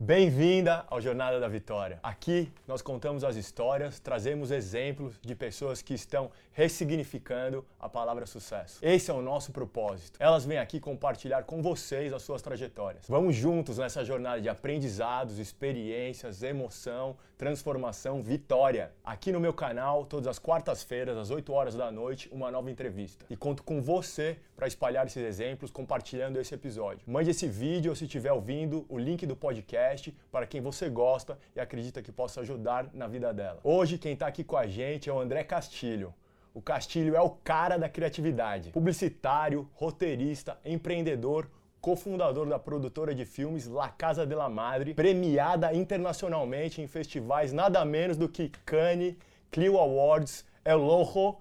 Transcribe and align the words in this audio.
Bem-vinda 0.00 0.84
ao 0.88 1.00
Jornada 1.00 1.40
da 1.40 1.48
Vitória. 1.48 1.98
Aqui 2.04 2.52
nós 2.68 2.80
contamos 2.80 3.24
as 3.24 3.34
histórias, 3.34 3.98
trazemos 3.98 4.52
exemplos 4.52 5.18
de 5.20 5.34
pessoas 5.34 5.82
que 5.82 5.92
estão 5.92 6.30
ressignificando 6.52 7.66
a 7.80 7.88
palavra 7.88 8.24
sucesso. 8.24 8.78
Esse 8.80 9.10
é 9.10 9.14
o 9.14 9.20
nosso 9.20 9.50
propósito. 9.50 10.16
Elas 10.20 10.44
vêm 10.44 10.58
aqui 10.58 10.78
compartilhar 10.78 11.42
com 11.42 11.60
vocês 11.60 12.12
as 12.12 12.22
suas 12.22 12.40
trajetórias. 12.40 13.06
Vamos 13.08 13.34
juntos 13.34 13.78
nessa 13.78 14.04
jornada 14.04 14.40
de 14.40 14.48
aprendizados, 14.48 15.40
experiências, 15.40 16.44
emoção, 16.44 17.16
transformação, 17.36 18.22
vitória. 18.22 18.92
Aqui 19.04 19.32
no 19.32 19.40
meu 19.40 19.52
canal, 19.52 20.06
todas 20.06 20.28
as 20.28 20.38
quartas-feiras, 20.38 21.16
às 21.16 21.30
8 21.30 21.52
horas 21.52 21.74
da 21.74 21.90
noite, 21.90 22.28
uma 22.30 22.52
nova 22.52 22.70
entrevista. 22.70 23.24
E 23.28 23.36
conto 23.36 23.64
com 23.64 23.82
você 23.82 24.38
para 24.56 24.66
espalhar 24.66 25.06
esses 25.06 25.24
exemplos 25.24 25.70
compartilhando 25.70 26.40
esse 26.40 26.54
episódio. 26.54 27.00
Mande 27.06 27.30
esse 27.30 27.48
vídeo 27.48 27.90
ou 27.90 27.96
se 27.96 28.04
estiver 28.04 28.32
ouvindo 28.32 28.84
o 28.88 28.98
link 28.98 29.24
do 29.24 29.36
podcast 29.36 29.87
podcast 29.88 30.14
para 30.30 30.46
quem 30.46 30.60
você 30.60 30.88
gosta 30.88 31.38
e 31.56 31.60
acredita 31.60 32.02
que 32.02 32.12
possa 32.12 32.40
ajudar 32.42 32.90
na 32.92 33.06
vida 33.06 33.32
dela. 33.32 33.60
Hoje 33.64 33.96
quem 33.96 34.12
está 34.12 34.26
aqui 34.26 34.44
com 34.44 34.56
a 34.56 34.66
gente 34.66 35.08
é 35.08 35.12
o 35.12 35.18
André 35.18 35.42
Castilho. 35.44 36.14
O 36.52 36.60
Castilho 36.60 37.16
é 37.16 37.20
o 37.20 37.30
cara 37.30 37.78
da 37.78 37.88
criatividade. 37.88 38.70
Publicitário, 38.70 39.68
roteirista, 39.74 40.58
empreendedor, 40.64 41.48
cofundador 41.80 42.46
da 42.46 42.58
produtora 42.58 43.14
de 43.14 43.24
filmes 43.24 43.66
La 43.66 43.88
Casa 43.88 44.26
de 44.26 44.34
la 44.34 44.48
Madre, 44.48 44.94
premiada 44.94 45.72
internacionalmente 45.72 46.82
em 46.82 46.86
festivais 46.86 47.52
nada 47.52 47.84
menos 47.84 48.16
do 48.16 48.28
que 48.28 48.50
Cannes, 48.66 49.14
Clio 49.50 49.78
Awards, 49.78 50.44
El 50.64 50.80
Rojo, 50.80 51.38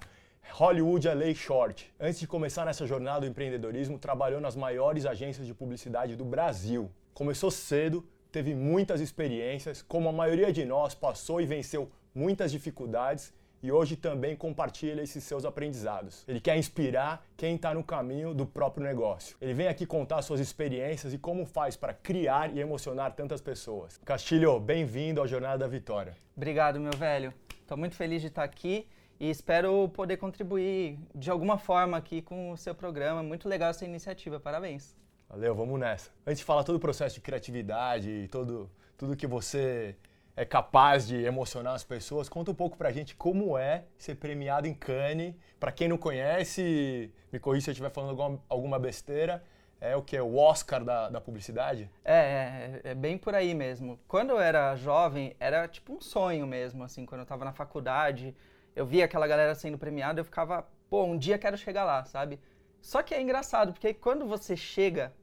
Hollywood 0.52 1.08
LA 1.08 1.34
Short. 1.34 1.92
Antes 2.00 2.20
de 2.20 2.28
começar 2.28 2.66
nessa 2.66 2.86
jornada 2.88 3.22
do 3.22 3.28
empreendedorismo, 3.28 3.98
trabalhou 3.98 4.40
nas 4.40 4.56
maiores 4.56 5.06
agências 5.06 5.46
de 5.46 5.54
publicidade 5.54 6.16
do 6.16 6.24
Brasil. 6.24 6.90
Começou 7.14 7.50
cedo, 7.50 8.06
teve 8.32 8.54
muitas 8.54 9.02
experiências, 9.02 9.82
como 9.82 10.10
a 10.10 10.12
maioria 10.12 10.52
de 10.52 10.66
nós 10.66 10.94
passou 10.94 11.42
e 11.42 11.46
venceu 11.46 11.90
muitas 12.14 12.52
dificuldades 12.52 13.34
e 13.62 13.72
hoje 13.72 13.96
também 13.96 14.36
compartilha 14.36 15.02
esses 15.02 15.24
seus 15.24 15.46
aprendizados. 15.46 16.24
Ele 16.28 16.40
quer 16.40 16.58
inspirar 16.58 17.26
quem 17.36 17.56
está 17.56 17.74
no 17.74 17.84
caminho 17.84 18.34
do 18.34 18.46
próprio 18.46 18.84
negócio. 18.84 19.36
Ele 19.42 19.54
vem 19.54 19.68
aqui 19.68 19.86
contar 19.86 20.22
suas 20.22 20.40
experiências 20.40 21.14
e 21.14 21.18
como 21.18 21.46
faz 21.46 21.76
para 21.76 21.94
criar 21.94 22.56
e 22.56 22.60
emocionar 22.60 23.14
tantas 23.14 23.42
pessoas. 23.42 23.98
Castilho, 24.06 24.60
bem-vindo 24.60 25.20
ao 25.20 25.28
Jornada 25.28 25.60
da 25.60 25.68
Vitória. 25.68 26.16
Obrigado, 26.36 26.80
meu 26.80 26.94
velho. 26.94 27.34
Estou 27.62 27.78
muito 27.78 27.96
feliz 27.96 28.22
de 28.22 28.28
estar 28.28 28.44
aqui 28.44 28.88
e 29.20 29.30
espero 29.30 29.90
poder 29.90 30.18
contribuir 30.18 31.00
de 31.14 31.30
alguma 31.32 31.58
forma 31.58 31.98
aqui 31.98 32.22
com 32.22 32.52
o 32.52 32.58
seu 32.58 32.76
programa. 32.76 33.24
Muito 33.24 33.50
legal 33.50 33.72
essa 33.72 33.86
iniciativa, 33.86 34.40
parabéns. 34.40 34.96
Valeu, 35.30 35.54
vamos 35.54 35.78
nessa. 35.80 36.10
Antes 36.26 36.40
de 36.40 36.46
falar 36.46 36.64
todo 36.64 36.78
o 36.78 36.80
processo 36.80 37.16
de 37.16 37.22
criatividade 37.22 38.30
todo, 38.32 38.72
tudo 38.98 39.16
que 39.16 39.28
você 39.28 39.96
é 40.38 40.46
capaz 40.46 41.06
de 41.06 41.18
emocionar 41.18 41.74
as 41.74 41.84
pessoas, 41.84 42.30
conta 42.30 42.52
um 42.52 42.56
pouco 42.56 42.78
pra 42.78 42.92
gente 42.92 43.16
como 43.16 43.58
é 43.58 43.84
ser 43.98 44.16
premiado 44.16 44.68
em 44.68 44.74
Cannes. 44.74 45.36
Pra 45.60 45.72
quem 45.72 45.88
não 45.88 45.98
conhece, 45.98 47.12
me 47.32 47.40
corrija 47.40 47.66
se 47.66 47.70
eu 47.70 47.74
estiver 47.74 47.90
falando 47.90 48.12
alguma, 48.12 48.44
alguma 48.48 48.80
besteira, 48.80 49.44
é 49.82 49.96
o 49.96 50.02
que? 50.02 50.18
O 50.20 50.38
Oscar 50.38 50.84
da, 50.84 51.10
da 51.10 51.20
publicidade? 51.20 51.90
É, 52.06 52.82
é, 52.84 52.92
é, 52.92 52.96
bem 52.96 53.18
por 53.18 53.36
aí 53.36 53.54
mesmo. 53.54 54.00
Quando 54.08 54.30
eu 54.30 54.40
era 54.40 54.76
jovem, 54.76 55.36
era 55.40 55.68
tipo 55.68 55.94
um 55.94 56.00
sonho 56.00 56.48
mesmo, 56.48 56.84
assim, 56.84 57.06
quando 57.06 57.22
eu 57.22 57.28
tava 57.28 57.44
na 57.44 57.52
faculdade, 57.52 58.36
eu 58.76 58.86
via 58.86 59.06
aquela 59.06 59.28
galera 59.28 59.54
sendo 59.56 59.78
premiada, 59.78 60.22
eu 60.22 60.26
ficava, 60.26 60.66
pô, 60.90 61.04
um 61.04 61.18
dia 61.18 61.38
quero 61.38 61.58
chegar 61.58 61.84
lá, 61.84 62.06
sabe? 62.06 62.40
Só 62.82 63.02
que 63.04 63.14
é 63.14 63.22
engraçado, 63.22 63.74
porque 63.74 63.94
quando 63.94 64.26
você 64.26 64.56
chega, 64.56 65.14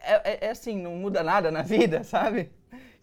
é, 0.00 0.32
é, 0.32 0.46
é 0.46 0.50
assim, 0.50 0.80
não 0.80 0.96
muda 0.96 1.22
nada 1.22 1.50
na 1.50 1.62
vida, 1.74 2.04
sabe? 2.04 2.50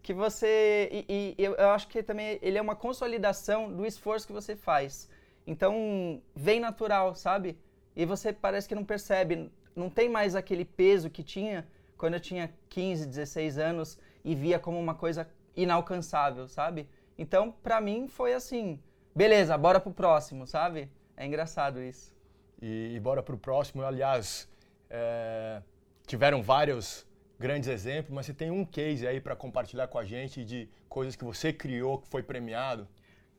Que 0.01 0.13
você. 0.13 0.89
E, 0.91 1.35
e 1.37 1.43
eu, 1.43 1.53
eu 1.55 1.69
acho 1.69 1.87
que 1.87 2.01
também 2.01 2.39
ele 2.41 2.57
é 2.57 2.61
uma 2.61 2.75
consolidação 2.75 3.71
do 3.71 3.85
esforço 3.85 4.27
que 4.27 4.33
você 4.33 4.55
faz. 4.55 5.09
Então, 5.45 6.21
vem 6.35 6.59
natural, 6.59 7.15
sabe? 7.15 7.57
E 7.95 8.05
você 8.05 8.31
parece 8.31 8.67
que 8.67 8.75
não 8.75 8.85
percebe, 8.85 9.51
não 9.75 9.89
tem 9.89 10.07
mais 10.07 10.35
aquele 10.35 10.65
peso 10.65 11.09
que 11.09 11.23
tinha 11.23 11.67
quando 11.97 12.15
eu 12.15 12.19
tinha 12.19 12.51
15, 12.69 13.05
16 13.05 13.57
anos 13.57 13.99
e 14.23 14.33
via 14.33 14.57
como 14.57 14.79
uma 14.79 14.95
coisa 14.95 15.27
inalcançável, 15.55 16.47
sabe? 16.47 16.87
Então, 17.17 17.51
pra 17.51 17.79
mim 17.79 18.07
foi 18.07 18.33
assim, 18.33 18.79
beleza, 19.15 19.57
bora 19.57 19.79
pro 19.79 19.91
próximo, 19.91 20.47
sabe? 20.47 20.89
É 21.15 21.25
engraçado 21.25 21.81
isso. 21.81 22.11
E, 22.61 22.93
e 22.95 22.99
bora 22.99 23.23
pro 23.23 23.37
próximo, 23.37 23.83
aliás, 23.83 24.47
é, 24.89 25.61
tiveram 26.05 26.43
vários 26.43 27.07
grandes 27.39 27.67
exemplos, 27.67 28.13
mas 28.13 28.27
você 28.27 28.33
tem 28.33 28.51
um 28.51 28.63
case 28.63 29.07
aí 29.07 29.19
para 29.19 29.35
compartilhar 29.35 29.87
com 29.87 29.97
a 29.97 30.05
gente 30.05 30.45
de 30.45 30.69
coisas 30.87 31.15
que 31.15 31.23
você 31.23 31.51
criou, 31.51 31.97
que 31.97 32.07
foi 32.07 32.21
premiado? 32.21 32.87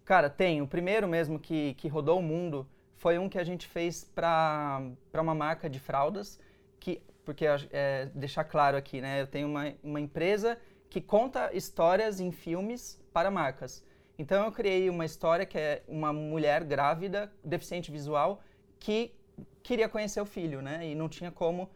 Cara, 0.05 0.29
tem. 0.29 0.61
O 0.61 0.67
primeiro 0.67 1.07
mesmo 1.07 1.39
que, 1.39 1.75
que 1.75 1.87
rodou 1.87 2.19
o 2.19 2.23
mundo 2.23 2.69
foi 2.97 3.19
um 3.19 3.29
que 3.29 3.39
a 3.39 3.45
gente 3.45 3.67
fez 3.67 4.05
para 4.05 4.83
uma 5.15 5.35
marca 5.35 5.71
de 5.71 5.79
fraldas, 5.79 6.41
que, 6.81 7.01
porque 7.25 7.47
é, 7.71 8.11
deixar 8.15 8.45
claro 8.45 8.77
aqui, 8.77 9.01
né? 9.01 9.21
Eu 9.21 9.27
tenho 9.27 9.47
uma, 9.49 9.73
uma 9.83 10.01
empresa 10.01 10.59
que 10.91 11.01
conta 11.01 11.51
histórias 11.55 12.21
em 12.21 12.33
filmes 12.33 13.01
para 13.13 13.31
marcas. 13.31 13.85
Então 14.19 14.45
eu 14.45 14.53
criei 14.53 14.91
uma 14.91 15.05
história 15.05 15.47
que 15.47 15.57
é 15.57 15.83
uma 15.87 16.13
mulher 16.13 16.65
grávida, 16.65 17.33
deficiente 17.43 17.91
visual, 17.91 18.43
que 18.83 19.15
queria 19.63 19.89
conhecer 19.89 20.21
o 20.21 20.27
filho, 20.27 20.61
né? 20.61 20.85
E 20.89 20.95
não 20.95 21.09
tinha 21.09 21.31
como, 21.31 21.71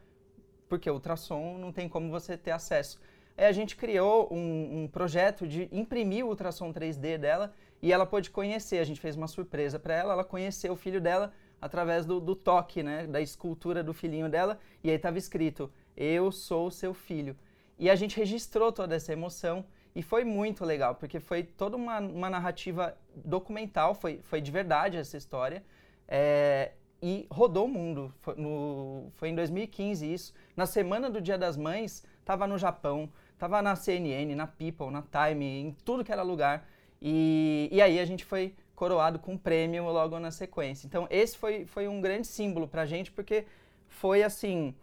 porque 0.69 0.91
ultrassom 0.91 1.57
não 1.57 1.71
tem 1.71 1.89
como 1.89 2.11
você 2.11 2.37
ter 2.37 2.51
acesso. 2.51 3.01
Aí 3.37 3.47
a 3.47 3.53
gente 3.53 3.77
criou 3.77 4.29
um, 4.33 4.83
um 4.83 4.89
projeto 4.89 5.47
de 5.47 5.69
imprimir 5.71 6.25
o 6.25 6.29
ultrassom 6.29 6.73
3D 6.73 7.17
dela 7.17 7.55
e 7.81 7.93
ela 7.93 8.05
pôde 8.05 8.29
conhecer. 8.29 8.79
A 8.81 8.85
gente 8.85 9.01
fez 9.01 9.15
uma 9.15 9.29
surpresa 9.29 9.79
para 9.79 9.95
ela, 9.95 10.15
ela 10.15 10.25
conheceu 10.25 10.73
o 10.73 10.77
filho 10.77 11.01
dela 11.01 11.33
através 11.61 12.05
do, 12.05 12.19
do 12.19 12.35
toque, 12.35 12.83
né? 12.83 13.07
Da 13.07 13.21
escultura 13.21 13.85
do 13.85 13.95
filhinho 13.95 14.29
dela. 14.29 14.59
E 14.83 14.91
aí 14.91 14.97
estava 14.97 15.17
escrito: 15.17 15.71
Eu 15.97 16.33
sou 16.33 16.73
seu 16.73 16.93
filho. 16.93 17.37
E 17.79 17.89
a 17.89 17.95
gente 17.95 18.17
registrou 18.17 18.73
toda 18.73 18.97
essa 18.97 19.13
emoção 19.13 19.65
e 19.95 20.03
foi 20.03 20.25
muito 20.25 20.65
legal, 20.65 20.97
porque 20.97 21.21
foi 21.21 21.45
toda 21.45 21.77
uma, 21.77 22.01
uma 22.01 22.29
narrativa 22.29 22.97
documental, 23.15 23.95
foi, 23.95 24.19
foi 24.23 24.41
de 24.41 24.51
verdade 24.51 24.97
essa 24.97 25.17
história. 25.17 25.63
É, 26.09 26.73
e 27.03 27.27
rodou 27.31 27.67
o 27.67 27.69
mundo. 27.69 28.13
Foi, 28.21 28.35
no, 28.37 29.09
foi 29.15 29.29
em 29.29 29.35
2015 29.35 30.13
isso. 30.13 30.35
Na 30.57 30.67
semana 30.67 31.11
do 31.11 31.21
Dia 31.21 31.39
das 31.39 31.57
Mães, 31.57 32.05
estava 32.21 32.47
no 32.47 32.59
Japão, 32.59 33.09
estava 33.33 33.61
na 33.63 33.77
CNN, 33.77 34.35
na 34.35 34.47
People, 34.47 34.91
na 34.91 35.03
Time, 35.03 35.45
em 35.45 35.77
tudo 35.85 36.05
que 36.05 36.13
era 36.13 36.23
lugar. 36.23 36.67
E, 37.01 37.69
e 37.71 37.81
aí 37.83 37.99
a 37.99 38.05
gente 38.05 38.25
foi 38.25 38.55
coroado 38.75 39.19
com 39.19 39.33
um 39.33 39.39
prêmio 39.39 39.85
logo 39.85 40.19
na 40.19 40.31
sequência. 40.31 40.87
Então 40.87 41.07
esse 41.11 41.37
foi, 41.37 41.65
foi 41.65 41.89
um 41.89 42.01
grande 42.01 42.27
símbolo 42.27 42.69
para 42.69 42.83
a 42.83 42.87
gente, 42.87 43.11
porque 43.11 43.47
foi 43.89 44.23
assim 44.23 44.75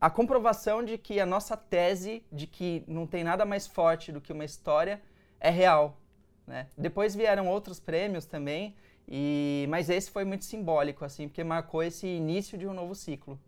a 0.00 0.10
comprovação 0.10 0.84
de 0.84 0.98
que 0.98 1.20
a 1.20 1.26
nossa 1.26 1.56
tese 1.56 2.24
de 2.30 2.46
que 2.46 2.82
não 2.88 3.06
tem 3.06 3.22
nada 3.22 3.44
mais 3.44 3.66
forte 3.66 4.10
do 4.10 4.20
que 4.20 4.32
uma 4.32 4.44
história 4.44 5.00
é 5.40 5.48
real. 5.48 5.96
Né? 6.46 6.66
Depois 6.76 7.14
vieram 7.14 7.46
outros 7.46 7.78
prêmios 7.78 8.26
também, 8.26 8.74
e, 9.08 9.66
mas 9.68 9.90
esse 9.90 10.10
foi 10.10 10.24
muito 10.24 10.44
simbólico, 10.44 11.04
assim, 11.04 11.28
porque 11.28 11.42
marcou 11.42 11.82
esse 11.82 12.06
início 12.06 12.56
de 12.56 12.66
um 12.66 12.72
novo 12.72 12.94
ciclo. 12.94 13.38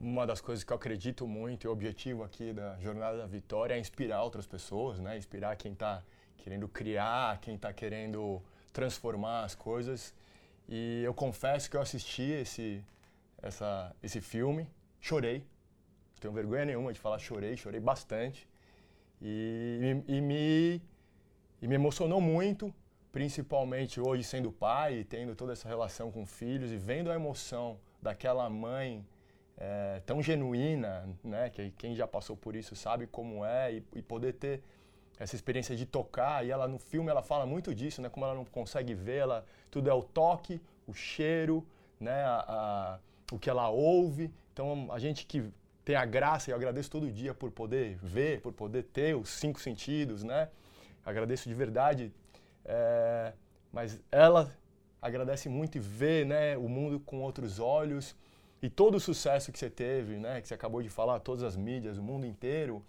Uma 0.00 0.26
das 0.26 0.40
coisas 0.40 0.62
que 0.64 0.72
eu 0.72 0.76
acredito 0.76 1.26
muito 1.26 1.64
e 1.64 1.68
o 1.68 1.72
objetivo 1.72 2.22
aqui 2.22 2.52
da 2.52 2.78
Jornada 2.78 3.18
da 3.18 3.26
Vitória 3.26 3.74
é 3.74 3.78
inspirar 3.78 4.22
outras 4.22 4.46
pessoas, 4.46 4.98
né? 4.98 5.16
Inspirar 5.16 5.56
quem 5.56 5.72
está 5.72 6.02
querendo 6.36 6.68
criar, 6.68 7.40
quem 7.40 7.54
está 7.54 7.72
querendo 7.72 8.42
transformar 8.72 9.44
as 9.44 9.54
coisas. 9.54 10.14
E 10.68 11.02
eu 11.02 11.14
confesso 11.14 11.70
que 11.70 11.76
eu 11.76 11.80
assisti 11.80 12.22
esse, 12.22 12.84
essa, 13.40 13.94
esse 14.02 14.20
filme, 14.20 14.68
chorei. 15.00 15.38
Não 15.38 16.20
tenho 16.20 16.34
vergonha 16.34 16.66
nenhuma 16.66 16.92
de 16.92 17.00
falar 17.00 17.18
chorei, 17.18 17.56
chorei 17.56 17.80
bastante. 17.80 18.46
E, 19.22 20.02
e, 20.08 20.16
e 20.16 20.20
me, 20.20 20.82
e 21.62 21.68
me 21.68 21.74
emocionou 21.74 22.20
muito 22.20 22.72
principalmente 23.16 23.98
hoje 23.98 24.22
sendo 24.22 24.52
pai, 24.52 25.02
tendo 25.08 25.34
toda 25.34 25.54
essa 25.54 25.66
relação 25.66 26.12
com 26.12 26.26
filhos 26.26 26.70
e 26.70 26.76
vendo 26.76 27.10
a 27.10 27.14
emoção 27.14 27.78
daquela 28.02 28.50
mãe 28.50 29.02
é, 29.56 30.02
tão 30.04 30.22
genuína, 30.22 31.08
né, 31.24 31.48
que 31.48 31.70
quem 31.78 31.94
já 31.94 32.06
passou 32.06 32.36
por 32.36 32.54
isso 32.54 32.76
sabe 32.76 33.06
como 33.06 33.42
é, 33.42 33.72
e, 33.72 33.84
e, 33.94 34.02
poder 34.02 34.34
ter 34.34 34.60
essa 35.18 35.34
experiência 35.34 35.74
de 35.74 35.86
tocar, 35.86 36.44
e 36.44 36.50
ela 36.50 36.68
no 36.68 36.78
filme 36.78 37.08
ela 37.08 37.22
fala 37.22 37.46
muito 37.46 37.74
disso, 37.74 38.02
né, 38.02 38.10
como 38.10 38.26
ela 38.26 38.34
não 38.34 38.44
consegue 38.44 38.92
ver, 38.92 39.20
ela, 39.20 39.46
tudo 39.70 39.88
é 39.88 39.94
o 39.94 40.02
toque, 40.02 40.60
o 40.86 40.92
cheiro, 40.92 41.66
né, 41.98 42.22
a, 42.22 42.44
a, 42.46 42.98
o 43.32 43.38
que 43.38 43.48
ela 43.48 43.70
ouve, 43.70 44.30
então 44.52 44.88
a 44.90 44.98
gente 44.98 45.24
que 45.24 45.42
tem 45.86 45.96
a 45.96 46.04
graça, 46.04 46.50
e 46.50 46.52
eu 46.52 46.56
agradeço 46.56 46.90
todo 46.90 47.10
dia 47.10 47.32
por 47.32 47.50
poder 47.50 47.96
ver, 48.02 48.42
por 48.42 48.52
poder 48.52 48.82
ter 48.82 49.16
os 49.16 49.30
cinco 49.30 49.58
sentidos, 49.58 50.22
né, 50.22 50.50
agradeço 51.02 51.48
de 51.48 51.54
verdade 51.54 52.12
é, 52.66 53.32
mas 53.72 54.00
ela 54.10 54.52
agradece 55.00 55.48
muito 55.48 55.76
e 55.76 55.80
vê 55.80 56.24
né, 56.24 56.56
o 56.56 56.68
mundo 56.68 56.98
com 57.00 57.20
outros 57.22 57.60
olhos 57.60 58.16
e 58.60 58.68
todo 58.68 58.96
o 58.96 59.00
sucesso 59.00 59.52
que 59.52 59.58
você 59.58 59.70
teve, 59.70 60.16
né, 60.16 60.40
que 60.40 60.48
você 60.48 60.54
acabou 60.54 60.82
de 60.82 60.88
falar, 60.88 61.20
todas 61.20 61.44
as 61.44 61.56
mídias, 61.56 61.98
o 61.98 62.02
mundo 62.02 62.26
inteiro, 62.26 62.84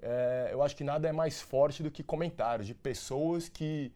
é, 0.00 0.48
eu 0.52 0.62
acho 0.62 0.76
que 0.76 0.84
nada 0.84 1.08
é 1.08 1.12
mais 1.12 1.42
forte 1.42 1.82
do 1.82 1.90
que 1.90 2.02
comentários 2.02 2.66
de 2.66 2.74
pessoas 2.74 3.48
que 3.48 3.92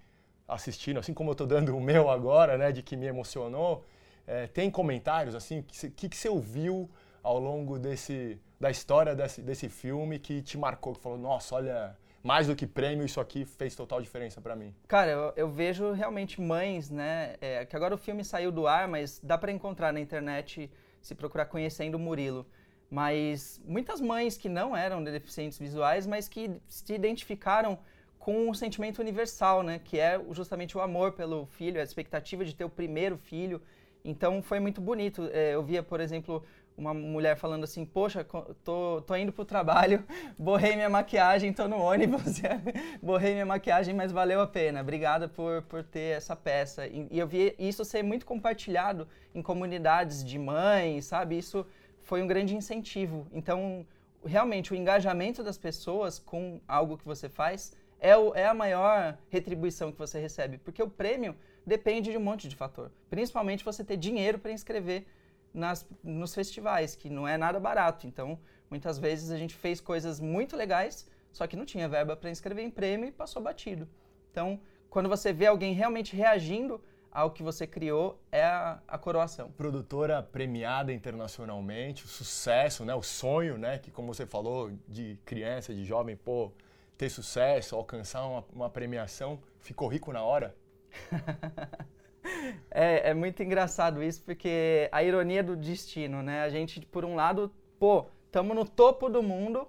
assistiram, 0.47 1.01
assim 1.01 1.15
como 1.15 1.31
eu 1.31 1.33
estou 1.33 1.47
dando 1.47 1.75
o 1.77 1.81
meu 1.81 2.11
agora, 2.11 2.59
né, 2.59 2.73
de 2.73 2.83
que 2.83 2.97
me 2.97 3.07
emocionou. 3.07 3.85
É, 4.27 4.47
tem 4.47 4.71
comentários 4.71 5.35
assim, 5.35 5.61
o 5.61 5.63
que, 5.63 6.09
que, 6.09 6.17
você 6.17 6.29
ouviu 6.29 6.91
ao 7.23 7.39
longo 7.39 7.79
desse 7.79 8.39
da 8.61 8.71
história 8.71 9.15
desse, 9.15 9.43
desse 9.43 9.69
filme 9.69 10.21
que 10.21 10.41
te 10.41 10.57
marcou, 10.57 10.95
que 10.95 11.01
falou, 11.01 11.19
nossa, 11.19 11.57
olha, 11.57 11.97
mais 12.23 12.47
do 12.47 12.55
que 12.55 12.67
prêmio, 12.67 13.05
isso 13.05 13.21
aqui 13.21 13.45
fez 13.45 13.75
total 13.75 14.01
diferença 14.01 14.41
para 14.41 14.55
mim? 14.55 14.75
Cara, 14.87 15.11
eu, 15.11 15.33
eu, 15.37 15.49
vejo 15.49 15.93
realmente 15.93 16.41
mães, 16.41 16.89
né? 16.91 17.35
É, 17.41 17.65
que 17.65 17.75
agora 17.75 17.95
o 17.95 17.99
filme 17.99 18.25
saiu 18.25 18.53
do 18.53 18.67
ar, 18.67 18.87
mas 18.87 19.21
dá 19.23 19.37
para 19.37 19.51
encontrar 19.51 19.93
na 19.93 20.01
internet 20.01 20.71
se 21.01 21.15
procurar 21.15 21.47
conhecendo 21.47 21.97
o 21.97 21.99
Murilo. 21.99 22.47
Mas 22.89 23.61
muitas 23.65 24.01
mães 24.01 24.37
que 24.37 24.49
não 24.49 24.77
eram 24.77 25.03
deficientes 25.03 25.59
visuais, 25.59 26.07
mas 26.07 26.29
que 26.29 26.51
se 26.69 26.95
identificaram 26.95 27.79
com 28.19 28.49
um 28.49 28.55
sentimento 28.55 29.01
universal, 29.01 29.63
né? 29.65 29.81
Que 29.83 29.99
é 29.99 30.21
justamente 30.31 30.79
o 30.79 30.81
amor 30.81 31.13
pelo 31.13 31.47
filho, 31.47 31.81
a 31.81 31.83
expectativa 31.83 32.45
de 32.45 32.55
ter 32.55 32.65
o 32.65 32.71
primeiro 32.71 33.17
filho. 33.17 33.61
Então 34.05 34.41
foi 34.43 34.61
muito 34.61 34.81
bonito. 34.81 35.29
É, 35.33 35.55
eu 35.55 35.63
via, 35.63 35.83
por 35.83 36.01
exemplo, 36.01 36.45
uma 36.77 36.95
mulher 36.95 37.37
falando 37.37 37.65
assim, 37.65 37.85
poxa, 37.85 38.27
tô, 38.65 39.03
tô 39.03 39.17
indo 39.17 39.33
pro 39.33 39.45
trabalho, 39.45 40.05
borrei 40.39 40.75
minha 40.75 40.89
maquiagem, 40.89 41.53
tô 41.53 41.69
no 41.69 41.79
ônibus, 41.79 42.41
borrei 43.03 43.33
minha 43.35 43.47
maquiagem, 43.47 43.95
mas 43.95 44.13
valeu 44.13 44.41
a 44.41 44.47
pena. 44.47 44.81
Obrigada 44.81 45.29
por, 45.29 45.63
por 45.63 45.83
ter 45.83 46.17
essa 46.17 46.35
peça. 46.35 46.87
E, 46.87 47.07
e 47.11 47.19
eu 47.19 47.27
vi 47.27 47.55
isso 47.59 47.85
ser 47.85 48.03
muito 48.03 48.27
compartilhado 48.27 49.07
em 49.35 49.43
comunidades 49.43 50.25
de 50.25 50.39
mães, 50.39 51.05
sabe? 51.07 51.39
Isso 51.39 51.67
foi 52.03 52.23
um 52.23 52.27
grande 52.27 52.55
incentivo. 52.57 53.27
Então, 53.33 53.87
realmente, 54.25 54.73
o 54.73 54.77
engajamento 54.77 55.43
das 55.43 55.59
pessoas 55.59 56.19
com 56.19 56.61
algo 56.67 56.97
que 56.97 57.05
você 57.05 57.29
faz 57.29 57.75
é, 58.01 58.17
o, 58.17 58.35
é 58.35 58.47
a 58.47 58.55
maior 58.55 59.17
retribuição 59.31 59.93
que 59.93 59.99
você 59.99 60.19
recebe, 60.19 60.59
porque 60.59 60.83
o 60.83 60.91
prêmio 60.91 61.37
depende 61.65 62.11
de 62.11 62.19
um 62.19 62.21
monte 62.21 62.49
de 62.49 62.57
fator. 62.57 62.91
Principalmente 63.09 63.65
você 63.65 63.85
ter 63.85 63.97
dinheiro 63.97 64.39
para 64.39 64.51
inscrever 64.51 65.07
nas, 65.53 65.89
nos 66.03 66.35
festivais, 66.35 66.95
que 66.95 67.11
não 67.11 67.27
é 67.27 67.37
nada 67.37 67.61
barato. 67.61 68.07
Então, 68.07 68.39
muitas 68.71 68.99
vezes 68.99 69.31
a 69.31 69.37
gente 69.37 69.55
fez 69.55 69.81
coisas 69.81 70.21
muito 70.21 70.57
legais, 70.57 71.09
só 71.33 71.47
que 71.47 71.57
não 71.57 71.65
tinha 71.65 71.89
verba 71.89 72.17
para 72.17 72.31
inscrever 72.31 72.65
em 72.65 72.71
prêmio 72.71 73.09
e 73.09 73.13
passou 73.13 73.43
batido. 73.43 73.89
Então, 74.31 74.61
quando 74.89 75.09
você 75.09 75.33
vê 75.33 75.47
alguém 75.47 75.75
realmente 75.75 76.15
reagindo 76.17 76.83
ao 77.11 77.31
que 77.31 77.43
você 77.43 77.67
criou, 77.67 78.19
é 78.31 78.43
a, 78.43 78.81
a 78.89 78.97
coroação. 78.97 79.51
Produtora 79.53 80.23
premiada 80.23 80.93
internacionalmente, 80.93 82.07
o 82.07 82.09
sucesso, 82.09 82.85
né, 82.85 82.95
o 82.95 83.03
sonho, 83.03 83.59
né, 83.59 83.79
que 83.79 83.91
como 83.91 84.13
você 84.13 84.25
falou, 84.25 84.73
de 84.89 85.19
criança, 85.25 85.75
de 85.75 85.85
jovem, 85.85 86.17
pô, 86.17 86.51
ter 86.97 87.11
sucesso, 87.11 87.77
alcançar 87.77 88.25
uma, 88.27 88.45
uma 88.53 88.71
premiação, 88.71 89.39
ficou 89.61 89.89
rico 89.89 90.11
na 90.13 90.23
hora? 90.23 90.55
é, 92.71 93.11
é 93.11 93.15
muito 93.15 93.43
engraçado 93.43 94.03
isso, 94.03 94.23
porque 94.25 94.89
a 94.93 95.03
ironia 95.03 95.43
do 95.43 95.57
destino, 95.57 96.23
né? 96.23 96.43
A 96.43 96.49
gente, 96.49 96.81
por 96.87 97.05
um 97.05 97.15
lado, 97.15 97.53
pô, 97.79 98.07
estamos 98.27 98.57
no 98.57 98.65
topo 98.65 99.09
do 99.09 99.23
mundo, 99.23 99.67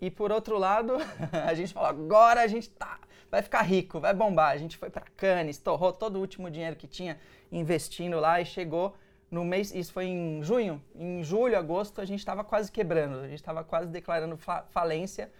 e 0.00 0.10
por 0.10 0.32
outro 0.32 0.58
lado, 0.58 0.96
a 1.46 1.52
gente 1.54 1.74
fala, 1.74 1.90
agora 1.90 2.40
a 2.40 2.46
gente 2.46 2.70
tá, 2.70 2.98
vai 3.30 3.42
ficar 3.42 3.62
rico, 3.62 4.00
vai 4.00 4.14
bombar. 4.14 4.52
A 4.52 4.56
gente 4.56 4.76
foi 4.76 4.88
para 4.88 5.04
Cannes, 5.16 5.58
torrou 5.58 5.92
todo 5.92 6.16
o 6.16 6.20
último 6.20 6.50
dinheiro 6.50 6.76
que 6.76 6.86
tinha 6.86 7.18
investindo 7.52 8.18
lá 8.18 8.40
e 8.40 8.46
chegou 8.46 8.94
no 9.30 9.44
mês, 9.44 9.72
isso 9.72 9.92
foi 9.92 10.06
em 10.06 10.42
junho, 10.42 10.82
em 10.92 11.22
julho, 11.22 11.56
agosto, 11.56 12.00
a 12.00 12.04
gente 12.04 12.18
estava 12.18 12.42
quase 12.42 12.70
quebrando, 12.72 13.20
a 13.20 13.28
gente 13.28 13.38
estava 13.38 13.62
quase 13.62 13.88
declarando 13.88 14.36
fa 14.36 14.64
falência, 14.70 15.30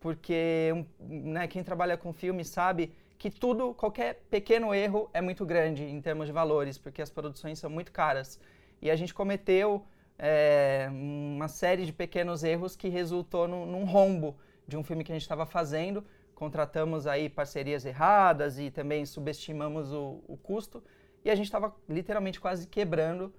porque 0.00 0.84
né, 0.98 1.46
quem 1.46 1.62
trabalha 1.62 1.96
com 1.96 2.12
filme 2.12 2.44
sabe 2.44 2.92
que 3.18 3.30
tudo, 3.30 3.74
qualquer 3.74 4.22
pequeno 4.30 4.74
erro 4.74 5.10
é 5.12 5.20
muito 5.20 5.44
grande 5.44 5.84
em 5.84 6.00
termos 6.00 6.26
de 6.26 6.32
valores, 6.32 6.78
porque 6.78 7.00
as 7.00 7.10
produções 7.10 7.58
são 7.58 7.70
muito 7.70 7.92
caras. 7.92 8.38
E 8.80 8.90
a 8.90 8.96
gente 8.96 9.14
cometeu 9.14 9.84
é, 10.18 10.88
uma 10.90 11.48
série 11.48 11.86
de 11.86 11.92
pequenos 11.92 12.44
erros 12.44 12.76
que 12.76 12.88
resultou 12.88 13.48
no, 13.48 13.66
num 13.66 13.84
rombo 13.84 14.36
de 14.66 14.76
um 14.76 14.82
filme 14.82 15.04
que 15.04 15.12
a 15.12 15.14
gente 15.14 15.22
estava 15.22 15.46
fazendo. 15.46 16.04
Contratamos 16.34 17.06
aí 17.06 17.28
parcerias 17.28 17.86
erradas 17.86 18.58
e 18.58 18.70
também 18.70 19.06
subestimamos 19.06 19.92
o, 19.92 20.20
o 20.26 20.36
custo. 20.36 20.82
E 21.24 21.30
a 21.30 21.34
gente 21.34 21.46
estava 21.46 21.74
literalmente 21.88 22.40
quase 22.40 22.66
quebrando 22.66 23.32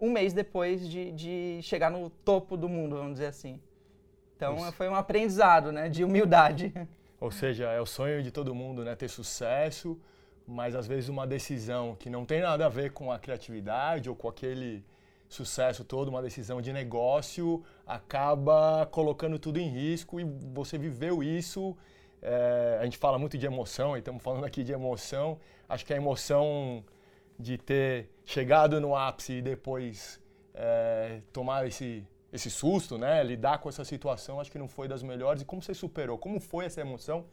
um 0.00 0.10
mês 0.10 0.32
depois 0.32 0.88
de, 0.88 1.12
de, 1.12 1.60
chegar 1.62 1.90
no 1.90 2.10
topo 2.10 2.56
do 2.56 2.68
mundo, 2.68 2.96
vamos 2.96 3.14
dizer 3.14 3.26
assim. 3.26 3.60
Então 4.36 4.56
Isso. 4.56 4.72
foi 4.72 4.88
um 4.88 4.94
aprendizado 4.94 5.70
né, 5.70 5.88
de 5.88 6.04
humildade. 6.04 6.72
Ou 7.22 7.30
seja, 7.30 7.66
é 7.70 7.80
o 7.80 7.86
sonho 7.86 8.20
de 8.20 8.32
todo 8.32 8.52
mundo, 8.52 8.82
né? 8.82 8.96
Ter 8.96 9.06
sucesso, 9.06 9.96
mas 10.44 10.74
às 10.74 10.88
vezes 10.88 11.08
uma 11.08 11.24
decisão 11.24 11.94
que 11.94 12.10
não 12.10 12.24
tem 12.26 12.40
nada 12.40 12.66
a 12.66 12.68
ver 12.68 12.90
com 12.90 13.12
a 13.12 13.18
criatividade 13.24 14.10
ou 14.10 14.16
com 14.16 14.28
aquele 14.28 14.84
sucesso 15.28 15.84
todo, 15.84 16.08
uma 16.08 16.20
decisão 16.20 16.60
de 16.60 16.72
negócio, 16.72 17.62
acaba 17.86 18.84
colocando 18.86 19.38
tudo 19.38 19.60
em 19.60 19.68
risco 19.68 20.18
e 20.18 20.24
você 20.52 20.76
viveu 20.76 21.22
isso. 21.22 21.76
É, 22.20 22.78
a 22.80 22.84
gente 22.86 22.98
fala 22.98 23.20
muito 23.20 23.38
de 23.38 23.46
emoção, 23.46 23.94
e 23.94 24.00
estamos 24.00 24.20
falando 24.20 24.44
aqui 24.44 24.64
de 24.64 24.72
emoção. 24.72 25.38
Acho 25.68 25.86
que 25.86 25.94
a 25.94 25.96
emoção 25.96 26.84
de 27.38 27.56
ter 27.56 28.10
chegado 28.24 28.80
no 28.80 28.96
ápice 28.96 29.34
e 29.34 29.42
depois 29.42 30.20
é, 30.52 31.20
tomar 31.32 31.68
esse 31.68 32.04
esse 32.32 32.50
susto, 32.50 32.96
né? 32.96 33.22
Lidar 33.22 33.58
com 33.58 33.68
essa 33.68 33.84
situação, 33.84 34.40
acho 34.40 34.50
que 34.50 34.58
não 34.58 34.68
foi 34.68 34.88
das 34.88 35.02
melhores. 35.02 35.42
E 35.42 35.44
como 35.44 35.60
você 35.60 35.74
superou? 35.74 36.16
Como 36.16 36.40
foi 36.40 36.64
essa 36.64 36.80
emoção? 36.80 37.26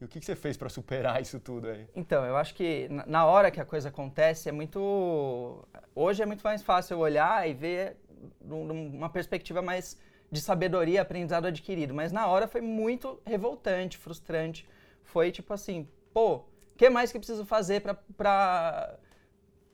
E 0.00 0.04
o 0.04 0.08
que, 0.08 0.20
você 0.20 0.34
fez 0.34 0.56
para 0.56 0.68
superar 0.68 1.20
isso 1.22 1.38
tudo 1.38 1.68
aí? 1.68 1.86
Então, 1.94 2.24
eu 2.24 2.36
acho 2.36 2.54
que 2.54 2.88
na 3.06 3.26
hora 3.26 3.50
que 3.50 3.60
a 3.60 3.64
coisa 3.64 3.90
acontece 3.90 4.48
é 4.48 4.52
muito. 4.52 5.62
Hoje 5.94 6.22
é 6.22 6.26
muito 6.26 6.42
mais 6.42 6.62
fácil 6.62 6.98
olhar 6.98 7.48
e 7.48 7.52
ver 7.52 7.96
uma 8.40 9.10
perspectiva 9.10 9.60
mais 9.60 9.98
de 10.30 10.40
sabedoria, 10.40 11.02
aprendizado 11.02 11.46
adquirido. 11.46 11.94
Mas 11.94 12.10
na 12.10 12.26
hora 12.26 12.48
foi 12.48 12.62
muito 12.62 13.20
revoltante, 13.26 13.98
frustrante. 13.98 14.66
Foi 15.04 15.30
tipo 15.30 15.52
assim, 15.52 15.86
pô, 16.12 16.36
o 16.36 16.44
que 16.76 16.88
mais 16.88 17.12
que 17.12 17.18
preciso 17.18 17.44
fazer 17.44 17.82
para 17.82 18.98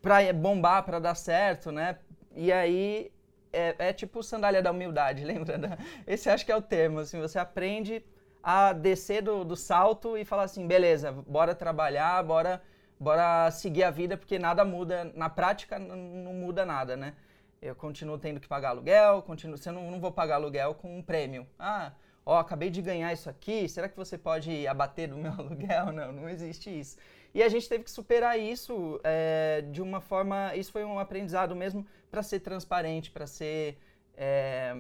para 0.03 0.33
bombar, 0.35 0.83
para 0.83 0.99
dar 0.99 1.15
certo, 1.15 1.71
né? 1.71 1.97
E 2.35 2.51
aí 2.51 3.13
é, 3.53 3.75
é 3.79 3.93
tipo 3.93 4.23
sandália 4.23 4.63
da 4.63 4.71
humildade, 4.71 5.25
lembra? 5.25 5.59
Né? 5.59 5.77
Esse 6.07 6.31
acho 6.31 6.45
que 6.45 6.53
é 6.53 6.57
o 6.57 6.63
termo. 6.63 7.01
Assim, 7.01 7.21
você 7.21 7.39
aprende 7.39 8.05
a 8.43 8.73
descer 8.73 9.23
do, 9.23 9.45
do 9.45 9.57
salto 9.57 10.17
e 10.17 10.25
falar 10.25 10.45
assim, 10.45 10.67
beleza, 10.67 11.13
bora 11.13 11.55
trabalhar, 11.55 12.23
bora, 12.25 12.61
bora 12.99 13.51
seguir 13.51 13.85
a 13.85 13.91
vida, 13.91 14.17
porque 14.17 14.39
nada 14.39 14.65
muda, 14.65 15.13
na 15.15 15.31
prática 15.31 15.79
não 15.79 16.35
muda 16.35 16.67
nada, 16.67 16.97
né? 16.97 17.15
Eu 17.61 17.77
continuo 17.77 18.19
tendo 18.19 18.41
que 18.41 18.49
pagar 18.49 18.71
aluguel, 18.71 19.23
continuo, 19.23 19.57
você 19.57 19.71
não, 19.71 19.89
não 19.89 20.01
vou 20.01 20.11
pagar 20.11 20.35
aluguel 20.35 20.75
com 20.75 20.99
um 20.99 21.03
prêmio. 21.03 21.47
Ah, 21.57 21.93
ó, 22.27 22.39
acabei 22.39 22.69
de 22.71 22.83
ganhar 22.83 23.13
isso 23.13 23.31
aqui, 23.31 23.69
será 23.69 23.89
que 23.89 23.97
você 23.97 24.19
pode 24.19 24.67
abater 24.67 25.09
do 25.09 25.17
meu 25.17 25.31
aluguel? 25.39 25.93
Não, 25.93 26.11
não 26.11 26.29
existe 26.29 26.69
isso. 26.69 26.97
E 27.35 27.43
a 27.43 27.49
gente 27.49 27.69
teve 27.69 27.85
que 27.85 27.91
superar 27.91 28.39
isso 28.39 29.01
é, 29.03 29.65
de 29.71 29.81
uma 29.81 30.01
forma. 30.01 30.55
Isso 30.55 30.71
foi 30.71 30.85
um 30.85 30.99
aprendizado 30.99 31.57
mesmo 31.57 31.87
para 32.11 32.23
ser 32.23 32.41
transparente, 32.41 33.11
para 33.11 33.27
ser 33.27 33.79
é, 34.15 34.77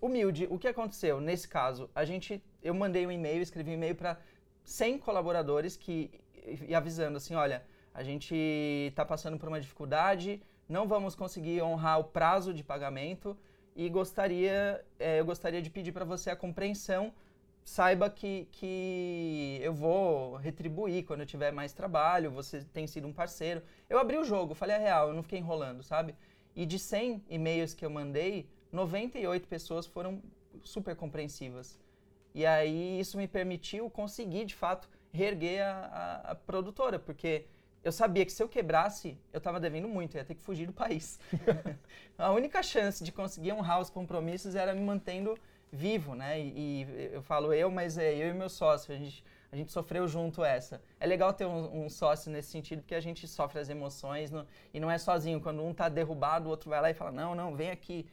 humilde. 0.00 0.46
O 0.50 0.58
que 0.58 0.66
aconteceu 0.66 1.20
nesse 1.20 1.48
caso? 1.48 1.88
A 1.94 2.04
gente, 2.04 2.42
eu 2.62 2.74
mandei 2.74 3.06
um 3.06 3.12
e-mail, 3.12 3.40
escrevi 3.42 3.70
um 3.70 3.74
e-mail 3.74 3.94
para 3.94 4.18
100 4.64 4.98
colaboradores 4.98 5.76
que 5.76 6.10
e 6.68 6.74
avisando 6.74 7.16
assim, 7.16 7.34
olha, 7.34 7.64
a 7.92 8.02
gente 8.02 8.34
está 8.34 9.04
passando 9.04 9.38
por 9.38 9.48
uma 9.48 9.60
dificuldade, 9.60 10.42
não 10.68 10.86
vamos 10.86 11.14
conseguir 11.14 11.62
honrar 11.62 12.00
o 12.00 12.04
prazo 12.04 12.52
de 12.52 12.62
pagamento 12.62 13.36
e 13.74 13.88
gostaria, 13.88 14.84
é, 14.98 15.20
eu 15.20 15.24
gostaria 15.24 15.62
de 15.62 15.70
pedir 15.70 15.92
para 15.92 16.04
você 16.04 16.30
a 16.30 16.36
compreensão 16.36 17.12
saiba 17.64 18.10
que, 18.10 18.46
que 18.52 19.58
eu 19.62 19.72
vou 19.72 20.36
retribuir 20.36 21.04
quando 21.04 21.20
eu 21.20 21.26
tiver 21.26 21.50
mais 21.50 21.72
trabalho, 21.72 22.30
você 22.30 22.62
tem 22.62 22.86
sido 22.86 23.08
um 23.08 23.12
parceiro. 23.12 23.62
Eu 23.88 23.98
abri 23.98 24.18
o 24.18 24.24
jogo, 24.24 24.54
falei 24.54 24.76
a 24.76 24.78
real, 24.78 25.08
eu 25.08 25.14
não 25.14 25.22
fiquei 25.22 25.38
enrolando, 25.38 25.82
sabe? 25.82 26.14
E 26.54 26.66
de 26.66 26.78
100 26.78 27.24
e-mails 27.28 27.72
que 27.72 27.84
eu 27.84 27.90
mandei, 27.90 28.46
98 28.70 29.48
pessoas 29.48 29.86
foram 29.86 30.22
super 30.62 30.94
compreensivas. 30.94 31.78
E 32.34 32.44
aí 32.44 33.00
isso 33.00 33.16
me 33.16 33.26
permitiu 33.26 33.88
conseguir, 33.88 34.44
de 34.44 34.54
fato, 34.54 34.88
reerguer 35.12 35.62
a, 35.62 35.70
a, 35.70 36.30
a 36.32 36.34
produtora, 36.34 36.98
porque 36.98 37.46
eu 37.82 37.92
sabia 37.92 38.24
que 38.24 38.32
se 38.32 38.42
eu 38.42 38.48
quebrasse, 38.48 39.16
eu 39.32 39.38
estava 39.38 39.60
devendo 39.60 39.88
muito, 39.88 40.16
eu 40.16 40.18
ia 40.18 40.24
ter 40.24 40.34
que 40.34 40.42
fugir 40.42 40.66
do 40.66 40.72
país. 40.72 41.18
a 42.18 42.30
única 42.32 42.62
chance 42.62 43.04
de 43.04 43.12
conseguir 43.12 43.52
honrar 43.52 43.80
os 43.80 43.90
compromissos 43.90 44.54
era 44.54 44.74
me 44.74 44.80
mantendo 44.80 45.38
vivo, 45.74 46.14
né? 46.14 46.40
E, 46.40 46.84
e, 46.84 47.10
eu 47.12 47.22
falo 47.22 47.52
eu, 47.52 47.70
mas 47.70 47.98
é 47.98 48.14
eu 48.14 48.28
e 48.28 48.32
meu 48.32 48.48
sócio, 48.48 48.94
a 48.94 48.96
gente, 48.96 49.24
a 49.50 49.56
gente 49.56 49.72
sofreu 49.72 50.06
junto 50.06 50.44
essa. 50.44 50.80
É 51.00 51.06
legal 51.06 51.32
ter 51.32 51.44
um, 51.44 51.84
um 51.84 51.88
sócio 51.90 52.30
nesse 52.30 52.50
sentido, 52.50 52.80
porque 52.80 52.94
a 52.94 53.00
gente 53.00 53.26
sofre 53.26 53.58
as 53.60 53.68
emoções 53.68 54.30
no, 54.30 54.46
e 54.72 54.78
não 54.78 54.90
é 54.90 54.96
sozinho. 54.96 55.40
Quando 55.40 55.62
um 55.62 55.74
tá 55.74 55.88
derrubado, 55.88 56.46
o 56.46 56.50
outro 56.50 56.70
vai 56.70 56.80
lá 56.80 56.90
e 56.90 56.94
fala, 56.94 57.10
não, 57.10 57.34
não, 57.34 57.54
vem 57.56 57.70
aqui. 57.70 58.06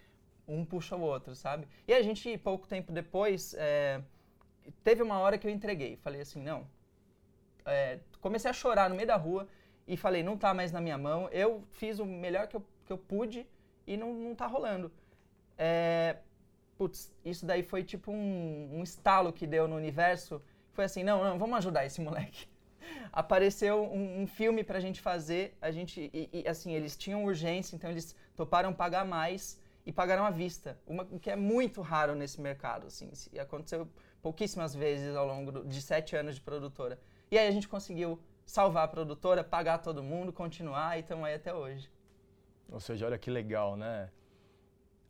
Um 0.47 0.65
puxa 0.65 0.95
o 0.95 1.01
outro, 1.01 1.35
sabe? 1.35 1.67
E 1.87 1.93
a 1.93 2.01
gente, 2.01 2.37
pouco 2.39 2.67
tempo 2.67 2.91
depois, 2.91 3.53
é, 3.57 4.01
teve 4.83 5.01
uma 5.03 5.19
hora 5.19 5.37
que 5.37 5.47
eu 5.47 5.51
entreguei. 5.51 5.95
Falei 5.97 6.21
assim, 6.21 6.41
não. 6.41 6.67
É, 7.63 7.99
comecei 8.19 8.49
a 8.49 8.53
chorar 8.53 8.89
no 8.89 8.95
meio 8.95 9.07
da 9.07 9.15
rua 9.15 9.47
e 9.87 9.95
falei, 9.95 10.23
não 10.23 10.35
tá 10.35 10.53
mais 10.53 10.71
na 10.71 10.81
minha 10.81 10.97
mão. 10.97 11.29
Eu 11.31 11.63
fiz 11.73 11.99
o 11.99 12.05
melhor 12.05 12.47
que 12.47 12.55
eu, 12.55 12.65
que 12.85 12.91
eu 12.91 12.97
pude 12.97 13.47
e 13.85 13.95
não, 13.95 14.13
não 14.13 14.35
tá 14.35 14.47
rolando. 14.47 14.91
É, 15.57 16.17
putz, 16.81 17.13
isso 17.23 17.45
daí 17.45 17.61
foi 17.61 17.83
tipo 17.83 18.11
um, 18.11 18.79
um 18.79 18.81
estalo 18.81 19.31
que 19.31 19.45
deu 19.45 19.67
no 19.67 19.75
universo. 19.75 20.41
Foi 20.73 20.85
assim, 20.85 21.03
não, 21.03 21.23
não, 21.23 21.38
vamos 21.38 21.55
ajudar 21.59 21.85
esse 21.85 22.01
moleque. 22.01 22.47
Apareceu 23.13 23.83
um, 23.83 24.23
um 24.23 24.25
filme 24.25 24.63
pra 24.63 24.79
gente 24.79 25.00
fazer, 25.00 25.55
a 25.61 25.69
gente, 25.69 26.09
e, 26.11 26.27
e, 26.33 26.47
assim, 26.47 26.73
eles 26.73 26.97
tinham 26.97 27.23
urgência, 27.23 27.75
então 27.75 27.88
eles 27.88 28.15
toparam 28.35 28.73
pagar 28.73 29.05
mais 29.05 29.61
e 29.85 29.91
pagaram 29.91 30.25
à 30.25 30.31
vista, 30.31 30.75
uma, 30.88 31.03
o 31.11 31.19
que 31.19 31.29
é 31.29 31.35
muito 31.35 31.81
raro 31.81 32.15
nesse 32.15 32.41
mercado, 32.41 32.88
assim, 32.88 33.11
aconteceu 33.39 33.88
pouquíssimas 34.19 34.73
vezes 34.73 35.15
ao 35.15 35.27
longo 35.27 35.63
de 35.63 35.81
sete 35.83 36.15
anos 36.15 36.33
de 36.33 36.41
produtora. 36.41 37.00
E 37.29 37.38
aí 37.38 37.47
a 37.47 37.51
gente 37.51 37.67
conseguiu 37.67 38.19
salvar 38.43 38.85
a 38.85 38.88
produtora, 38.88 39.43
pagar 39.43 39.77
todo 39.77 40.01
mundo, 40.01 40.33
continuar 40.33 40.97
e 40.97 41.01
estamos 41.01 41.25
aí 41.25 41.35
até 41.35 41.53
hoje. 41.53 41.91
Ou 42.71 42.79
seja, 42.79 43.05
olha 43.05 43.19
que 43.19 43.29
legal, 43.29 43.77
né? 43.77 44.09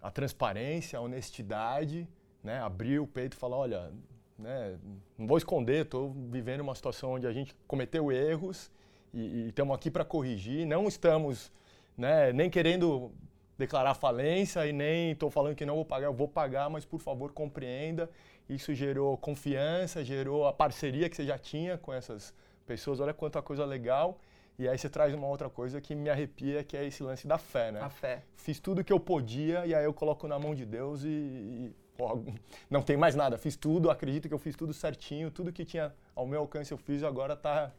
A 0.02 0.10
transparência, 0.10 0.98
a 0.98 1.02
honestidade, 1.02 2.08
né? 2.44 2.60
Abrir 2.60 3.00
o 3.00 3.08
peito 3.08 3.34
e 3.34 3.38
falar, 3.38 3.58
olha, 3.58 3.92
né? 4.38 4.78
não 5.18 5.28
vou 5.28 5.38
esconder, 5.38 5.86
estou 5.86 6.12
vivendo 6.30 6.62
uma 6.62 6.76
situação 6.76 7.14
onde 7.14 7.28
a 7.28 7.32
gente 7.32 7.56
cometeu 7.68 8.12
erros 8.12 8.72
e 9.14 9.50
estamos 9.50 9.76
aqui 9.76 9.92
para 9.92 10.04
corrigir. 10.04 10.66
Não 10.66 10.88
estamos 10.88 11.52
né, 11.98 12.34
nem 12.34 12.50
querendo 12.50 13.12
declarar 13.58 13.94
falência 13.94 14.66
e 14.66 14.74
nem 14.74 15.12
estou 15.12 15.30
falando 15.30 15.56
que 15.56 15.66
não 15.66 15.76
vou 15.76 15.86
pagar, 15.86 16.08
eu 16.08 16.14
vou 16.14 16.28
pagar, 16.28 16.70
mas 16.70 16.86
por 16.86 17.00
favor 17.00 17.32
compreenda. 17.32 18.10
Isso 18.50 18.74
gerou 18.74 19.16
confiança, 19.18 20.04
gerou 20.04 20.48
a 20.48 20.54
parceria 20.54 21.10
que 21.10 21.16
você 21.16 21.26
já 21.26 21.38
tinha 21.38 21.78
com 21.78 21.94
essas 21.94 22.34
pessoas. 22.66 23.00
Olha 23.00 23.14
quanta 23.14 23.42
coisa 23.42 23.64
legal. 23.66 24.20
E 24.58 24.68
aí 24.68 24.78
você 24.78 24.90
traz 24.90 25.14
uma 25.14 25.28
outra 25.28 25.50
coisa 25.50 25.82
que 25.82 25.96
me 25.96 26.10
arrepia, 26.10 26.64
que 26.64 26.78
é 26.78 26.86
esse 26.86 27.02
lance 27.02 27.28
da 27.28 27.38
fé, 27.38 27.72
né? 27.72 27.82
A 27.82 27.90
fé. 27.90 28.24
Fiz 28.36 28.60
tudo 28.60 28.84
que 28.84 28.94
eu 28.94 29.00
podia 29.00 29.66
e 29.66 29.74
aí 29.74 29.84
eu 29.84 29.94
coloco 29.94 30.28
na 30.28 30.38
mão 30.38 30.54
de 30.54 30.66
Deus 30.66 31.04
e, 31.04 31.08
e 31.08 31.76
pô, 31.98 32.24
não 32.70 32.82
tem 32.82 32.98
mais 32.98 33.16
nada. 33.16 33.38
Fiz 33.38 33.56
tudo, 33.56 33.90
acredito 33.90 34.28
que 34.28 34.34
eu 34.34 34.40
fiz 34.40 34.56
tudo 34.56 34.74
certinho, 34.74 35.32
tudo 35.32 35.52
que 35.52 35.66
tinha 35.66 35.94
ao 36.16 36.28
meu 36.28 36.42
alcance 36.42 36.72
eu 36.72 36.78
fiz, 36.78 37.04
agora 37.04 37.36
tá 37.36 37.72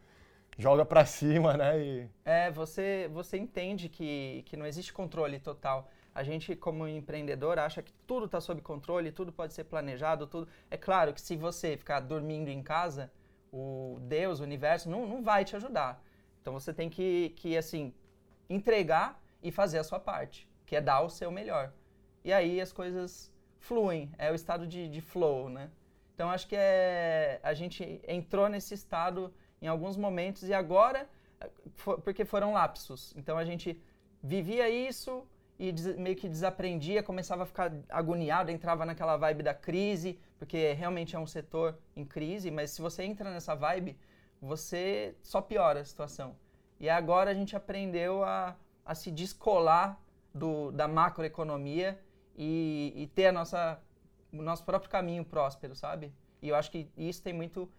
joga 0.58 0.84
para 0.84 1.04
cima, 1.06 1.56
né? 1.56 1.80
E... 1.80 2.08
É, 2.24 2.50
você 2.50 3.08
você 3.12 3.36
entende 3.36 3.88
que 3.88 4.42
que 4.46 4.56
não 4.56 4.66
existe 4.66 4.92
controle 4.92 5.38
total. 5.38 5.88
A 6.14 6.22
gente, 6.22 6.54
como 6.54 6.86
empreendedor, 6.86 7.58
acha 7.58 7.80
que 7.80 7.92
tudo 8.06 8.26
está 8.26 8.38
sob 8.38 8.60
controle, 8.60 9.10
tudo 9.10 9.32
pode 9.32 9.54
ser 9.54 9.64
planejado, 9.64 10.26
tudo. 10.26 10.46
É 10.70 10.76
claro 10.76 11.14
que 11.14 11.20
se 11.20 11.36
você 11.36 11.74
ficar 11.76 12.00
dormindo 12.00 12.48
em 12.48 12.62
casa, 12.62 13.10
o 13.50 13.98
Deus, 14.02 14.38
o 14.40 14.42
universo, 14.42 14.90
não, 14.90 15.06
não 15.06 15.22
vai 15.22 15.42
te 15.44 15.56
ajudar. 15.56 16.02
Então 16.42 16.52
você 16.52 16.74
tem 16.74 16.90
que, 16.90 17.30
que, 17.36 17.56
assim, 17.56 17.94
entregar 18.50 19.22
e 19.42 19.50
fazer 19.50 19.78
a 19.78 19.84
sua 19.84 19.98
parte, 19.98 20.48
que 20.66 20.76
é 20.76 20.80
dar 20.80 21.00
o 21.00 21.08
seu 21.08 21.30
melhor. 21.30 21.72
E 22.24 22.32
aí 22.32 22.60
as 22.60 22.72
coisas 22.72 23.32
fluem, 23.58 24.10
é 24.18 24.30
o 24.30 24.34
estado 24.34 24.66
de, 24.66 24.88
de 24.88 25.00
flow, 25.00 25.48
né? 25.48 25.70
Então 26.14 26.28
acho 26.30 26.46
que 26.46 26.56
é, 26.56 27.40
a 27.42 27.54
gente 27.54 28.00
entrou 28.06 28.48
nesse 28.48 28.74
estado 28.74 29.32
em 29.60 29.68
alguns 29.68 29.96
momentos 29.96 30.48
e 30.48 30.52
agora, 30.52 31.08
for, 31.74 32.00
porque 32.00 32.24
foram 32.24 32.52
lapsos. 32.52 33.14
Então 33.16 33.38
a 33.38 33.44
gente 33.44 33.80
vivia 34.22 34.68
isso, 34.68 35.24
e 35.58 35.70
des, 35.70 35.96
meio 35.96 36.16
que 36.16 36.28
desaprendia, 36.28 37.02
começava 37.02 37.44
a 37.44 37.46
ficar 37.46 37.72
agoniado, 37.88 38.50
entrava 38.50 38.84
naquela 38.84 39.16
vibe 39.16 39.44
da 39.44 39.54
crise, 39.54 40.18
porque 40.38 40.72
realmente 40.72 41.14
é 41.14 41.18
um 41.18 41.26
setor 41.26 41.78
em 41.94 42.04
crise, 42.04 42.50
mas 42.50 42.72
se 42.72 42.82
você 42.82 43.04
entra 43.04 43.30
nessa 43.30 43.54
vibe, 43.54 43.96
você 44.42 45.14
só 45.22 45.40
piora 45.40 45.80
a 45.80 45.84
situação. 45.84 46.36
E 46.78 46.90
agora 46.90 47.30
a 47.30 47.34
gente 47.34 47.54
aprendeu 47.56 48.24
a, 48.24 48.56
a 48.84 48.94
se 48.94 49.10
descolar 49.10 49.98
do, 50.34 50.72
da 50.72 50.88
macroeconomia 50.88 51.98
e, 52.36 52.92
e 52.96 53.06
ter 53.06 53.26
a 53.26 53.32
nossa, 53.32 53.80
o 54.32 54.42
nosso 54.42 54.64
próprio 54.64 54.90
caminho 54.90 55.24
próspero, 55.24 55.74
sabe? 55.74 56.12
E 56.42 56.48
eu 56.48 56.56
acho 56.56 56.70
que 56.70 56.90
isso 56.96 57.22
tem 57.22 57.32
muito 57.32 57.70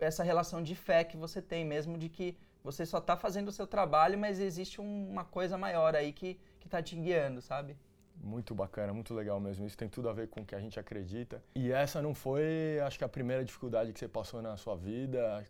essa 0.00 0.24
relação 0.24 0.62
de 0.62 0.74
fé 0.74 1.04
que 1.04 1.16
você 1.16 1.40
tem 1.40 1.64
mesmo, 1.64 1.96
de 1.96 2.08
que 2.08 2.36
você 2.64 2.84
só 2.84 2.98
está 2.98 3.16
fazendo 3.16 3.48
o 3.48 3.52
seu 3.52 3.66
trabalho, 3.66 4.18
mas 4.18 4.40
existe 4.40 4.80
um, 4.80 5.10
uma 5.10 5.24
coisa 5.24 5.56
maior 5.56 5.94
aí 5.94 6.12
que 6.12 6.38
que 6.62 6.68
está 6.68 6.80
te 6.80 6.94
guiando, 6.94 7.42
sabe? 7.42 7.76
Muito 8.14 8.54
bacana, 8.54 8.94
muito 8.94 9.12
legal 9.12 9.40
mesmo. 9.40 9.66
Isso 9.66 9.76
tem 9.76 9.88
tudo 9.88 10.08
a 10.08 10.12
ver 10.12 10.28
com 10.28 10.42
o 10.42 10.46
que 10.46 10.54
a 10.54 10.60
gente 10.60 10.78
acredita. 10.78 11.42
E 11.56 11.72
essa 11.72 12.00
não 12.00 12.14
foi, 12.14 12.78
acho 12.86 12.96
que, 12.96 13.04
a 13.04 13.08
primeira 13.08 13.44
dificuldade 13.44 13.92
que 13.92 13.98
você 13.98 14.06
passou 14.06 14.40
na 14.40 14.56
sua 14.56 14.76
vida. 14.76 15.44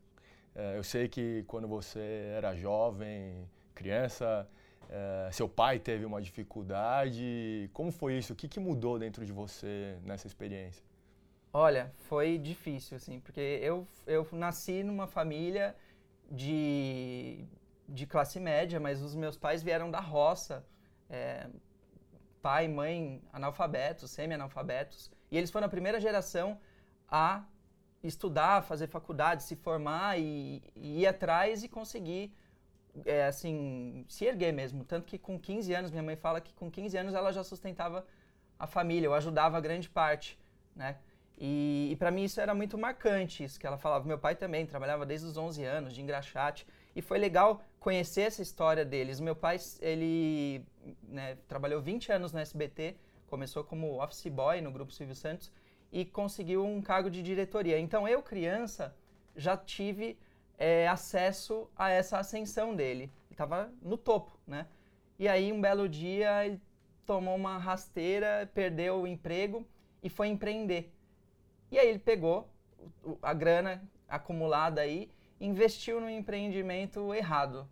É, 0.55 0.77
eu 0.77 0.85
sei 0.85 1.09
que 1.09 1.45
quando 1.47 1.67
você 1.67 2.33
era 2.37 2.55
jovem, 2.55 3.49
criança, 3.75 4.49
é, 4.89 5.31
seu 5.33 5.49
pai 5.49 5.79
teve 5.79 6.05
uma 6.05 6.21
dificuldade. 6.21 7.71
Como 7.73 7.91
foi 7.91 8.19
isso? 8.19 8.33
O 8.33 8.37
que, 8.37 8.49
que 8.49 8.61
mudou 8.61 8.99
dentro 8.99 9.25
de 9.25 9.33
você 9.33 9.99
nessa 10.05 10.27
experiência? 10.27 10.85
Olha, 11.53 11.93
foi 12.09 12.39
difícil, 12.39 12.97
assim, 12.97 13.21
porque 13.21 13.41
eu, 13.63 13.87
eu 14.07 14.27
nasci 14.33 14.83
numa 14.83 15.07
família 15.07 15.77
de, 16.31 17.45
de 17.87 18.07
classe 18.07 18.41
média, 18.41 18.81
mas 18.81 19.03
os 19.03 19.15
meus 19.15 19.37
pais 19.37 19.63
vieram 19.63 19.91
da 19.91 20.01
roça 20.01 20.65
é, 21.11 21.47
pai, 22.41 22.67
mãe 22.67 23.23
analfabetos, 23.33 24.11
semi-analfabetos, 24.11 25.11
e 25.31 25.37
eles 25.37 25.51
foram 25.51 25.67
a 25.67 25.71
primeira 25.71 26.01
geração 26.01 26.59
a 27.09 27.45
estudar, 28.03 28.63
fazer 28.63 28.89
faculdade, 28.89 29.43
se 29.43 29.57
formar 29.57 30.19
e, 30.19 30.63
e 30.75 31.01
ir 31.01 31.07
atrás 31.07 31.63
e 31.63 31.69
conseguir, 31.69 32.35
é, 33.05 33.27
assim, 33.27 34.05
se 34.09 34.25
erguer 34.25 34.53
mesmo. 34.53 34.85
Tanto 34.85 35.07
que 35.07 35.19
com 35.19 35.39
15 35.39 35.73
anos, 35.75 35.91
minha 35.91 36.03
mãe 36.03 36.17
fala 36.17 36.41
que 36.41 36.53
com 36.55 36.71
15 36.71 36.97
anos 36.97 37.15
ela 37.15 37.33
já 37.33 37.45
sustentava 37.45 38.05
a 38.59 38.67
família, 38.67 39.07
eu 39.07 39.15
ajudava 39.15 39.57
a 39.57 39.61
grande 39.61 39.89
parte, 39.89 40.39
né? 40.75 40.97
E, 41.39 41.89
e 41.91 41.97
para 41.97 42.11
mim 42.11 42.25
isso 42.25 42.41
era 42.41 42.55
muito 42.55 42.79
marcante, 42.79 43.43
isso 43.43 43.59
que 43.59 43.67
ela 43.67 43.79
falava. 43.79 44.05
Meu 44.05 44.19
pai 44.19 44.37
também 44.37 44.67
trabalhava 44.67 45.05
desde 45.07 45.27
os 45.27 45.37
11 45.37 45.65
anos 45.65 45.95
de 45.95 46.01
engraxate. 46.01 46.67
E 46.95 47.01
foi 47.01 47.19
legal 47.19 47.63
conhecer 47.81 48.23
essa 48.23 48.43
história 48.43 48.85
deles. 48.85 49.19
Meu 49.19 49.35
pai, 49.35 49.57
ele 49.81 50.65
né, 51.03 51.37
trabalhou 51.49 51.81
20 51.81 52.13
anos 52.13 52.33
no 52.33 52.39
SBT, 52.39 52.97
começou 53.27 53.65
como 53.65 54.01
office 54.01 54.29
boy 54.29 54.61
no 54.61 54.71
Grupo 54.71 54.93
Silvio 54.93 55.17
Santos 55.17 55.51
e 55.93 56.05
conseguiu 56.05 56.65
um 56.65 56.81
cargo 56.81 57.11
de 57.11 57.23
diretoria. 57.23 57.79
Então 57.79 58.09
eu, 58.09 58.23
criança, 58.23 58.97
já 59.37 59.57
tive 59.57 60.19
é, 60.59 60.89
acesso 60.89 61.69
a 61.77 61.91
essa 61.91 62.19
ascensão 62.19 62.75
dele. 62.75 63.05
Ele 63.05 63.13
estava 63.33 63.71
no 63.83 63.97
topo, 63.97 64.39
né? 64.47 64.67
E 65.19 65.29
aí, 65.29 65.53
um 65.53 65.61
belo 65.61 65.89
dia, 65.89 66.45
ele 66.47 66.61
tomou 67.07 67.37
uma 67.37 67.59
rasteira, 67.59 68.51
perdeu 68.55 69.03
o 69.03 69.07
emprego 69.07 69.67
e 70.03 70.09
foi 70.09 70.29
empreender. 70.29 70.93
E 71.71 71.79
aí 71.79 71.89
ele 71.89 71.99
pegou 71.99 72.49
a 73.23 73.33
grana 73.33 73.83
acumulada 74.09 74.81
aí 74.81 75.11
investiu 75.43 76.01
no 76.01 76.09
empreendimento 76.09 77.13
errado. 77.13 77.69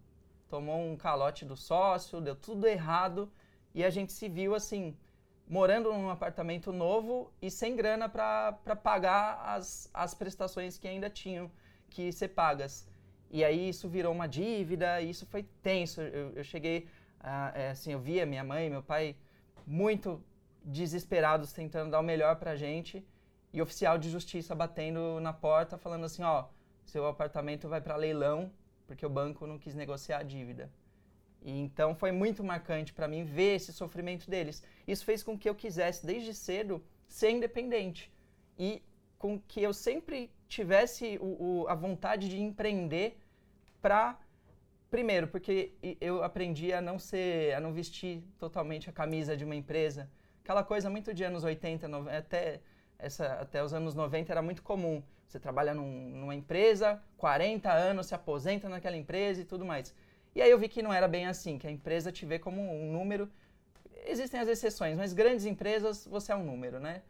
Tomou 0.48 0.80
um 0.80 0.96
calote 0.96 1.44
do 1.44 1.56
sócio, 1.56 2.20
deu 2.20 2.34
tudo 2.34 2.66
errado 2.66 3.30
e 3.72 3.84
a 3.84 3.90
gente 3.90 4.12
se 4.12 4.28
viu 4.28 4.54
assim, 4.56 4.96
morando 5.50 5.92
num 5.92 6.08
apartamento 6.08 6.72
novo 6.72 7.32
e 7.42 7.50
sem 7.50 7.74
grana 7.74 8.08
para 8.08 8.76
pagar 8.76 9.42
as, 9.44 9.90
as 9.92 10.14
prestações 10.14 10.78
que 10.78 10.86
ainda 10.86 11.10
tinham 11.10 11.50
que 11.90 12.12
ser 12.12 12.28
pagas. 12.28 12.88
E 13.28 13.44
aí 13.44 13.68
isso 13.68 13.88
virou 13.88 14.12
uma 14.12 14.28
dívida, 14.28 15.00
e 15.00 15.10
isso 15.10 15.26
foi 15.26 15.42
tenso. 15.60 16.00
Eu, 16.00 16.30
eu 16.36 16.44
cheguei, 16.44 16.86
é, 17.54 17.70
assim, 17.70 17.92
eu 17.92 17.98
via 17.98 18.24
minha 18.24 18.44
mãe, 18.44 18.70
meu 18.70 18.82
pai 18.82 19.16
muito 19.66 20.22
desesperados 20.64 21.52
tentando 21.52 21.90
dar 21.90 21.98
o 21.98 22.02
melhor 22.02 22.36
pra 22.36 22.54
gente 22.54 23.04
e 23.52 23.60
oficial 23.60 23.98
de 23.98 24.08
justiça 24.08 24.54
batendo 24.54 25.18
na 25.20 25.32
porta 25.32 25.76
falando 25.76 26.04
assim, 26.04 26.22
ó, 26.22 26.44
seu 26.84 27.06
apartamento 27.08 27.68
vai 27.68 27.80
para 27.80 27.96
leilão 27.96 28.52
porque 28.86 29.04
o 29.04 29.10
banco 29.10 29.48
não 29.48 29.58
quis 29.58 29.74
negociar 29.74 30.18
a 30.18 30.22
dívida. 30.22 30.70
E 31.42 31.58
então 31.58 31.94
foi 31.94 32.12
muito 32.12 32.44
marcante 32.44 32.92
para 32.92 33.08
mim 33.08 33.24
ver 33.24 33.56
esse 33.56 33.72
sofrimento 33.72 34.28
deles. 34.28 34.62
Isso 34.86 35.04
fez 35.04 35.22
com 35.22 35.38
que 35.38 35.48
eu 35.48 35.54
quisesse 35.54 36.04
desde 36.04 36.34
cedo 36.34 36.82
ser 37.08 37.30
independente 37.30 38.12
e 38.58 38.82
com 39.18 39.38
que 39.40 39.62
eu 39.62 39.72
sempre 39.72 40.30
tivesse 40.48 41.18
o, 41.20 41.62
o, 41.62 41.68
a 41.68 41.74
vontade 41.74 42.28
de 42.28 42.40
empreender 42.40 43.18
para 43.80 44.18
primeiro 44.90 45.28
porque 45.28 45.72
eu 46.00 46.22
aprendi 46.22 46.72
a 46.72 46.80
não 46.80 46.98
ser 46.98 47.54
a 47.54 47.60
não 47.60 47.72
vestir 47.72 48.22
totalmente 48.38 48.90
a 48.90 48.92
camisa 48.92 49.36
de 49.36 49.44
uma 49.44 49.54
empresa 49.54 50.10
aquela 50.42 50.64
coisa 50.64 50.90
muito 50.90 51.14
de 51.14 51.22
anos 51.22 51.44
80 51.44 51.86
90, 51.86 52.18
até 52.18 52.60
essa 52.98 53.34
até 53.34 53.62
os 53.62 53.72
anos 53.72 53.94
90 53.94 54.32
era 54.32 54.42
muito 54.42 54.62
comum 54.64 55.00
você 55.30 55.38
trabalha 55.38 55.72
num, 55.72 56.10
numa 56.10 56.34
empresa, 56.34 57.00
40 57.16 57.72
anos, 57.72 58.06
se 58.06 58.14
aposenta 58.16 58.68
naquela 58.68 58.96
empresa 58.96 59.40
e 59.40 59.44
tudo 59.44 59.64
mais. 59.64 59.94
E 60.34 60.40
aí 60.40 60.50
eu 60.50 60.58
vi 60.58 60.68
que 60.68 60.82
não 60.82 60.92
era 60.92 61.08
bem 61.08 61.26
assim, 61.26 61.58
que 61.58 61.66
a 61.66 61.70
empresa 61.70 62.12
te 62.12 62.24
vê 62.24 62.38
como 62.38 62.60
um 62.60 62.92
número. 62.92 63.30
Existem 64.06 64.40
as 64.40 64.48
exceções, 64.48 64.96
mas 64.96 65.12
grandes 65.12 65.44
empresas 65.44 66.06
você 66.06 66.32
é 66.32 66.36
um 66.36 66.44
número, 66.44 66.78
né? 66.78 67.02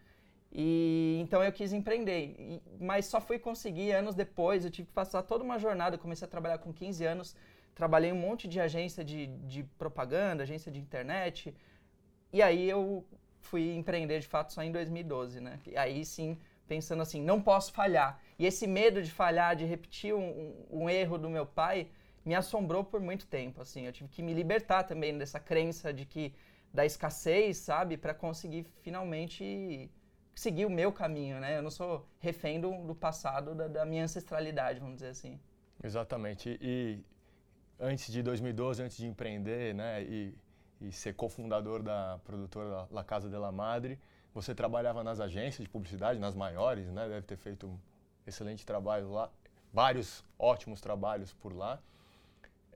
E 0.52 1.18
então 1.22 1.42
eu 1.44 1.52
quis 1.52 1.72
empreender, 1.72 2.34
e, 2.38 2.62
mas 2.80 3.06
só 3.06 3.20
fui 3.20 3.38
conseguir 3.38 3.92
anos 3.92 4.14
depois. 4.14 4.64
Eu 4.64 4.70
tive 4.70 4.88
que 4.88 4.94
passar 4.94 5.22
toda 5.22 5.44
uma 5.44 5.58
jornada. 5.58 5.96
Eu 5.96 6.00
comecei 6.00 6.26
a 6.26 6.30
trabalhar 6.30 6.58
com 6.58 6.72
15 6.72 7.04
anos, 7.04 7.36
trabalhei 7.74 8.10
um 8.12 8.16
monte 8.16 8.48
de 8.48 8.58
agência 8.58 9.04
de, 9.04 9.26
de 9.26 9.62
propaganda, 9.78 10.42
agência 10.42 10.72
de 10.72 10.80
internet. 10.80 11.54
E 12.32 12.42
aí 12.42 12.68
eu 12.68 13.04
fui 13.40 13.74
empreender 13.74 14.20
de 14.20 14.26
fato 14.26 14.52
só 14.52 14.62
em 14.62 14.72
2012, 14.72 15.40
né? 15.40 15.60
E 15.66 15.76
aí 15.76 16.04
sim, 16.04 16.38
pensando 16.66 17.02
assim, 17.02 17.22
não 17.22 17.40
posso 17.40 17.72
falhar. 17.72 18.20
E 18.38 18.46
esse 18.46 18.66
medo 18.66 19.02
de 19.02 19.10
falhar, 19.10 19.54
de 19.56 19.64
repetir 19.64 20.14
um, 20.14 20.30
um, 20.70 20.82
um 20.82 20.90
erro 20.90 21.18
do 21.18 21.28
meu 21.28 21.46
pai, 21.46 21.88
me 22.24 22.34
assombrou 22.34 22.84
por 22.84 23.00
muito 23.00 23.26
tempo. 23.26 23.60
Assim, 23.62 23.86
eu 23.86 23.92
tive 23.92 24.08
que 24.08 24.22
me 24.22 24.34
libertar 24.34 24.84
também 24.84 25.16
dessa 25.16 25.40
crença 25.40 25.92
de 25.92 26.04
que 26.04 26.34
da 26.72 26.86
escassez, 26.86 27.56
sabe, 27.58 27.96
para 27.96 28.14
conseguir 28.14 28.64
finalmente 28.82 29.90
seguir 30.34 30.64
o 30.64 30.70
meu 30.70 30.92
caminho, 30.92 31.40
né? 31.40 31.58
Eu 31.58 31.62
não 31.62 31.70
sou 31.70 32.06
refém 32.18 32.60
do, 32.60 32.70
do 32.84 32.94
passado, 32.94 33.54
da, 33.54 33.66
da, 33.66 33.84
minha 33.84 34.04
ancestralidade, 34.04 34.78
vamos 34.78 34.96
dizer 34.96 35.08
assim. 35.08 35.38
Exatamente. 35.82 36.58
E 36.60 37.02
antes 37.78 38.12
de 38.12 38.22
2012, 38.22 38.82
antes 38.82 38.96
de 38.96 39.06
empreender, 39.06 39.74
né, 39.74 40.02
e, 40.02 40.34
e 40.80 40.92
ser 40.92 41.14
cofundador 41.14 41.82
da 41.82 42.20
produtora 42.24 42.86
La 42.90 43.02
Casa 43.02 43.28
de 43.28 43.36
la 43.36 43.50
Madre, 43.50 43.98
você 44.32 44.54
trabalhava 44.54 45.02
nas 45.02 45.18
agências 45.18 45.64
de 45.64 45.68
publicidade, 45.68 46.18
nas 46.18 46.34
maiores, 46.34 46.86
né? 46.92 47.08
Deve 47.08 47.26
ter 47.26 47.36
feito 47.36 47.66
um 47.66 47.78
excelente 48.26 48.64
trabalho 48.64 49.10
lá, 49.10 49.30
vários 49.72 50.24
ótimos 50.38 50.80
trabalhos 50.80 51.32
por 51.32 51.52
lá. 51.52 51.80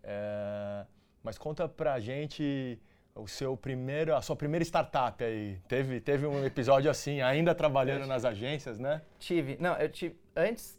É, 0.04 0.84
mas 1.22 1.38
conta 1.38 1.66
pra 1.68 1.98
gente 1.98 2.78
o 3.14 3.28
seu 3.28 3.56
primeiro, 3.56 4.14
a 4.14 4.20
sua 4.20 4.36
primeira 4.36 4.64
startup 4.64 5.22
aí. 5.22 5.58
Teve, 5.68 6.00
teve 6.00 6.26
um 6.26 6.44
episódio 6.44 6.90
assim, 6.90 7.20
ainda 7.22 7.54
trabalhando 7.54 8.06
nas 8.06 8.24
agências, 8.24 8.78
né? 8.78 9.00
Tive. 9.18 9.56
Não, 9.60 9.74
eu 9.76 9.88
tive. 9.88 10.16
Antes, 10.36 10.78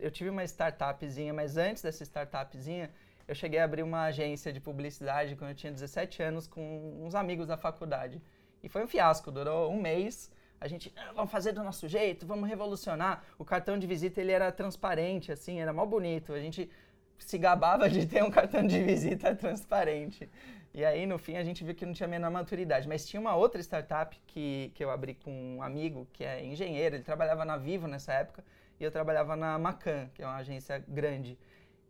eu 0.00 0.10
tive 0.10 0.30
uma 0.30 0.42
startupzinha, 0.44 1.32
mas 1.32 1.56
antes 1.56 1.82
dessa 1.82 2.02
startupzinha, 2.02 2.90
eu 3.28 3.34
cheguei 3.34 3.60
a 3.60 3.64
abrir 3.64 3.82
uma 3.82 4.04
agência 4.04 4.52
de 4.52 4.60
publicidade 4.60 5.36
quando 5.36 5.50
eu 5.50 5.56
tinha 5.56 5.72
17 5.72 6.22
anos 6.22 6.46
com 6.46 7.02
uns 7.04 7.14
amigos 7.14 7.46
da 7.46 7.56
faculdade. 7.56 8.20
E 8.62 8.68
foi 8.68 8.82
um 8.82 8.88
fiasco, 8.88 9.30
durou 9.30 9.70
um 9.70 9.80
mês. 9.80 10.32
A 10.58 10.66
gente, 10.66 10.90
ah, 10.96 11.12
vamos 11.14 11.30
fazer 11.30 11.52
do 11.52 11.62
nosso 11.62 11.86
jeito, 11.86 12.26
vamos 12.26 12.48
revolucionar. 12.48 13.22
O 13.38 13.44
cartão 13.44 13.78
de 13.78 13.86
visita 13.86 14.20
ele 14.22 14.32
era 14.32 14.50
transparente, 14.50 15.30
assim, 15.30 15.60
era 15.60 15.72
mal 15.72 15.86
bonito. 15.86 16.32
A 16.32 16.40
gente 16.40 16.70
se 17.18 17.38
gabava 17.38 17.88
de 17.88 18.06
ter 18.06 18.22
um 18.22 18.30
cartão 18.30 18.66
de 18.66 18.82
visita 18.82 19.34
transparente. 19.34 20.28
E 20.72 20.84
aí, 20.84 21.06
no 21.06 21.18
fim, 21.18 21.36
a 21.36 21.44
gente 21.44 21.62
viu 21.62 21.74
que 21.74 21.86
não 21.86 21.92
tinha 21.92 22.08
a 22.08 22.10
menor 22.10 22.30
maturidade. 22.30 22.88
Mas 22.88 23.06
tinha 23.06 23.20
uma 23.20 23.36
outra 23.36 23.60
startup 23.62 24.20
que, 24.26 24.72
que 24.74 24.84
eu 24.84 24.90
abri 24.90 25.14
com 25.14 25.56
um 25.56 25.62
amigo, 25.62 26.08
que 26.12 26.24
é 26.24 26.44
engenheiro. 26.44 26.96
Ele 26.96 27.04
trabalhava 27.04 27.44
na 27.44 27.56
Vivo 27.56 27.86
nessa 27.86 28.12
época 28.12 28.44
e 28.78 28.84
eu 28.84 28.90
trabalhava 28.90 29.36
na 29.36 29.56
Macan, 29.56 30.10
que 30.12 30.22
é 30.22 30.26
uma 30.26 30.36
agência 30.36 30.84
grande. 30.88 31.38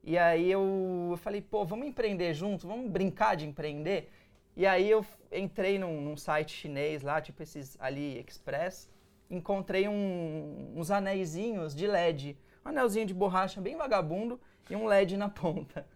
E 0.02 0.18
aí 0.18 0.50
eu, 0.50 1.08
eu 1.12 1.16
falei, 1.16 1.40
pô, 1.40 1.64
vamos 1.64 1.86
empreender 1.86 2.34
junto? 2.34 2.68
Vamos 2.68 2.90
brincar 2.90 3.36
de 3.36 3.46
empreender? 3.46 4.10
E 4.54 4.66
aí 4.66 4.90
eu 4.90 5.04
entrei 5.32 5.78
num, 5.78 6.00
num 6.02 6.16
site 6.16 6.52
chinês 6.52 7.02
lá, 7.02 7.20
tipo 7.22 7.42
esses 7.42 7.76
AliExpress, 7.80 8.90
encontrei 9.30 9.88
um, 9.88 10.74
uns 10.76 10.90
anéisinhos 10.90 11.74
de 11.74 11.86
LED. 11.86 12.36
Um 12.64 12.68
anelzinho 12.68 13.06
de 13.06 13.14
borracha 13.14 13.62
bem 13.62 13.76
vagabundo 13.76 14.38
e 14.68 14.76
um 14.76 14.86
LED 14.86 15.16
na 15.16 15.28
ponta. 15.28 15.86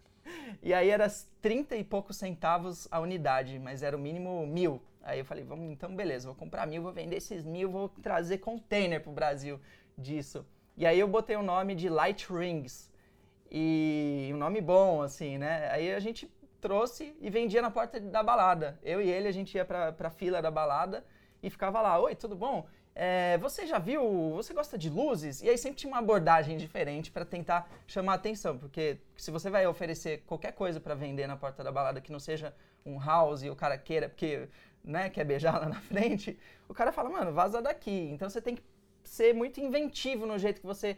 E 0.61 0.73
aí 0.73 0.89
era 0.89 1.07
30 1.41 1.75
e 1.75 1.83
poucos 1.83 2.17
centavos 2.17 2.87
a 2.91 2.99
unidade, 2.99 3.57
mas 3.59 3.81
era 3.81 3.95
o 3.95 3.99
mínimo 3.99 4.45
mil. 4.45 4.81
Aí 5.01 5.19
eu 5.19 5.25
falei, 5.25 5.43
vamos, 5.43 5.71
então 5.71 5.95
beleza, 5.95 6.27
vou 6.27 6.35
comprar 6.35 6.67
mil, 6.67 6.83
vou 6.83 6.91
vender 6.91 7.17
esses 7.17 7.43
mil, 7.43 7.69
vou 7.69 7.89
trazer 7.89 8.39
container 8.39 9.01
pro 9.01 9.11
Brasil 9.11 9.59
disso. 9.97 10.45
E 10.77 10.85
aí 10.85 10.99
eu 10.99 11.07
botei 11.07 11.35
o 11.35 11.41
nome 11.41 11.75
de 11.75 11.89
Light 11.89 12.31
Rings. 12.31 12.91
E 13.51 14.29
um 14.33 14.37
nome 14.37 14.61
bom, 14.61 15.01
assim, 15.01 15.37
né? 15.37 15.69
Aí 15.71 15.91
a 15.93 15.99
gente 15.99 16.31
trouxe 16.61 17.15
e 17.19 17.29
vendia 17.29 17.61
na 17.61 17.71
porta 17.71 17.99
da 17.99 18.21
balada. 18.21 18.79
Eu 18.83 19.01
e 19.01 19.09
ele, 19.09 19.27
a 19.27 19.31
gente 19.31 19.55
ia 19.55 19.65
pra, 19.65 19.91
pra 19.91 20.09
fila 20.09 20.41
da 20.41 20.51
balada 20.51 21.03
e 21.41 21.49
ficava 21.49 21.81
lá, 21.81 21.99
oi, 21.99 22.15
tudo 22.15 22.35
bom? 22.35 22.67
É, 23.01 23.37
você 23.37 23.65
já 23.65 23.79
viu, 23.79 24.31
você 24.31 24.53
gosta 24.53 24.77
de 24.77 24.89
luzes? 24.89 25.41
E 25.41 25.47
aí 25.47 25.57
sempre 25.57 25.77
tinha 25.77 25.89
uma 25.89 25.99
abordagem 25.99 26.57
diferente 26.57 27.09
para 27.09 27.23
tentar 27.23 27.71
chamar 27.87 28.11
a 28.11 28.15
atenção, 28.15 28.57
porque 28.57 28.97
se 29.15 29.31
você 29.31 29.49
vai 29.49 29.65
oferecer 29.65 30.21
qualquer 30.27 30.51
coisa 30.51 30.81
para 30.81 30.95
vender 30.95 31.25
na 31.25 31.37
porta 31.37 31.63
da 31.63 31.71
balada 31.71 32.01
que 32.01 32.11
não 32.11 32.19
seja 32.19 32.53
um 32.85 32.99
house 32.99 33.41
e 33.41 33.49
o 33.49 33.55
cara 33.55 33.77
queira, 33.77 34.09
porque 34.09 34.49
né, 34.83 35.09
quer 35.09 35.23
beijar 35.23 35.61
lá 35.61 35.69
na 35.69 35.79
frente, 35.89 36.37
o 36.67 36.73
cara 36.73 36.91
fala, 36.91 37.09
mano, 37.09 37.31
vaza 37.31 37.61
daqui. 37.61 38.09
Então 38.11 38.29
você 38.29 38.41
tem 38.41 38.55
que 38.57 38.63
ser 39.01 39.33
muito 39.33 39.61
inventivo 39.61 40.25
no 40.25 40.37
jeito 40.37 40.59
que 40.59 40.67
você 40.67 40.97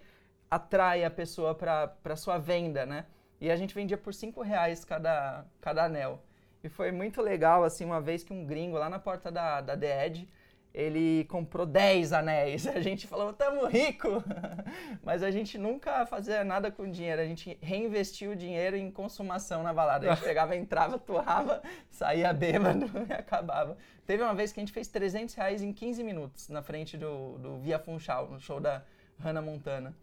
atrai 0.50 1.04
a 1.04 1.12
pessoa 1.12 1.54
para 1.54 2.16
sua 2.16 2.40
venda, 2.40 2.84
né? 2.84 3.06
E 3.40 3.52
a 3.52 3.56
gente 3.56 3.76
vendia 3.76 3.96
por 3.96 4.12
5 4.12 4.42
reais 4.42 4.84
cada, 4.84 5.46
cada 5.62 5.84
anel. 5.84 6.20
E 6.64 6.70
foi 6.70 6.92
muito 6.92 7.22
legal, 7.22 7.64
assim, 7.64 7.86
uma 7.86 8.02
vez 8.02 8.24
que 8.24 8.34
um 8.34 8.44
gringo 8.44 8.76
lá 8.80 8.90
na 8.90 8.98
porta 8.98 9.32
da, 9.32 9.62
da 9.62 9.78
The 9.78 10.08
Edge, 10.08 10.28
ele 10.74 11.26
comprou 11.26 11.66
10 11.66 12.14
anéis. 12.14 12.66
A 12.68 12.82
gente 12.82 13.08
falou, 13.08 13.34
tamo 13.34 13.66
rico! 13.66 14.24
Mas 15.04 15.24
a 15.24 15.32
gente 15.32 15.58
nunca 15.58 16.06
fazia 16.06 16.44
nada 16.44 16.72
com 16.72 16.90
dinheiro, 16.90 17.22
a 17.22 17.26
gente 17.26 17.58
reinvestia 17.62 18.30
o 18.30 18.36
dinheiro 18.36 18.76
em 18.76 18.90
consumação 18.90 19.64
na 19.64 19.74
balada. 19.74 20.10
A 20.10 20.16
gente 20.16 20.24
pegava, 20.26 20.56
entrava, 20.56 20.98
torrava, 20.98 21.62
saía 21.90 22.32
bêbado 22.34 22.86
e 23.10 23.14
acabava. 23.14 23.78
Teve 24.06 24.24
uma 24.24 24.34
vez 24.34 24.52
que 24.52 24.60
a 24.60 24.62
gente 24.62 24.74
fez 24.74 24.88
300 24.88 25.36
reais 25.36 25.62
em 25.62 25.74
15 25.74 26.04
minutos 26.04 26.50
na 26.50 26.62
frente 26.62 26.98
do, 26.98 27.38
do 27.38 27.58
Via 27.58 27.80
Funchal, 27.80 28.30
no 28.30 28.40
show 28.40 28.60
da 28.60 28.84
Hannah 29.20 29.42
Montana. 29.42 29.96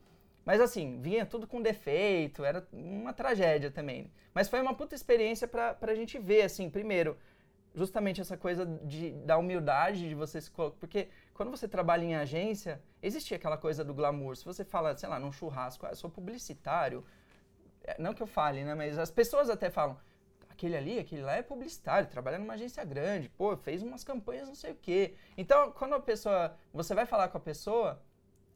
Mas 0.44 0.60
assim, 0.60 0.98
vinha 1.00 1.26
tudo 1.26 1.46
com 1.46 1.60
defeito, 1.60 2.44
era 2.44 2.66
uma 2.72 3.12
tragédia 3.12 3.70
também. 3.70 4.10
Mas 4.32 4.48
foi 4.48 4.60
uma 4.60 4.74
puta 4.74 4.94
experiência 4.94 5.46
pra, 5.46 5.74
pra 5.74 5.94
gente 5.94 6.18
ver, 6.18 6.42
assim, 6.42 6.70
primeiro, 6.70 7.18
justamente 7.78 8.20
essa 8.20 8.36
coisa 8.36 8.66
de, 8.66 9.12
da 9.12 9.38
humildade 9.38 10.08
de 10.08 10.14
você 10.14 10.40
se 10.40 10.50
colocar. 10.50 10.76
Porque 10.78 11.08
quando 11.32 11.50
você 11.50 11.68
trabalha 11.68 12.04
em 12.04 12.16
agência, 12.16 12.82
existia 13.00 13.36
aquela 13.36 13.56
coisa 13.56 13.84
do 13.84 13.94
glamour. 13.94 14.36
Se 14.36 14.44
você 14.44 14.64
fala, 14.64 14.96
sei 14.96 15.08
lá, 15.08 15.18
num 15.18 15.32
churrasco, 15.32 15.86
ah, 15.86 15.90
eu 15.90 15.96
sou 15.96 16.10
publicitário. 16.10 17.04
É, 17.84 17.96
não 17.98 18.12
que 18.12 18.22
eu 18.22 18.26
fale, 18.26 18.64
né? 18.64 18.74
Mas 18.74 18.98
as 18.98 19.10
pessoas 19.10 19.48
até 19.48 19.70
falam, 19.70 19.96
aquele 20.50 20.76
ali, 20.76 20.98
aquele 20.98 21.22
lá 21.22 21.36
é 21.36 21.42
publicitário, 21.42 22.08
trabalha 22.08 22.38
numa 22.38 22.54
agência 22.54 22.84
grande, 22.84 23.28
pô, 23.28 23.56
fez 23.56 23.80
umas 23.80 24.02
campanhas 24.02 24.48
não 24.48 24.56
sei 24.56 24.72
o 24.72 24.74
quê. 24.74 25.14
Então, 25.36 25.70
quando 25.70 25.94
a 25.94 26.00
pessoa, 26.00 26.56
você 26.72 26.94
vai 26.94 27.06
falar 27.06 27.28
com 27.28 27.38
a 27.38 27.40
pessoa, 27.40 28.02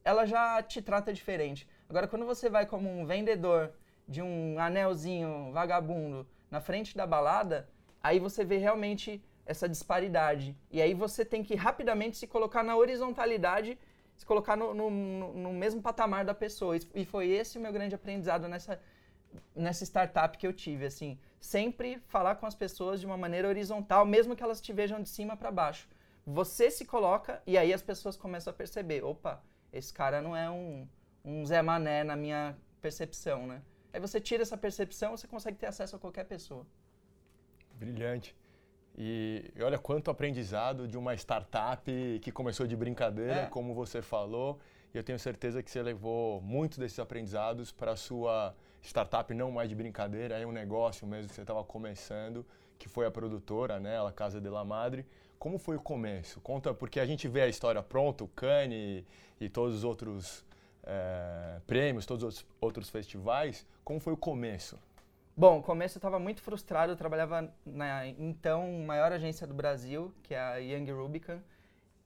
ela 0.04 0.26
já 0.26 0.60
te 0.62 0.82
trata 0.82 1.12
diferente. 1.12 1.68
Agora, 1.88 2.08
quando 2.08 2.26
você 2.26 2.50
vai 2.50 2.66
como 2.66 2.90
um 2.90 3.06
vendedor 3.06 3.72
de 4.08 4.20
um 4.20 4.58
anelzinho 4.58 5.52
vagabundo 5.52 6.26
na 6.50 6.60
frente 6.60 6.96
da 6.96 7.06
balada, 7.06 7.68
aí 8.02 8.18
você 8.18 8.44
vê 8.44 8.56
realmente 8.56 9.22
essa 9.44 9.68
disparidade. 9.68 10.56
E 10.70 10.80
aí 10.80 10.94
você 10.94 11.24
tem 11.24 11.42
que 11.42 11.54
rapidamente 11.54 12.16
se 12.16 12.26
colocar 12.26 12.62
na 12.62 12.76
horizontalidade, 12.76 13.78
se 14.16 14.24
colocar 14.24 14.56
no, 14.56 14.72
no, 14.74 14.90
no 15.34 15.52
mesmo 15.52 15.82
patamar 15.82 16.24
da 16.24 16.34
pessoa. 16.34 16.76
E 16.94 17.04
foi 17.04 17.28
esse 17.28 17.58
o 17.58 17.60
meu 17.60 17.72
grande 17.72 17.94
aprendizado 17.94 18.48
nessa, 18.48 18.80
nessa 19.54 19.84
startup 19.84 20.36
que 20.38 20.46
eu 20.46 20.52
tive, 20.52 20.86
assim. 20.86 21.18
Sempre 21.40 21.98
falar 22.06 22.36
com 22.36 22.46
as 22.46 22.54
pessoas 22.54 23.00
de 23.00 23.06
uma 23.06 23.16
maneira 23.16 23.48
horizontal, 23.48 24.04
mesmo 24.06 24.36
que 24.36 24.42
elas 24.42 24.60
te 24.60 24.72
vejam 24.72 25.02
de 25.02 25.08
cima 25.08 25.36
para 25.36 25.50
baixo. 25.50 25.88
Você 26.24 26.70
se 26.70 26.84
coloca 26.84 27.42
e 27.46 27.58
aí 27.58 27.72
as 27.72 27.82
pessoas 27.82 28.16
começam 28.16 28.52
a 28.52 28.54
perceber, 28.54 29.02
opa, 29.02 29.42
esse 29.72 29.92
cara 29.92 30.22
não 30.22 30.36
é 30.36 30.48
um, 30.48 30.86
um 31.24 31.44
Zé 31.44 31.60
Mané 31.62 32.04
na 32.04 32.14
minha 32.14 32.56
percepção, 32.80 33.46
né? 33.46 33.60
Aí 33.92 34.00
você 34.00 34.20
tira 34.20 34.42
essa 34.42 34.56
percepção, 34.56 35.16
você 35.16 35.26
consegue 35.26 35.58
ter 35.58 35.66
acesso 35.66 35.96
a 35.96 35.98
qualquer 35.98 36.24
pessoa. 36.24 36.64
Brilhante. 37.84 38.36
E, 38.96 39.50
olha 39.60 39.78
quanto 39.78 40.10
aprendizado 40.10 40.86
de 40.86 40.98
uma 40.98 41.14
startup 41.14 41.90
que 42.22 42.30
começou 42.30 42.66
de 42.66 42.76
brincadeira, 42.76 43.42
é. 43.42 43.46
como 43.46 43.74
você 43.74 44.02
falou. 44.02 44.58
E 44.92 44.98
eu 44.98 45.02
tenho 45.02 45.18
certeza 45.18 45.62
que 45.62 45.70
você 45.70 45.82
levou 45.82 46.40
muitos 46.42 46.78
desses 46.78 46.98
aprendizados 46.98 47.72
para 47.72 47.92
a 47.92 47.96
sua 47.96 48.54
startup, 48.82 49.32
não 49.32 49.50
mais 49.50 49.68
de 49.68 49.74
brincadeira, 49.74 50.38
é 50.38 50.46
um 50.46 50.52
negócio 50.52 51.06
mesmo 51.06 51.28
que 51.28 51.34
você 51.34 51.40
estava 51.40 51.64
começando, 51.64 52.44
que 52.78 52.88
foi 52.88 53.06
a 53.06 53.10
produtora, 53.10 53.80
né, 53.80 54.04
a 54.04 54.12
Casa 54.12 54.40
de 54.40 54.48
la 54.48 54.64
Madre. 54.64 55.06
Como 55.38 55.58
foi 55.58 55.76
o 55.76 55.80
começo? 55.80 56.40
Conta, 56.40 56.74
porque 56.74 57.00
a 57.00 57.06
gente 57.06 57.26
vê 57.26 57.42
a 57.42 57.48
história 57.48 57.82
pronta, 57.82 58.22
o 58.24 58.28
Cannes 58.28 59.04
e, 59.40 59.44
e 59.44 59.48
todos 59.48 59.76
os 59.76 59.84
outros 59.84 60.44
é, 60.84 61.60
prêmios, 61.66 62.04
todos 62.04 62.22
os 62.22 62.46
outros 62.60 62.90
festivais. 62.90 63.66
Como 63.84 63.98
foi 63.98 64.12
o 64.12 64.16
começo? 64.16 64.78
Bom, 65.34 65.56
no 65.56 65.62
começo 65.62 65.96
eu 65.96 65.98
estava 65.98 66.18
muito 66.18 66.42
frustrado. 66.42 66.92
Eu 66.92 66.96
trabalhava 66.96 67.52
na 67.64 68.06
então 68.06 68.70
maior 68.84 69.12
agência 69.12 69.46
do 69.46 69.54
Brasil, 69.54 70.14
que 70.22 70.34
é 70.34 70.38
a 70.38 70.56
Young 70.56 70.90
Rubicon, 70.92 71.40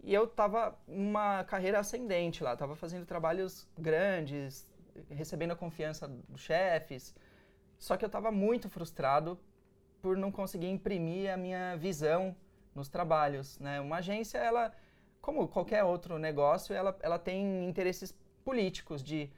e 0.03 0.15
eu 0.15 0.25
estava 0.25 0.79
uma 0.87 1.43
carreira 1.45 1.81
ascendente 1.81 2.45
lá. 2.45 2.53
Estava 2.53 2.77
fazendo 2.77 3.05
trabalhos 3.05 3.69
grandes, 3.77 4.69
recebendo 5.11 5.51
a 5.53 5.57
confiança 5.57 6.07
dos 6.07 6.41
chefes. 6.41 7.15
Só 7.79 7.97
que 7.97 8.05
eu 8.05 8.09
estava 8.09 8.31
muito 8.31 8.69
frustrado 8.71 9.39
por 10.01 10.17
não 10.17 10.31
conseguir 10.31 10.69
imprimir 10.69 11.33
a 11.33 11.37
minha 11.37 11.77
visão 11.77 12.35
nos 12.75 12.89
trabalhos. 12.89 13.59
Né? 13.59 13.81
Uma 13.81 13.97
agência, 13.97 14.39
ela 14.39 14.73
como 15.21 15.49
qualquer 15.49 15.83
outro 15.83 16.19
negócio, 16.19 16.73
ela, 16.73 16.97
ela 17.03 17.19
tem 17.19 17.69
interesses 17.69 18.15
políticos 18.45 19.03
de, 19.03 19.29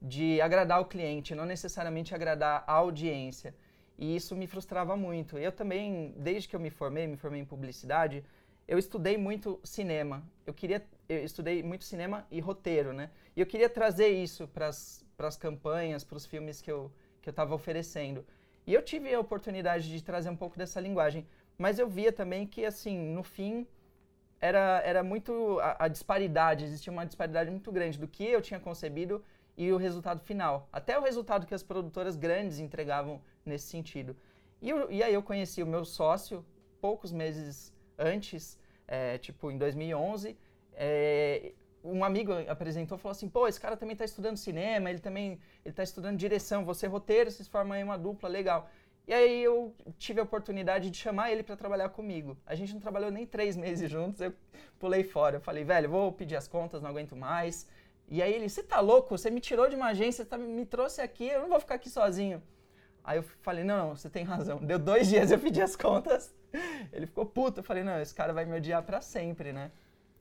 de 0.00 0.40
agradar 0.40 0.80
o 0.80 0.86
cliente, 0.86 1.34
não 1.34 1.44
necessariamente 1.44 2.14
agradar 2.14 2.64
a 2.66 2.72
audiência. 2.72 3.54
E 3.98 4.16
isso 4.16 4.34
me 4.34 4.46
frustrava 4.46 4.96
muito. 4.96 5.36
Eu 5.38 5.52
também, 5.52 6.14
desde 6.16 6.48
que 6.48 6.56
eu 6.56 6.60
me 6.60 6.70
formei, 6.70 7.06
me 7.06 7.16
formei 7.16 7.40
em 7.40 7.44
publicidade, 7.44 8.24
eu 8.66 8.78
estudei 8.78 9.18
muito 9.18 9.60
cinema. 9.62 10.22
Eu 10.46 10.54
queria, 10.54 10.82
eu 11.08 11.24
estudei 11.24 11.62
muito 11.62 11.84
cinema 11.84 12.26
e 12.30 12.40
roteiro, 12.40 12.92
né? 12.92 13.10
E 13.36 13.40
eu 13.40 13.46
queria 13.46 13.68
trazer 13.68 14.08
isso 14.08 14.48
para 14.48 14.68
as 14.68 15.36
campanhas, 15.38 16.02
para 16.02 16.16
os 16.16 16.24
filmes 16.24 16.62
que 16.62 16.72
eu 16.72 16.90
que 17.20 17.28
eu 17.28 17.32
estava 17.32 17.54
oferecendo. 17.54 18.24
E 18.66 18.74
eu 18.74 18.82
tive 18.82 19.12
a 19.14 19.20
oportunidade 19.20 19.88
de 19.88 20.02
trazer 20.02 20.30
um 20.30 20.36
pouco 20.36 20.56
dessa 20.56 20.80
linguagem, 20.80 21.26
mas 21.58 21.78
eu 21.78 21.88
via 21.88 22.12
também 22.12 22.46
que 22.46 22.64
assim, 22.64 22.98
no 22.98 23.22
fim, 23.22 23.66
era, 24.40 24.80
era 24.84 25.02
muito 25.02 25.58
a, 25.60 25.84
a, 25.84 25.88
disparidade, 25.88 26.64
existia 26.64 26.92
uma 26.92 27.04
disparidade 27.04 27.50
muito 27.50 27.70
grande 27.70 27.98
do 27.98 28.08
que 28.08 28.24
eu 28.24 28.40
tinha 28.40 28.58
concebido 28.58 29.22
e 29.60 29.70
o 29.74 29.76
resultado 29.76 30.20
final. 30.22 30.66
Até 30.72 30.98
o 30.98 31.02
resultado 31.02 31.46
que 31.46 31.52
as 31.52 31.62
produtoras 31.62 32.16
grandes 32.16 32.58
entregavam 32.58 33.20
nesse 33.44 33.66
sentido. 33.66 34.16
E, 34.62 34.70
eu, 34.70 34.90
e 34.90 35.02
aí 35.02 35.12
eu 35.12 35.22
conheci 35.22 35.62
o 35.62 35.66
meu 35.66 35.84
sócio 35.84 36.42
poucos 36.80 37.12
meses 37.12 37.70
antes, 37.98 38.58
é, 38.88 39.18
tipo 39.18 39.50
em 39.50 39.58
2011. 39.58 40.34
É, 40.72 41.52
um 41.84 42.02
amigo 42.02 42.32
apresentou 42.48 42.96
falou 42.96 43.12
assim: 43.12 43.28
pô, 43.28 43.46
esse 43.46 43.60
cara 43.60 43.76
também 43.76 43.92
está 43.92 44.06
estudando 44.06 44.38
cinema, 44.38 44.88
ele 44.88 44.98
também 44.98 45.38
está 45.62 45.82
estudando 45.82 46.16
direção, 46.16 46.64
você 46.64 46.86
roteiro, 46.86 47.30
vocês 47.30 47.46
formam 47.46 47.76
aí 47.76 47.84
uma 47.84 47.98
dupla 47.98 48.30
legal. 48.30 48.66
E 49.06 49.12
aí 49.12 49.42
eu 49.42 49.74
tive 49.98 50.20
a 50.20 50.22
oportunidade 50.22 50.88
de 50.88 50.96
chamar 50.96 51.32
ele 51.32 51.42
para 51.42 51.56
trabalhar 51.56 51.90
comigo. 51.90 52.34
A 52.46 52.54
gente 52.54 52.72
não 52.72 52.80
trabalhou 52.80 53.10
nem 53.10 53.26
três 53.26 53.58
meses 53.58 53.90
juntos, 53.90 54.22
eu 54.22 54.32
pulei 54.78 55.04
fora. 55.04 55.36
Eu 55.36 55.40
falei, 55.40 55.64
velho, 55.64 55.90
vou 55.90 56.12
pedir 56.12 56.36
as 56.36 56.48
contas, 56.48 56.80
não 56.80 56.88
aguento 56.88 57.14
mais. 57.14 57.66
E 58.10 58.20
aí 58.20 58.34
ele, 58.34 58.48
você 58.48 58.62
tá 58.62 58.80
louco? 58.80 59.16
Você 59.16 59.30
me 59.30 59.40
tirou 59.40 59.68
de 59.68 59.76
uma 59.76 59.86
agência, 59.86 60.26
tá, 60.26 60.36
me 60.36 60.66
trouxe 60.66 61.00
aqui, 61.00 61.28
eu 61.28 61.42
não 61.42 61.48
vou 61.48 61.60
ficar 61.60 61.76
aqui 61.76 61.88
sozinho. 61.88 62.42
Aí 63.04 63.18
eu 63.18 63.22
falei, 63.22 63.62
não, 63.64 63.78
não, 63.78 63.96
você 63.96 64.10
tem 64.10 64.24
razão. 64.24 64.58
Deu 64.58 64.78
dois 64.78 65.08
dias 65.08 65.30
eu 65.30 65.38
pedi 65.38 65.62
as 65.62 65.76
contas. 65.76 66.34
Ele 66.92 67.06
ficou 67.06 67.24
puto. 67.24 67.60
Eu 67.60 67.64
falei, 67.64 67.84
não, 67.84 68.00
esse 68.00 68.14
cara 68.14 68.32
vai 68.32 68.44
me 68.44 68.56
odiar 68.56 68.82
para 68.82 69.00
sempre, 69.00 69.52
né? 69.52 69.70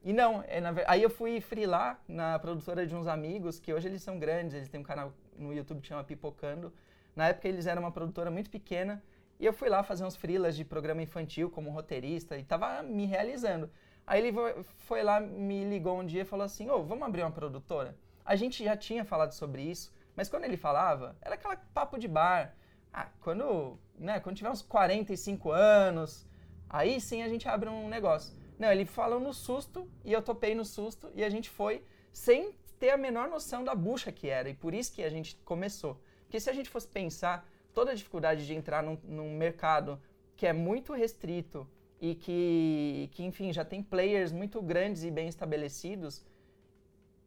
E 0.03 0.13
não, 0.13 0.43
é, 0.47 0.61
na, 0.61 0.73
aí 0.87 1.03
eu 1.03 1.09
fui 1.09 1.41
freelar 1.41 1.99
na 2.07 2.39
produtora 2.39 2.87
de 2.87 2.95
uns 2.95 3.05
amigos, 3.05 3.59
que 3.59 3.73
hoje 3.73 3.87
eles 3.87 4.01
são 4.01 4.17
grandes, 4.17 4.55
eles 4.55 4.69
têm 4.69 4.79
um 4.79 4.83
canal 4.83 5.11
no 5.37 5.53
YouTube 5.53 5.81
que 5.81 5.87
chama 5.87 6.03
Pipocando. 6.03 6.71
Na 7.15 7.29
época 7.29 7.47
eles 7.47 7.65
eram 7.65 7.81
uma 7.81 7.91
produtora 7.91 8.31
muito 8.31 8.49
pequena 8.49 9.03
e 9.39 9.45
eu 9.45 9.51
fui 9.51 9.67
lá 9.67 9.83
fazer 9.83 10.05
uns 10.05 10.15
freelas 10.15 10.55
de 10.55 10.63
programa 10.63 11.01
infantil 11.01 11.49
como 11.49 11.69
roteirista 11.69 12.37
e 12.37 12.43
tava 12.43 12.81
me 12.81 13.05
realizando. 13.05 13.69
Aí 14.09 14.25
ele 14.25 14.35
foi 14.63 15.03
lá, 15.03 15.19
me 15.19 15.63
ligou 15.65 15.99
um 15.99 16.03
dia 16.03 16.23
e 16.23 16.25
falou 16.25 16.43
assim: 16.43 16.67
Ô, 16.67 16.77
oh, 16.77 16.83
vamos 16.83 17.03
abrir 17.03 17.21
uma 17.21 17.29
produtora? 17.29 17.95
A 18.25 18.35
gente 18.35 18.63
já 18.63 18.75
tinha 18.75 19.05
falado 19.05 19.33
sobre 19.33 19.61
isso, 19.61 19.93
mas 20.15 20.27
quando 20.27 20.45
ele 20.45 20.57
falava, 20.57 21.15
era 21.21 21.35
aquela 21.35 21.55
papo 21.55 21.95
de 21.99 22.07
bar. 22.07 22.55
Ah, 22.91 23.07
quando, 23.21 23.77
né, 23.99 24.19
quando 24.19 24.35
tiver 24.35 24.49
uns 24.49 24.63
45 24.63 25.51
anos, 25.51 26.27
aí 26.67 26.99
sim 26.99 27.21
a 27.21 27.29
gente 27.29 27.47
abre 27.47 27.69
um 27.69 27.87
negócio. 27.87 28.35
Não, 28.57 28.71
ele 28.71 28.83
falou 28.83 29.19
no 29.19 29.31
susto 29.31 29.87
e 30.03 30.11
eu 30.11 30.23
topei 30.23 30.55
no 30.55 30.65
susto 30.65 31.11
e 31.13 31.23
a 31.23 31.29
gente 31.29 31.47
foi 31.47 31.85
sem 32.11 32.51
ter 32.79 32.89
a 32.89 32.97
menor 32.97 33.29
noção 33.29 33.63
da 33.63 33.75
bucha 33.75 34.11
que 34.11 34.27
era 34.27 34.49
e 34.49 34.55
por 34.55 34.73
isso 34.73 34.91
que 34.91 35.03
a 35.03 35.09
gente 35.11 35.35
começou. 35.45 36.01
Porque 36.23 36.39
se 36.39 36.49
a 36.49 36.53
gente 36.53 36.67
fosse 36.67 36.87
pensar 36.87 37.47
toda 37.75 37.91
a 37.91 37.95
dificuldade 37.95 38.47
de 38.47 38.55
entrar 38.55 38.81
num, 38.81 38.97
num 39.03 39.37
mercado 39.37 40.01
que 40.35 40.47
é 40.47 40.53
muito 40.53 40.93
restrito 40.93 41.67
e 41.99 42.15
que, 42.15 43.09
que, 43.11 43.23
enfim, 43.23 43.51
já 43.51 43.65
tem 43.65 43.83
players 43.83 44.31
muito 44.31 44.61
grandes 44.61 45.03
e 45.03 45.11
bem 45.11 45.27
estabelecidos, 45.27 46.25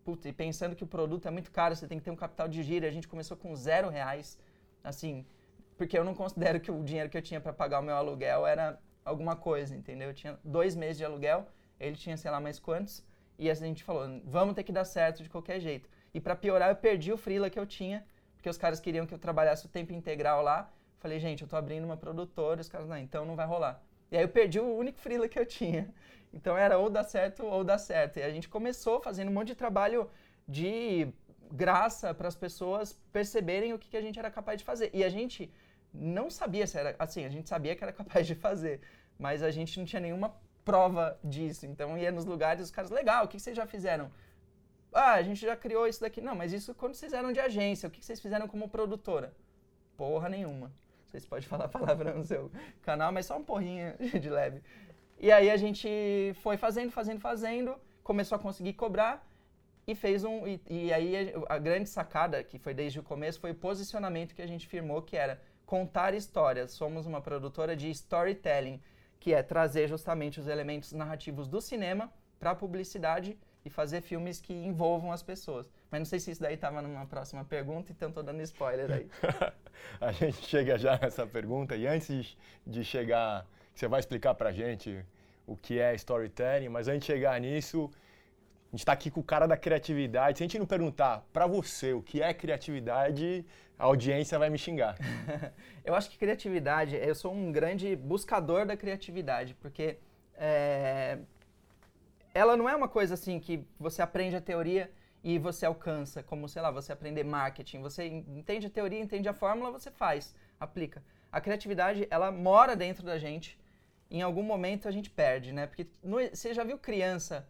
putz, 0.04 0.24
e 0.24 0.32
pensando 0.32 0.74
que 0.74 0.84
o 0.84 0.86
produto 0.86 1.28
é 1.28 1.30
muito 1.30 1.50
caro, 1.50 1.76
você 1.76 1.86
tem 1.86 1.98
que 1.98 2.04
ter 2.04 2.10
um 2.10 2.16
capital 2.16 2.48
de 2.48 2.62
giro, 2.62 2.86
a 2.86 2.90
gente 2.90 3.06
começou 3.06 3.36
com 3.36 3.54
zero 3.54 3.88
reais, 3.88 4.38
assim, 4.82 5.26
porque 5.76 5.96
eu 5.96 6.04
não 6.04 6.14
considero 6.14 6.58
que 6.60 6.70
o 6.70 6.82
dinheiro 6.82 7.10
que 7.10 7.16
eu 7.16 7.22
tinha 7.22 7.40
para 7.40 7.52
pagar 7.52 7.80
o 7.80 7.82
meu 7.82 7.94
aluguel 7.94 8.46
era 8.46 8.80
alguma 9.04 9.36
coisa, 9.36 9.76
entendeu? 9.76 10.08
Eu 10.08 10.14
tinha 10.14 10.38
dois 10.42 10.74
meses 10.74 10.96
de 10.96 11.04
aluguel, 11.04 11.46
ele 11.78 11.96
tinha 11.96 12.16
sei 12.16 12.30
lá 12.30 12.40
mais 12.40 12.58
quantos, 12.58 13.04
e 13.38 13.50
a 13.50 13.54
gente 13.54 13.84
falou, 13.84 14.20
vamos 14.24 14.54
ter 14.54 14.62
que 14.62 14.72
dar 14.72 14.84
certo 14.84 15.22
de 15.22 15.28
qualquer 15.28 15.60
jeito. 15.60 15.88
E 16.14 16.20
para 16.20 16.36
piorar, 16.36 16.70
eu 16.70 16.76
perdi 16.76 17.12
o 17.12 17.16
freela 17.16 17.50
que 17.50 17.58
eu 17.58 17.66
tinha, 17.66 18.04
porque 18.36 18.48
os 18.48 18.58
caras 18.58 18.80
queriam 18.80 19.06
que 19.06 19.14
eu 19.14 19.18
trabalhasse 19.18 19.66
o 19.66 19.68
tempo 19.68 19.92
integral 19.92 20.42
lá. 20.42 20.70
Falei, 20.98 21.18
gente, 21.18 21.42
eu 21.42 21.48
tô 21.48 21.56
abrindo 21.56 21.84
uma 21.84 21.96
produtora, 21.96 22.60
os 22.60 22.68
caras, 22.68 22.88
não, 22.88 22.96
então 22.96 23.24
não 23.24 23.34
vai 23.34 23.46
rolar. 23.46 23.82
E 24.12 24.16
aí 24.16 24.24
eu 24.24 24.28
perdi 24.28 24.60
o 24.60 24.76
único 24.76 24.98
freela 24.98 25.26
que 25.26 25.38
eu 25.38 25.46
tinha. 25.46 25.88
Então 26.34 26.54
era 26.56 26.76
ou 26.78 26.90
dar 26.90 27.02
certo 27.02 27.46
ou 27.46 27.64
dar 27.64 27.78
certo. 27.78 28.18
E 28.18 28.22
a 28.22 28.30
gente 28.30 28.46
começou 28.46 29.00
fazendo 29.00 29.30
um 29.30 29.32
monte 29.32 29.48
de 29.48 29.54
trabalho 29.54 30.08
de 30.46 31.08
graça 31.50 32.12
para 32.12 32.28
as 32.28 32.36
pessoas 32.36 32.92
perceberem 33.10 33.72
o 33.72 33.78
que, 33.78 33.88
que, 33.88 33.96
a 33.96 34.02
gente 34.02 34.18
era 34.18 34.30
capaz 34.30 34.58
de 34.58 34.66
fazer. 34.66 34.90
E 34.92 35.02
a 35.02 35.08
gente 35.08 35.50
não 35.94 36.30
sabia 36.30 36.66
se 36.66 36.78
era 36.78 36.94
assim, 36.98 37.24
a 37.24 37.30
gente 37.30 37.48
sabia 37.48 37.74
que 37.74 37.82
era 37.82 37.92
capaz 38.02 38.26
de 38.26 38.34
fazer, 38.34 38.82
mas 39.18 39.42
a 39.42 39.50
gente 39.50 39.78
não 39.78 39.86
tinha 39.86 40.00
nenhuma 40.00 40.36
prova 40.62 41.18
disso. 41.24 41.64
Então 41.64 41.96
ia 41.96 42.12
nos 42.12 42.26
lugares 42.26 42.64
os 42.66 42.70
caras, 42.70 42.90
legal, 42.90 43.24
o 43.24 43.28
que, 43.28 43.38
que 43.38 43.42
vocês 43.42 43.56
já 43.56 43.66
fizeram? 43.66 44.10
Ah, 44.92 45.14
a 45.14 45.22
gente 45.22 45.40
já 45.40 45.56
criou 45.56 45.86
isso 45.86 46.02
daqui. 46.02 46.20
Não, 46.20 46.34
mas 46.34 46.52
isso 46.52 46.74
quando 46.74 46.94
vocês 46.94 47.14
eram 47.14 47.32
de 47.32 47.40
agência, 47.40 47.88
o 47.88 47.90
que 47.90 48.04
vocês 48.04 48.20
fizeram 48.20 48.46
como 48.46 48.68
produtora? 48.68 49.34
Porra 49.96 50.28
nenhuma. 50.28 50.70
Vocês 51.12 51.26
podem 51.26 51.46
falar 51.46 51.66
a 51.66 51.68
palavra 51.68 52.14
no 52.14 52.24
seu 52.24 52.50
canal, 52.80 53.12
mas 53.12 53.26
só 53.26 53.36
um 53.36 53.44
porrinho 53.44 53.94
de 54.18 54.30
leve. 54.30 54.62
E 55.20 55.30
aí 55.30 55.50
a 55.50 55.58
gente 55.58 55.86
foi 56.42 56.56
fazendo, 56.56 56.90
fazendo, 56.90 57.20
fazendo, 57.20 57.76
começou 58.02 58.36
a 58.36 58.38
conseguir 58.38 58.72
cobrar 58.72 59.22
e 59.86 59.94
fez 59.94 60.24
um. 60.24 60.46
E, 60.46 60.60
e 60.70 60.92
aí 60.92 61.34
a, 61.48 61.56
a 61.56 61.58
grande 61.58 61.90
sacada, 61.90 62.42
que 62.42 62.58
foi 62.58 62.72
desde 62.72 62.98
o 62.98 63.02
começo, 63.02 63.38
foi 63.38 63.50
o 63.50 63.54
posicionamento 63.54 64.34
que 64.34 64.40
a 64.40 64.46
gente 64.46 64.66
firmou, 64.66 65.02
que 65.02 65.14
era 65.14 65.38
contar 65.66 66.14
histórias. 66.14 66.70
Somos 66.70 67.04
uma 67.04 67.20
produtora 67.20 67.76
de 67.76 67.90
storytelling, 67.90 68.80
que 69.20 69.34
é 69.34 69.42
trazer 69.42 69.88
justamente 69.88 70.40
os 70.40 70.48
elementos 70.48 70.92
narrativos 70.92 71.46
do 71.46 71.60
cinema 71.60 72.10
para 72.40 72.52
a 72.52 72.54
publicidade 72.54 73.38
e 73.64 73.70
fazer 73.70 74.00
filmes 74.00 74.40
que 74.40 74.52
envolvam 74.52 75.12
as 75.12 75.22
pessoas. 75.22 75.70
Mas 75.90 76.00
não 76.00 76.04
sei 76.04 76.18
se 76.18 76.30
isso 76.32 76.40
daí 76.40 76.54
estava 76.54 76.82
numa 76.82 77.06
próxima 77.06 77.44
pergunta, 77.44 77.92
então 77.92 78.08
estou 78.08 78.22
dando 78.22 78.42
spoiler 78.42 78.90
aí. 78.90 79.08
a 80.00 80.12
gente 80.12 80.44
chega 80.46 80.76
já 80.78 80.98
nessa 80.98 81.26
pergunta 81.26 81.76
e 81.76 81.86
antes 81.86 82.36
de 82.66 82.84
chegar, 82.84 83.46
você 83.74 83.86
vai 83.86 84.00
explicar 84.00 84.34
para 84.34 84.48
a 84.48 84.52
gente 84.52 85.04
o 85.46 85.56
que 85.56 85.78
é 85.78 85.94
storytelling, 85.94 86.68
mas 86.68 86.88
antes 86.88 87.06
de 87.06 87.12
chegar 87.12 87.40
nisso, 87.40 87.90
a 88.68 88.76
gente 88.76 88.80
está 88.80 88.92
aqui 88.92 89.10
com 89.10 89.20
o 89.20 89.24
cara 89.24 89.46
da 89.46 89.56
criatividade. 89.56 90.38
Se 90.38 90.44
a 90.44 90.46
gente 90.46 90.58
não 90.58 90.66
perguntar 90.66 91.26
para 91.32 91.46
você 91.46 91.92
o 91.92 92.02
que 92.02 92.22
é 92.22 92.32
criatividade, 92.32 93.44
a 93.78 93.84
audiência 93.84 94.38
vai 94.38 94.48
me 94.48 94.58
xingar. 94.58 94.96
eu 95.84 95.94
acho 95.94 96.10
que 96.10 96.16
criatividade, 96.16 96.96
eu 96.96 97.14
sou 97.14 97.34
um 97.34 97.52
grande 97.52 97.94
buscador 97.94 98.64
da 98.64 98.76
criatividade, 98.76 99.54
porque 99.60 99.98
é, 100.34 101.18
ela 102.34 102.56
não 102.56 102.68
é 102.68 102.74
uma 102.74 102.88
coisa 102.88 103.14
assim 103.14 103.38
que 103.38 103.66
você 103.78 104.02
aprende 104.02 104.36
a 104.36 104.40
teoria 104.40 104.90
e 105.22 105.38
você 105.38 105.64
alcança, 105.66 106.22
como, 106.22 106.48
sei 106.48 106.60
lá, 106.62 106.70
você 106.70 106.92
aprender 106.92 107.24
marketing. 107.24 107.80
Você 107.80 108.06
entende 108.06 108.66
a 108.66 108.70
teoria, 108.70 108.98
entende 108.98 109.28
a 109.28 109.32
fórmula, 109.32 109.70
você 109.70 109.90
faz, 109.90 110.34
aplica. 110.58 111.02
A 111.30 111.40
criatividade, 111.40 112.06
ela 112.10 112.30
mora 112.30 112.74
dentro 112.74 113.04
da 113.04 113.18
gente. 113.18 113.58
Em 114.10 114.20
algum 114.20 114.42
momento 114.42 114.88
a 114.88 114.90
gente 114.90 115.08
perde, 115.08 115.52
né? 115.52 115.66
Porque 115.66 115.86
você 116.02 116.52
já 116.52 116.64
viu 116.64 116.76
criança 116.76 117.48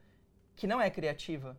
que 0.55 0.67
não 0.67 0.81
é 0.81 0.91
criativa? 0.91 1.57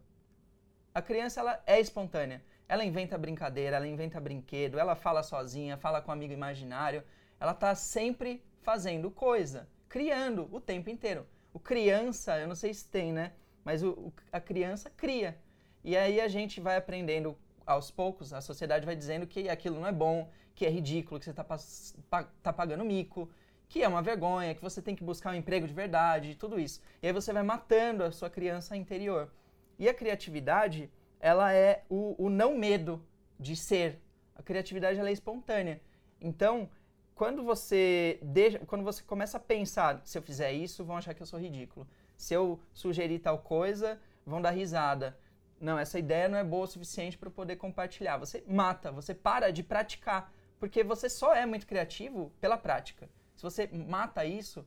A 0.93 1.01
criança, 1.01 1.39
ela 1.39 1.61
é 1.65 1.79
espontânea. 1.79 2.43
Ela 2.69 2.85
inventa 2.85 3.17
brincadeira, 3.17 3.75
ela 3.75 3.87
inventa 3.87 4.19
brinquedo, 4.19 4.79
ela 4.79 4.95
fala 4.95 5.21
sozinha, 5.23 5.77
fala 5.77 6.01
com 6.01 6.11
um 6.11 6.13
amigo 6.13 6.33
imaginário. 6.33 7.03
Ela 7.39 7.51
está 7.51 7.75
sempre 7.75 8.43
fazendo 8.61 9.11
coisa, 9.11 9.67
criando 9.89 10.47
o 10.51 10.61
tempo 10.61 10.89
inteiro. 10.89 11.27
O 11.53 11.59
criança, 11.59 12.39
eu 12.39 12.47
não 12.47 12.55
sei 12.55 12.73
se 12.73 12.87
tem, 12.87 13.13
né? 13.13 13.31
Mas 13.63 13.83
o, 13.83 13.91
o, 13.91 14.13
a 14.31 14.41
criança 14.41 14.89
cria. 14.89 15.37
E 15.83 15.95
aí 15.95 16.19
a 16.19 16.27
gente 16.27 16.59
vai 16.59 16.75
aprendendo 16.75 17.37
aos 17.65 17.91
poucos, 17.91 18.33
a 18.33 18.41
sociedade 18.41 18.85
vai 18.85 18.95
dizendo 18.95 19.27
que 19.27 19.47
aquilo 19.47 19.79
não 19.79 19.87
é 19.87 19.91
bom, 19.91 20.29
que 20.55 20.65
é 20.65 20.69
ridículo, 20.69 21.19
que 21.19 21.25
você 21.25 21.31
está 21.31 22.23
tá 22.41 22.53
pagando 22.53 22.83
mico, 22.83 23.29
que 23.69 23.81
é 23.81 23.87
uma 23.87 24.01
vergonha, 24.01 24.53
que 24.53 24.61
você 24.61 24.81
tem 24.81 24.95
que 24.95 25.03
buscar 25.03 25.31
um 25.31 25.35
emprego 25.35 25.67
de 25.67 25.73
verdade, 25.73 26.35
tudo 26.35 26.59
isso. 26.59 26.81
E 27.01 27.07
aí 27.07 27.13
você 27.13 27.33
vai 27.33 27.43
matando 27.43 28.03
a 28.03 28.11
sua 28.11 28.29
criança 28.29 28.75
interior. 28.77 29.31
E 29.79 29.89
a 29.89 29.93
criatividade, 29.93 30.91
ela 31.19 31.53
é 31.53 31.83
o, 31.89 32.15
o 32.17 32.29
não 32.29 32.55
medo 32.57 33.03
de 33.39 33.55
ser. 33.55 33.99
A 34.35 34.43
criatividade 34.43 34.99
ela 34.99 35.09
é 35.09 35.11
espontânea. 35.11 35.81
Então, 36.21 36.69
quando 37.15 37.43
você 37.43 38.19
deixa, 38.21 38.59
quando 38.59 38.83
você 38.83 39.03
começa 39.03 39.37
a 39.37 39.39
pensar, 39.39 40.01
se 40.03 40.17
eu 40.17 40.21
fizer 40.21 40.51
isso, 40.51 40.83
vão 40.83 40.97
achar 40.97 41.13
que 41.13 41.21
eu 41.21 41.27
sou 41.27 41.39
ridículo. 41.39 41.87
Se 42.17 42.33
eu 42.33 42.59
sugerir 42.73 43.19
tal 43.19 43.39
coisa, 43.39 43.99
vão 44.25 44.41
dar 44.41 44.51
risada. 44.51 45.17
Não, 45.59 45.77
essa 45.77 45.99
ideia 45.99 46.27
não 46.27 46.37
é 46.37 46.43
boa 46.43 46.65
o 46.65 46.67
suficiente 46.67 47.17
para 47.17 47.29
poder 47.29 47.55
compartilhar. 47.55 48.17
Você 48.17 48.43
mata, 48.47 48.91
você 48.91 49.13
para 49.13 49.51
de 49.51 49.63
praticar, 49.63 50.33
porque 50.59 50.83
você 50.83 51.09
só 51.09 51.33
é 51.33 51.45
muito 51.45 51.67
criativo 51.67 52.31
pela 52.41 52.57
prática. 52.57 53.09
Se 53.35 53.43
você 53.43 53.67
mata 53.67 54.25
isso, 54.25 54.65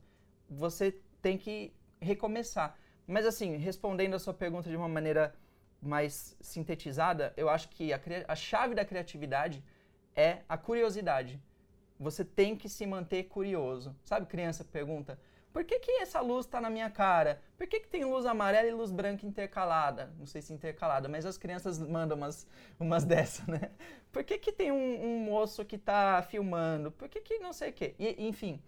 você 0.49 0.99
tem 1.21 1.37
que 1.37 1.73
recomeçar. 2.01 2.77
Mas 3.07 3.27
assim, 3.27 3.57
respondendo 3.57 4.15
a 4.15 4.19
sua 4.19 4.35
pergunta 4.35 4.69
de 4.69 4.77
uma 4.77 4.89
maneira 4.89 5.35
mais 5.81 6.37
sintetizada, 6.41 7.33
eu 7.37 7.49
acho 7.49 7.69
que 7.69 7.93
a, 7.93 8.01
a 8.29 8.35
chave 8.35 8.75
da 8.75 8.85
criatividade 8.85 9.63
é 10.15 10.43
a 10.49 10.57
curiosidade. 10.57 11.41
Você 11.99 12.25
tem 12.25 12.57
que 12.57 12.69
se 12.69 12.87
manter 12.87 13.25
curioso. 13.25 13.95
Sabe, 14.05 14.27
criança 14.27 14.65
pergunta: 14.65 15.19
por 15.57 15.65
que, 15.65 15.79
que 15.79 15.91
essa 16.03 16.21
luz 16.21 16.45
está 16.45 16.61
na 16.61 16.69
minha 16.69 16.91
cara? 16.91 17.41
Por 17.57 17.67
que, 17.67 17.81
que 17.81 17.89
tem 17.89 18.05
luz 18.05 18.27
amarela 18.27 18.69
e 18.69 18.73
luz 18.73 18.93
branca 18.93 19.25
intercalada? 19.25 20.13
Não 20.19 20.27
sei 20.27 20.43
se 20.43 20.53
intercalada, 20.53 21.09
mas 21.09 21.25
as 21.25 21.39
crianças 21.39 21.79
mandam 21.79 22.15
umas, 22.15 22.47
umas 22.79 23.05
dessas, 23.07 23.47
né? 23.47 23.71
Por 24.13 24.23
que, 24.23 24.37
que 24.39 24.53
tem 24.53 24.71
um, 24.71 25.05
um 25.05 25.19
moço 25.21 25.65
que 25.65 25.77
está 25.77 26.21
filmando? 26.21 26.93
Por 26.93 27.09
que, 27.09 27.23
que 27.23 27.39
não 27.39 27.55
sei 27.55 27.71
o 27.71 27.73
quê? 27.73 27.95
E, 27.99 28.29
enfim, 28.29 28.63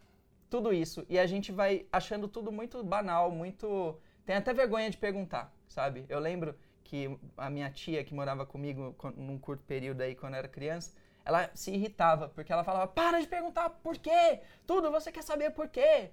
tudo 0.49 0.73
isso. 0.73 1.05
E 1.11 1.19
a 1.19 1.27
gente 1.27 1.53
vai 1.53 1.85
achando 1.93 2.27
tudo 2.27 2.51
muito 2.51 2.83
banal, 2.83 3.31
muito. 3.31 3.99
Tem 4.25 4.37
até 4.37 4.55
vergonha 4.55 4.88
de 4.88 4.97
perguntar, 4.97 5.55
sabe? 5.69 6.07
Eu 6.09 6.19
lembro 6.19 6.55
que 6.85 7.19
a 7.37 7.51
minha 7.51 7.71
tia 7.71 8.03
que 8.03 8.14
morava 8.14 8.47
comigo 8.47 8.97
num 9.14 9.38
curto 9.38 9.62
período 9.64 10.01
aí 10.01 10.14
quando 10.14 10.33
eu 10.35 10.38
era 10.38 10.49
criança, 10.49 10.95
ela 11.29 11.51
se 11.55 11.71
irritava 11.71 12.29
porque 12.31 12.53
ela 12.53 12.64
falava: 12.64 12.87
"Para 12.88 13.21
de 13.21 13.29
perguntar 13.29 13.71
por 13.71 13.97
quê? 13.99 14.41
Tudo 14.67 14.91
você 14.91 15.12
quer 15.12 15.23
saber 15.23 15.51
por 15.51 15.69
quê?" 15.69 16.11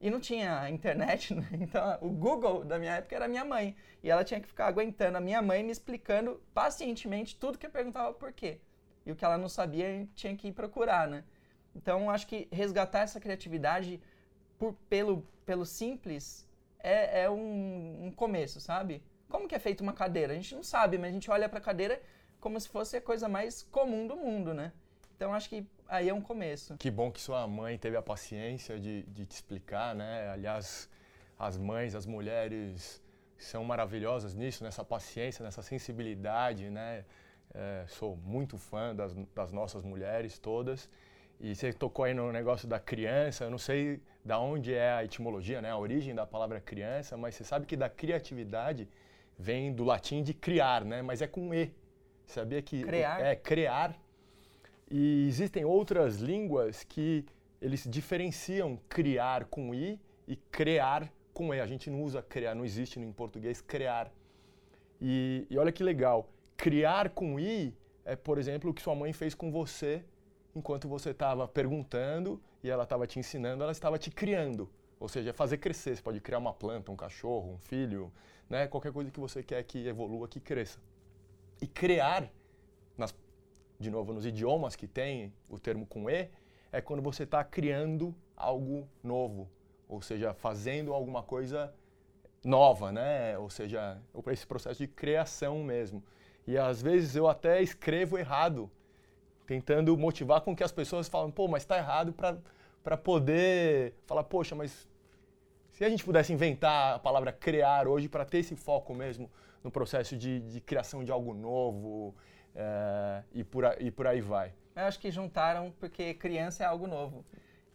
E 0.00 0.10
não 0.10 0.20
tinha 0.20 0.68
internet, 0.68 1.32
né? 1.34 1.48
então 1.52 1.98
o 2.02 2.10
Google 2.10 2.64
da 2.64 2.78
minha 2.78 2.96
época 2.96 3.16
era 3.16 3.28
minha 3.28 3.44
mãe. 3.44 3.74
E 4.02 4.10
ela 4.10 4.24
tinha 4.24 4.40
que 4.40 4.48
ficar 4.48 4.66
aguentando 4.66 5.16
a 5.16 5.20
minha 5.20 5.40
mãe 5.40 5.62
me 5.62 5.72
explicando 5.72 6.42
pacientemente 6.52 7.36
tudo 7.36 7.58
que 7.58 7.66
eu 7.66 7.70
perguntava 7.70 8.12
por 8.12 8.32
quê. 8.32 8.60
E 9.06 9.12
o 9.12 9.16
que 9.16 9.24
ela 9.24 9.38
não 9.38 9.48
sabia, 9.48 10.06
tinha 10.14 10.36
que 10.36 10.48
ir 10.48 10.52
procurar, 10.52 11.08
né? 11.08 11.24
Então 11.74 12.10
acho 12.10 12.26
que 12.26 12.48
resgatar 12.50 13.00
essa 13.00 13.20
criatividade 13.20 14.00
por, 14.58 14.74
pelo, 14.88 15.22
pelo 15.44 15.64
simples 15.64 16.46
é, 16.80 17.22
é 17.22 17.30
um, 17.30 18.06
um, 18.06 18.12
começo, 18.12 18.60
sabe? 18.60 19.02
Como 19.28 19.48
que 19.48 19.54
é 19.54 19.58
feita 19.58 19.82
uma 19.82 19.92
cadeira? 19.92 20.32
A 20.32 20.36
gente 20.36 20.54
não 20.54 20.62
sabe, 20.62 20.98
mas 20.98 21.10
a 21.10 21.12
gente 21.12 21.30
olha 21.30 21.48
para 21.48 21.58
a 21.58 21.62
cadeira 21.62 22.00
como 22.40 22.60
se 22.60 22.68
fosse 22.68 22.96
a 22.96 23.00
coisa 23.00 23.28
mais 23.28 23.62
comum 23.62 24.06
do 24.06 24.16
mundo, 24.16 24.54
né? 24.54 24.72
Então 25.16 25.32
acho 25.32 25.48
que 25.48 25.66
aí 25.88 26.08
é 26.08 26.14
um 26.14 26.20
começo. 26.20 26.76
Que 26.76 26.90
bom 26.90 27.10
que 27.10 27.20
sua 27.20 27.46
mãe 27.46 27.78
teve 27.78 27.96
a 27.96 28.02
paciência 28.02 28.78
de, 28.78 29.02
de 29.04 29.24
te 29.24 29.32
explicar, 29.32 29.94
né? 29.94 30.28
Aliás, 30.28 30.88
as 31.38 31.56
mães, 31.56 31.94
as 31.94 32.06
mulheres 32.06 33.02
são 33.38 33.64
maravilhosas 33.64 34.34
nisso, 34.34 34.64
nessa 34.64 34.84
paciência, 34.84 35.44
nessa 35.44 35.62
sensibilidade, 35.62 36.70
né? 36.70 37.04
É, 37.54 37.84
sou 37.88 38.16
muito 38.16 38.58
fã 38.58 38.94
das, 38.94 39.14
das, 39.34 39.52
nossas 39.52 39.82
mulheres 39.82 40.38
todas. 40.38 40.88
E 41.40 41.54
você 41.54 41.72
tocou 41.72 42.04
aí 42.04 42.14
no 42.14 42.32
negócio 42.32 42.66
da 42.66 42.78
criança, 42.78 43.44
eu 43.44 43.50
não 43.50 43.58
sei 43.58 44.00
da 44.24 44.38
onde 44.38 44.74
é 44.74 44.92
a 44.92 45.04
etimologia, 45.04 45.60
né? 45.62 45.70
A 45.70 45.78
origem 45.78 46.14
da 46.14 46.26
palavra 46.26 46.60
criança, 46.60 47.16
mas 47.16 47.34
você 47.34 47.44
sabe 47.44 47.66
que 47.66 47.76
da 47.76 47.88
criatividade 47.88 48.88
vem 49.38 49.72
do 49.72 49.84
latim 49.84 50.22
de 50.22 50.34
criar, 50.34 50.84
né? 50.84 51.02
Mas 51.02 51.22
é 51.22 51.26
com 51.26 51.54
E. 51.54 51.72
Sabia 52.26 52.60
que 52.60 52.82
criar. 52.82 53.20
é 53.20 53.36
criar 53.36 53.98
e 54.90 55.26
existem 55.26 55.64
outras 55.64 56.18
línguas 56.18 56.84
que 56.84 57.24
eles 57.60 57.84
diferenciam 57.88 58.78
criar 58.88 59.46
com 59.46 59.74
i 59.74 59.98
e 60.28 60.36
criar 60.36 61.10
com 61.32 61.54
e. 61.54 61.60
A 61.60 61.66
gente 61.66 61.90
não 61.90 62.02
usa 62.02 62.22
criar, 62.22 62.54
não 62.54 62.64
existe 62.64 63.00
em 63.00 63.12
português 63.12 63.60
criar. 63.60 64.12
E, 65.00 65.46
e 65.50 65.58
olha 65.58 65.72
que 65.72 65.82
legal, 65.82 66.28
criar 66.56 67.10
com 67.10 67.38
i 67.38 67.74
é, 68.04 68.14
por 68.14 68.38
exemplo, 68.38 68.70
o 68.70 68.74
que 68.74 68.80
sua 68.80 68.94
mãe 68.94 69.12
fez 69.12 69.34
com 69.34 69.50
você 69.50 70.04
enquanto 70.54 70.88
você 70.88 71.10
estava 71.10 71.46
perguntando 71.48 72.40
e 72.62 72.70
ela 72.70 72.84
estava 72.84 73.06
te 73.06 73.18
ensinando, 73.18 73.62
ela 73.62 73.72
estava 73.72 73.98
te 73.98 74.10
criando. 74.10 74.70
Ou 74.98 75.08
seja, 75.08 75.32
fazer 75.32 75.58
crescer. 75.58 75.96
Você 75.96 76.02
pode 76.02 76.20
criar 76.20 76.38
uma 76.38 76.54
planta, 76.54 76.90
um 76.90 76.96
cachorro, 76.96 77.52
um 77.52 77.58
filho, 77.58 78.10
né? 78.48 78.66
qualquer 78.66 78.92
coisa 78.92 79.10
que 79.10 79.20
você 79.20 79.42
quer 79.42 79.62
que 79.64 79.86
evolua, 79.86 80.28
que 80.28 80.40
cresça. 80.40 80.78
E 81.60 81.66
criar, 81.66 82.30
nas 82.96 83.14
de 83.78 83.90
novo, 83.90 84.12
nos 84.12 84.24
idiomas 84.24 84.74
que 84.74 84.86
tem 84.86 85.32
o 85.48 85.58
termo 85.58 85.86
com 85.86 86.08
E, 86.08 86.28
é 86.72 86.80
quando 86.80 87.02
você 87.02 87.22
está 87.22 87.44
criando 87.44 88.14
algo 88.36 88.88
novo, 89.02 89.48
ou 89.88 90.02
seja, 90.02 90.34
fazendo 90.34 90.92
alguma 90.92 91.22
coisa 91.22 91.72
nova, 92.44 92.92
né? 92.92 93.36
Ou 93.38 93.50
seja, 93.50 94.00
esse 94.28 94.46
processo 94.46 94.78
de 94.78 94.88
criação 94.88 95.62
mesmo. 95.62 96.02
E 96.46 96.56
às 96.56 96.80
vezes 96.80 97.16
eu 97.16 97.28
até 97.28 97.62
escrevo 97.62 98.18
errado, 98.18 98.70
tentando 99.46 99.96
motivar 99.96 100.40
com 100.40 100.54
que 100.54 100.64
as 100.64 100.72
pessoas 100.72 101.08
falem, 101.08 101.30
pô, 101.30 101.48
mas 101.48 101.62
está 101.62 101.76
errado 101.76 102.12
para 102.82 102.96
poder 102.96 103.94
falar, 104.06 104.24
poxa, 104.24 104.54
mas 104.54 104.86
se 105.72 105.84
a 105.84 105.88
gente 105.88 106.04
pudesse 106.04 106.32
inventar 106.32 106.94
a 106.94 106.98
palavra 106.98 107.32
criar 107.32 107.86
hoje 107.86 108.08
para 108.08 108.24
ter 108.24 108.38
esse 108.38 108.56
foco 108.56 108.94
mesmo 108.94 109.30
no 109.62 109.70
processo 109.70 110.16
de, 110.16 110.40
de 110.40 110.60
criação 110.60 111.04
de 111.04 111.10
algo 111.10 111.34
novo, 111.34 112.14
é, 112.54 113.22
e, 113.32 113.44
por, 113.44 113.64
e 113.78 113.90
por 113.90 114.06
aí 114.06 114.20
vai. 114.20 114.52
Eu 114.74 114.84
acho 114.84 114.98
que 114.98 115.10
juntaram 115.10 115.72
porque 115.78 116.14
criança 116.14 116.64
é 116.64 116.66
algo 116.66 116.86
novo. 116.86 117.24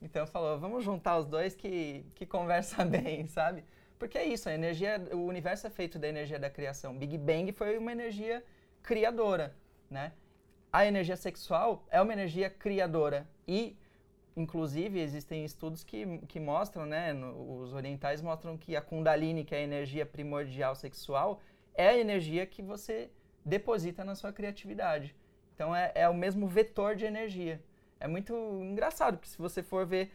Então 0.01 0.25
falou, 0.25 0.59
vamos 0.59 0.83
juntar 0.83 1.17
os 1.17 1.27
dois 1.27 1.55
que, 1.55 2.05
que 2.15 2.25
conversa 2.25 2.83
bem, 2.85 3.27
sabe? 3.27 3.63
Porque 3.99 4.17
é 4.17 4.25
isso, 4.25 4.49
a 4.49 4.53
energia, 4.53 4.99
o 5.11 5.25
universo 5.25 5.67
é 5.67 5.69
feito 5.69 5.99
da 5.99 6.07
energia 6.07 6.39
da 6.39 6.49
criação. 6.49 6.97
Big 6.97 7.17
Bang 7.19 7.51
foi 7.51 7.77
uma 7.77 7.91
energia 7.91 8.43
criadora, 8.81 9.55
né? 9.89 10.13
A 10.73 10.85
energia 10.85 11.15
sexual 11.15 11.85
é 11.91 12.01
uma 12.01 12.13
energia 12.13 12.49
criadora 12.49 13.29
e 13.47 13.77
inclusive 14.35 14.99
existem 14.99 15.43
estudos 15.43 15.83
que, 15.83 16.19
que 16.19 16.39
mostram, 16.39 16.85
né, 16.85 17.11
no, 17.11 17.59
os 17.59 17.73
orientais 17.73 18.21
mostram 18.21 18.57
que 18.57 18.75
a 18.75 18.81
Kundalini, 18.81 19.43
que 19.43 19.53
é 19.53 19.59
a 19.59 19.61
energia 19.61 20.05
primordial 20.05 20.73
sexual, 20.73 21.41
é 21.75 21.89
a 21.89 21.97
energia 21.97 22.45
que 22.45 22.61
você 22.61 23.09
deposita 23.43 24.03
na 24.03 24.15
sua 24.15 24.31
criatividade. 24.31 25.15
Então 25.55 25.75
é, 25.75 25.91
é 25.95 26.09
o 26.09 26.13
mesmo 26.13 26.47
vetor 26.47 26.95
de 26.95 27.05
energia. 27.05 27.61
É 27.99 28.07
muito 28.07 28.33
engraçado, 28.61 29.17
porque 29.17 29.29
se 29.29 29.37
você 29.37 29.61
for 29.61 29.85
ver, 29.85 30.11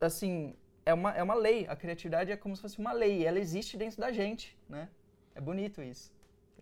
assim, 0.00 0.54
é 0.84 0.94
uma, 0.94 1.12
é 1.12 1.22
uma 1.22 1.34
lei. 1.34 1.66
A 1.68 1.76
criatividade 1.76 2.32
é 2.32 2.36
como 2.36 2.56
se 2.56 2.62
fosse 2.62 2.78
uma 2.78 2.92
lei. 2.92 3.24
Ela 3.24 3.38
existe 3.38 3.76
dentro 3.76 4.00
da 4.00 4.10
gente, 4.10 4.56
né? 4.68 4.88
É 5.34 5.40
bonito 5.40 5.82
isso. 5.82 6.12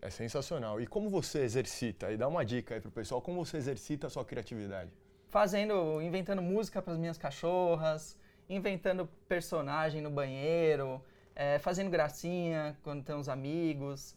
É 0.01 0.09
sensacional. 0.09 0.81
E 0.81 0.87
como 0.87 1.09
você 1.09 1.39
exercita? 1.41 2.11
E 2.11 2.17
dá 2.17 2.27
uma 2.27 2.43
dica 2.43 2.75
aí 2.75 2.81
pro 2.81 2.91
pessoal, 2.91 3.21
como 3.21 3.45
você 3.45 3.57
exercita 3.57 4.07
a 4.07 4.09
sua 4.09 4.25
criatividade? 4.25 4.91
Fazendo, 5.29 6.01
inventando 6.01 6.41
música 6.41 6.81
para 6.81 6.93
as 6.93 6.99
minhas 6.99 7.17
cachorras, 7.17 8.17
inventando 8.49 9.07
personagem 9.27 10.01
no 10.01 10.09
banheiro, 10.09 11.01
é, 11.35 11.59
fazendo 11.59 11.89
gracinha 11.89 12.77
quando 12.83 13.03
tem 13.03 13.15
uns 13.15 13.29
amigos, 13.29 14.15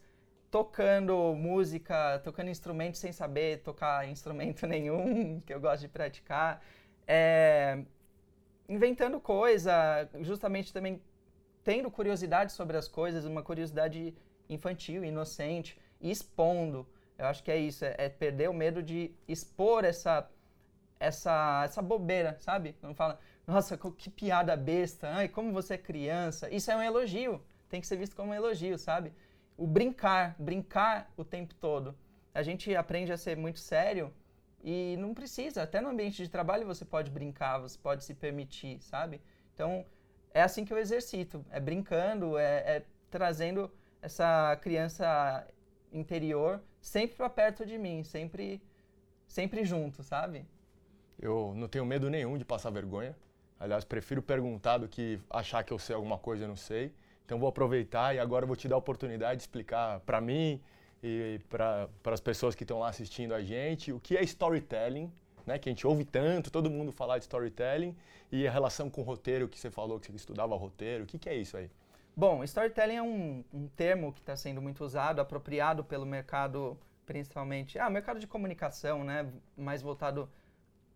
tocando 0.51 1.35
música, 1.35 2.21
tocando 2.21 2.49
instrumento 2.51 2.97
sem 2.97 3.13
saber 3.13 3.63
tocar 3.63 4.09
instrumento 4.09 4.67
nenhum, 4.69 5.41
que 5.41 5.53
eu 5.53 5.61
gosto 5.61 5.83
de 5.83 5.89
praticar, 5.89 6.63
é, 7.07 7.83
inventando 8.69 9.21
coisa, 9.21 10.09
justamente 10.21 10.73
também 10.73 11.03
tendo 11.63 11.91
curiosidade 11.91 12.53
sobre 12.53 12.77
as 12.77 12.87
coisas, 12.87 13.25
uma 13.25 13.43
curiosidade 13.43 14.15
infantil, 14.49 15.05
inocente, 15.05 15.79
e 16.01 16.11
expondo. 16.11 16.87
Eu 17.19 17.27
acho 17.27 17.43
que 17.43 17.51
é 17.51 17.57
isso, 17.57 17.85
é, 17.85 17.95
é 17.99 18.09
perder 18.09 18.51
o 18.51 18.55
medo 18.55 18.83
de 18.83 19.15
expor 19.27 19.85
essa 19.85 20.29
essa 21.01 21.63
essa 21.65 21.83
bobeira, 21.83 22.37
sabe? 22.39 22.75
Quando 22.81 22.95
fala, 22.95 23.19
nossa, 23.47 23.77
que 23.77 24.11
piada 24.11 24.57
besta, 24.57 25.09
ai, 25.09 25.29
como 25.29 25.53
você 25.53 25.75
é 25.75 25.79
criança. 25.79 26.49
Isso 26.51 26.71
é 26.71 26.77
um 26.77 26.83
elogio, 26.83 27.43
tem 27.69 27.81
que 27.81 27.87
ser 27.87 27.97
visto 27.97 28.17
como 28.17 28.31
um 28.31 28.35
elogio, 28.35 28.79
sabe? 28.79 29.13
o 29.57 29.67
brincar, 29.67 30.35
brincar 30.39 31.13
o 31.17 31.25
tempo 31.25 31.55
todo. 31.55 31.95
A 32.35 32.43
gente 32.43 32.75
aprende 32.75 33.13
a 33.13 33.17
ser 33.17 33.37
muito 33.37 33.61
sério 33.61 34.13
e 34.63 34.97
não 34.99 35.15
precisa. 35.15 35.63
Até 35.63 35.81
no 35.81 35.91
ambiente 35.91 36.23
de 36.23 36.29
trabalho 36.29 36.67
você 36.67 36.85
pode 36.85 37.11
brincar, 37.11 37.59
você 37.59 37.79
pode 37.79 38.05
se 38.05 38.15
permitir, 38.15 38.81
sabe? 38.81 39.21
Então, 39.55 39.85
é 40.33 40.43
assim 40.43 40.65
que 40.65 40.73
eu 40.73 40.79
exercito. 40.79 41.45
É 41.51 41.61
brincando, 41.61 42.37
é, 42.37 42.77
é 42.77 42.83
trazendo 43.11 43.71
essa 44.03 44.57
criança 44.61 45.47
interior 45.93 46.61
sempre 46.81 47.17
para 47.17 47.31
perto 47.31 47.65
de 47.65 47.79
mim, 47.79 48.03
sempre, 48.03 48.61
sempre 49.29 49.65
junto, 49.65 50.03
sabe? 50.03 50.45
Eu 51.19 51.53
não 51.55 51.69
tenho 51.69 51.87
medo 51.87 52.11
nenhum 52.11 52.37
de 52.37 52.45
passar 52.45 52.71
vergonha. 52.71 53.17
Aliás, 53.65 53.83
prefiro 53.83 54.21
perguntar 54.21 54.77
do 54.77 54.87
que 54.87 55.19
achar 55.31 55.65
que 55.65 55.73
eu 55.73 55.79
sei 55.79 55.97
alguma 55.97 56.19
coisa 56.19 56.45
e 56.45 56.47
não 56.47 56.55
sei. 56.55 56.93
Então 57.25 57.39
vou 57.39 57.49
aproveitar 57.49 58.15
e 58.15 58.19
agora 58.19 58.45
vou 58.45 58.55
te 58.55 58.69
dar 58.69 58.75
a 58.75 58.79
oportunidade 58.79 59.39
de 59.39 59.45
explicar 59.45 60.01
para 60.01 60.21
mim 60.21 60.61
e 61.03 61.41
para 61.49 61.89
as 62.05 62.21
pessoas 62.21 62.55
que 62.55 62.63
estão 62.63 62.81
lá 62.81 62.91
assistindo 62.91 63.35
a 63.35 63.43
gente 63.43 63.91
o 63.91 63.99
que 63.99 64.19
é 64.19 64.23
storytelling, 64.23 65.11
né? 65.47 65.59
Que 65.59 65.71
a 65.71 65.73
gente 65.73 65.87
ouve 65.87 66.05
tanto, 66.05 66.51
todo 66.51 66.71
mundo 66.71 66.93
falar 66.93 67.17
de 67.17 67.25
storytelling 67.25 67.97
e 68.31 68.47
a 68.47 68.51
relação 68.51 68.91
com 68.91 69.01
roteiro 69.01 69.49
que 69.49 69.59
você 69.59 69.71
falou 69.71 69.99
que 69.99 70.09
você 70.09 70.17
estudava 70.17 70.55
roteiro. 70.55 71.05
O 71.05 71.07
que, 71.07 71.19
que 71.19 71.31
é 71.31 71.35
isso 71.35 71.57
aí? 71.57 71.71
Bom, 72.15 72.45
storytelling 72.45 72.97
é 72.97 73.03
um, 73.03 73.43
um 73.51 73.67
termo 73.69 74.13
que 74.13 74.21
está 74.21 74.37
sendo 74.37 74.61
muito 74.61 74.85
usado, 74.85 75.23
apropriado 75.23 75.83
pelo 75.83 76.05
mercado, 76.05 76.77
principalmente, 77.07 77.79
ah, 77.79 77.89
mercado 77.89 78.21
de 78.21 78.27
comunicação, 78.27 79.03
né? 79.03 79.27
Mais 79.57 79.81
voltado 79.81 80.29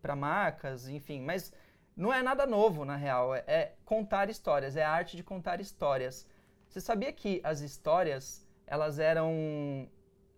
para 0.03 0.15
marcas, 0.15 0.87
enfim, 0.87 1.19
mas 1.19 1.51
não 1.99 2.13
é 2.13 2.23
nada 2.23 2.47
novo, 2.47 2.85
na 2.85 2.95
real. 2.95 3.35
É, 3.35 3.43
é 3.45 3.75
contar 3.83 4.29
histórias, 4.29 4.77
é 4.77 4.83
a 4.83 4.89
arte 4.89 5.17
de 5.17 5.23
contar 5.23 5.59
histórias. 5.59 6.25
Você 6.69 6.79
sabia 6.79 7.11
que 7.11 7.41
as 7.43 7.59
histórias, 7.59 8.47
elas 8.65 8.99
eram 8.99 9.89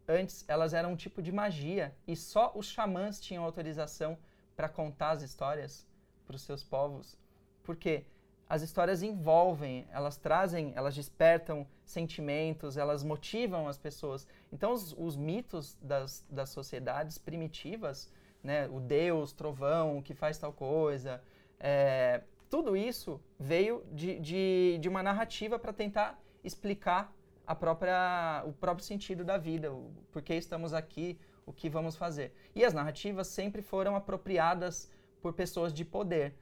antes, 0.08 0.44
elas 0.48 0.74
eram 0.74 0.94
um 0.94 0.96
tipo 0.96 1.22
de 1.22 1.32
magia 1.32 1.96
e 2.08 2.16
só 2.16 2.52
os 2.56 2.66
xamãs 2.66 3.20
tinham 3.20 3.44
autorização 3.44 4.18
para 4.56 4.68
contar 4.68 5.12
as 5.12 5.22
histórias 5.22 5.86
para 6.26 6.36
os 6.36 6.42
seus 6.42 6.64
povos? 6.64 7.16
Porque 7.64 8.06
as 8.50 8.64
histórias 8.64 9.04
envolvem, 9.04 9.88
elas 9.92 10.18
trazem, 10.18 10.74
elas 10.76 10.96
despertam 10.96 11.68
sentimentos, 11.86 12.76
elas 12.76 13.04
motivam 13.04 13.68
as 13.68 13.78
pessoas. 13.78 14.28
Então, 14.52 14.74
os, 14.74 14.96
os 14.98 15.16
mitos 15.16 15.78
das, 15.80 16.26
das 16.28 16.50
sociedades 16.50 17.20
primitivas, 17.20 18.12
né, 18.44 18.68
o 18.68 18.80
Deus, 18.80 19.32
trovão, 19.32 20.02
que 20.02 20.16
faz 20.16 20.40
tal 20.40 20.52
coisa, 20.52 21.22
é, 21.62 22.24
tudo 22.50 22.76
isso 22.76 23.22
veio 23.40 23.84
de, 23.94 24.20
de, 24.20 24.78
de 24.82 24.90
uma 24.90 25.04
narrativa 25.04 25.60
para 25.60 25.72
tentar 25.72 26.20
explicar 26.44 27.14
a 27.46 27.56
própria, 27.56 28.44
o 28.46 28.54
próprio 28.54 28.86
sentido 28.86 29.24
da 29.24 29.38
vida, 29.38 29.72
o 29.72 29.92
por 30.12 30.22
que 30.22 30.34
estamos 30.34 30.74
aqui, 30.74 31.20
o 31.46 31.54
que 31.54 31.70
vamos 31.70 31.96
fazer. 31.96 32.34
E 32.56 32.66
as 32.66 32.74
narrativas 32.74 33.28
sempre 33.28 33.62
foram 33.62 33.96
apropriadas 33.96 34.92
por 35.22 35.34
pessoas 35.34 35.72
de 35.72 35.86
poder. 35.86 36.36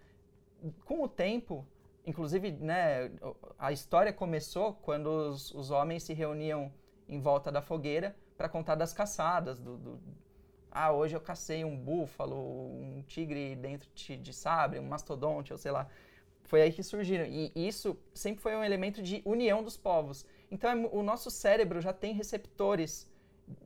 Com 0.85 1.03
o 1.03 1.07
tempo, 1.07 1.67
inclusive, 2.05 2.51
né, 2.51 3.11
a 3.57 3.71
história 3.71 4.13
começou 4.13 4.73
quando 4.73 5.07
os, 5.07 5.53
os 5.53 5.69
homens 5.69 6.03
se 6.03 6.13
reuniam 6.13 6.71
em 7.07 7.19
volta 7.19 7.51
da 7.51 7.61
fogueira 7.61 8.15
para 8.37 8.47
contar 8.47 8.75
das 8.75 8.93
caçadas, 8.93 9.59
do, 9.59 9.77
do, 9.77 9.99
ah, 10.81 10.91
hoje 10.93 11.15
eu 11.15 11.21
cacei 11.21 11.65
um 11.65 11.75
búfalo, 11.75 12.37
um 12.37 13.03
tigre 13.05 13.55
dentro 13.55 13.89
de, 13.93 14.15
de 14.15 14.33
sabre, 14.33 14.79
um 14.79 14.87
mastodonte, 14.87 15.51
ou 15.51 15.57
sei 15.57 15.71
lá. 15.71 15.87
Foi 16.43 16.61
aí 16.61 16.71
que 16.71 16.81
surgiram. 16.81 17.25
E 17.25 17.51
isso 17.55 17.97
sempre 18.13 18.41
foi 18.41 18.55
um 18.55 18.63
elemento 18.63 19.01
de 19.01 19.21
união 19.25 19.61
dos 19.61 19.75
povos. 19.75 20.25
Então, 20.49 20.69
é, 20.71 20.75
o 20.91 21.03
nosso 21.03 21.29
cérebro 21.29 21.81
já 21.81 21.91
tem 21.91 22.13
receptores 22.13 23.11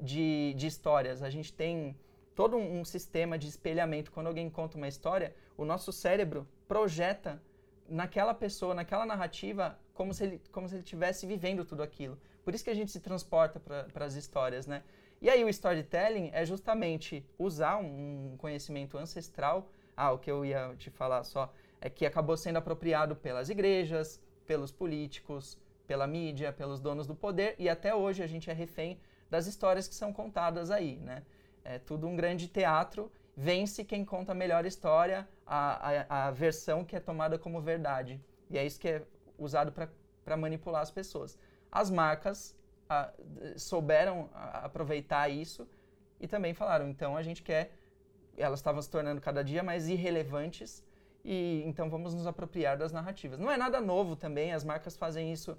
de, 0.01 0.53
de 0.55 0.65
histórias. 0.65 1.21
A 1.21 1.29
gente 1.29 1.53
tem 1.53 1.95
todo 2.33 2.57
um, 2.57 2.83
sistema 2.83 3.37
de 3.37 3.47
espelhamento. 3.47 4.11
Quando 4.11 4.27
alguém 4.27 4.49
conta 4.49 4.75
uma 4.75 4.87
história, 4.87 5.35
o 5.55 5.63
nosso 5.63 5.91
cérebro 5.91 6.47
projeta 6.67 7.41
naquela 7.87 8.33
pessoa, 8.33 8.73
naquela 8.73 9.05
narrativa, 9.05 9.77
como 9.93 10.13
se 10.13 10.23
ele 10.23 10.41
como 10.51 10.67
se 10.67 10.75
ele 10.75 10.83
estivesse 10.83 11.27
vivendo 11.27 11.63
tudo 11.63 11.83
aquilo. 11.83 12.17
Por 12.43 12.55
isso 12.55 12.63
que 12.63 12.69
a 12.71 12.75
gente 12.75 12.91
se 12.91 12.99
transporta 12.99 13.59
para 13.59 14.05
as 14.05 14.15
histórias, 14.15 14.65
né? 14.65 14.83
E 15.23 15.29
aí 15.29 15.41
o 15.41 15.47
storytelling 15.47 16.31
é 16.33 16.45
justamente 16.45 17.25
usar 17.39 17.77
um 17.77 18.35
conhecimento 18.37 18.97
ancestral. 18.97 19.69
Ah, 19.95 20.11
o 20.11 20.19
que 20.19 20.29
eu 20.29 20.43
ia 20.43 20.75
te 20.75 20.89
falar 20.89 21.23
só 21.23 21.49
é 21.79 21.89
que 21.89 22.05
acabou 22.05 22.35
sendo 22.35 22.57
apropriado 22.57 23.15
pelas 23.15 23.47
igrejas, 23.47 24.21
pelos 24.45 24.69
políticos, 24.69 25.57
pela 25.87 26.05
mídia, 26.05 26.51
pelos 26.51 26.81
donos 26.81 27.07
do 27.07 27.15
poder 27.15 27.55
e 27.57 27.69
até 27.69 27.95
hoje 27.95 28.21
a 28.21 28.27
gente 28.27 28.49
é 28.49 28.53
refém 28.53 28.99
das 29.29 29.47
histórias 29.47 29.87
que 29.87 29.95
são 29.95 30.11
contadas 30.11 30.69
aí, 30.69 30.97
né? 30.97 31.23
É 31.63 31.79
tudo 31.79 32.05
um 32.05 32.17
grande 32.17 32.49
teatro. 32.49 33.09
Vence 33.33 33.85
quem 33.85 34.03
conta 34.03 34.33
a 34.33 34.35
melhor 34.35 34.65
história, 34.65 35.25
a, 35.47 35.89
a, 35.89 36.27
a 36.27 36.31
versão 36.31 36.83
que 36.83 36.97
é 36.97 36.99
tomada 36.99 37.39
como 37.39 37.61
verdade. 37.61 38.19
E 38.49 38.57
é 38.57 38.65
isso 38.65 38.77
que 38.77 38.89
é 38.89 39.01
usado 39.37 39.71
para 39.71 40.35
manipular 40.35 40.81
as 40.81 40.91
pessoas. 40.91 41.39
As 41.71 41.89
marcas 41.89 42.53
a, 42.93 43.13
souberam 43.57 44.29
aproveitar 44.33 45.29
isso 45.29 45.67
e 46.19 46.27
também 46.27 46.53
falaram, 46.53 46.87
então 46.89 47.17
a 47.17 47.23
gente 47.23 47.41
quer, 47.43 47.71
elas 48.37 48.59
estavam 48.59 48.81
se 48.81 48.89
tornando 48.89 49.19
cada 49.19 49.43
dia 49.43 49.61
mais 49.61 49.89
irrelevantes 49.89 50.83
e 51.23 51.63
então 51.65 51.89
vamos 51.89 52.13
nos 52.13 52.27
apropriar 52.27 52.77
das 52.77 52.91
narrativas. 52.91 53.39
Não 53.39 53.51
é 53.51 53.57
nada 53.57 53.79
novo 53.79 54.15
também, 54.15 54.53
as 54.53 54.63
marcas 54.63 54.95
fazem 54.95 55.31
isso 55.31 55.57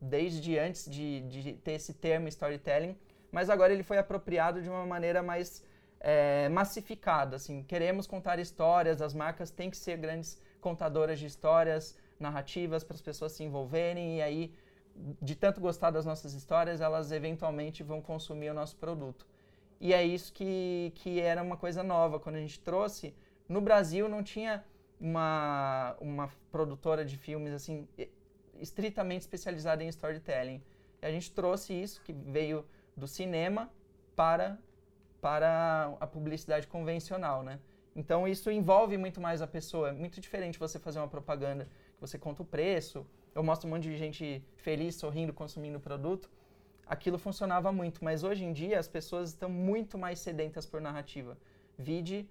desde 0.00 0.58
antes 0.58 0.90
de, 0.90 1.20
de 1.22 1.52
ter 1.54 1.72
esse 1.72 1.94
termo 1.94 2.28
storytelling, 2.28 2.96
mas 3.30 3.48
agora 3.48 3.72
ele 3.72 3.82
foi 3.82 3.98
apropriado 3.98 4.60
de 4.62 4.68
uma 4.68 4.86
maneira 4.86 5.22
mais 5.22 5.64
é, 6.00 6.48
massificada. 6.50 7.36
Assim, 7.36 7.62
queremos 7.62 8.06
contar 8.06 8.38
histórias, 8.38 9.00
as 9.00 9.14
marcas 9.14 9.50
têm 9.50 9.70
que 9.70 9.76
ser 9.76 9.96
grandes 9.96 10.40
contadoras 10.60 11.18
de 11.18 11.26
histórias, 11.26 11.96
narrativas 12.18 12.84
para 12.84 12.94
as 12.94 13.02
pessoas 13.02 13.32
se 13.32 13.42
envolverem 13.42 14.18
e 14.18 14.22
aí 14.22 14.54
de 15.20 15.34
tanto 15.34 15.60
gostar 15.60 15.90
das 15.90 16.04
nossas 16.04 16.34
histórias, 16.34 16.80
elas 16.80 17.10
eventualmente 17.10 17.82
vão 17.82 18.00
consumir 18.00 18.50
o 18.50 18.54
nosso 18.54 18.76
produto. 18.76 19.26
E 19.80 19.92
é 19.92 20.02
isso 20.02 20.32
que, 20.32 20.92
que 20.94 21.20
era 21.20 21.42
uma 21.42 21.56
coisa 21.56 21.82
nova. 21.82 22.20
Quando 22.20 22.36
a 22.36 22.40
gente 22.40 22.60
trouxe, 22.60 23.14
no 23.48 23.60
Brasil 23.60 24.08
não 24.08 24.22
tinha 24.22 24.64
uma, 25.00 25.96
uma 26.00 26.30
produtora 26.50 27.04
de 27.04 27.16
filmes 27.18 27.52
assim 27.52 27.88
estritamente 28.60 29.22
especializada 29.22 29.82
em 29.82 29.88
storytelling. 29.88 30.62
E 31.02 31.06
a 31.06 31.10
gente 31.10 31.30
trouxe 31.32 31.74
isso, 31.74 32.00
que 32.02 32.12
veio 32.12 32.64
do 32.96 33.06
cinema, 33.06 33.70
para, 34.14 34.58
para 35.20 35.96
a 36.00 36.06
publicidade 36.06 36.66
convencional, 36.66 37.42
né? 37.42 37.58
Então 37.96 38.26
isso 38.26 38.50
envolve 38.50 38.96
muito 38.96 39.20
mais 39.20 39.42
a 39.42 39.46
pessoa. 39.46 39.90
É 39.90 39.92
muito 39.92 40.20
diferente 40.20 40.58
você 40.58 40.78
fazer 40.78 40.98
uma 40.98 41.08
propaganda 41.08 41.64
que 41.94 42.00
você 42.00 42.18
conta 42.18 42.42
o 42.42 42.44
preço, 42.44 43.06
eu 43.34 43.42
mostro 43.42 43.68
um 43.68 43.72
monte 43.72 43.84
de 43.84 43.96
gente 43.96 44.44
feliz, 44.56 44.94
sorrindo, 44.96 45.32
consumindo 45.32 45.78
o 45.78 45.80
produto. 45.80 46.30
Aquilo 46.86 47.18
funcionava 47.18 47.72
muito, 47.72 48.04
mas 48.04 48.22
hoje 48.22 48.44
em 48.44 48.52
dia 48.52 48.78
as 48.78 48.86
pessoas 48.86 49.30
estão 49.30 49.48
muito 49.48 49.98
mais 49.98 50.18
sedentas 50.18 50.66
por 50.66 50.80
narrativa. 50.80 51.36
Vide 51.78 52.28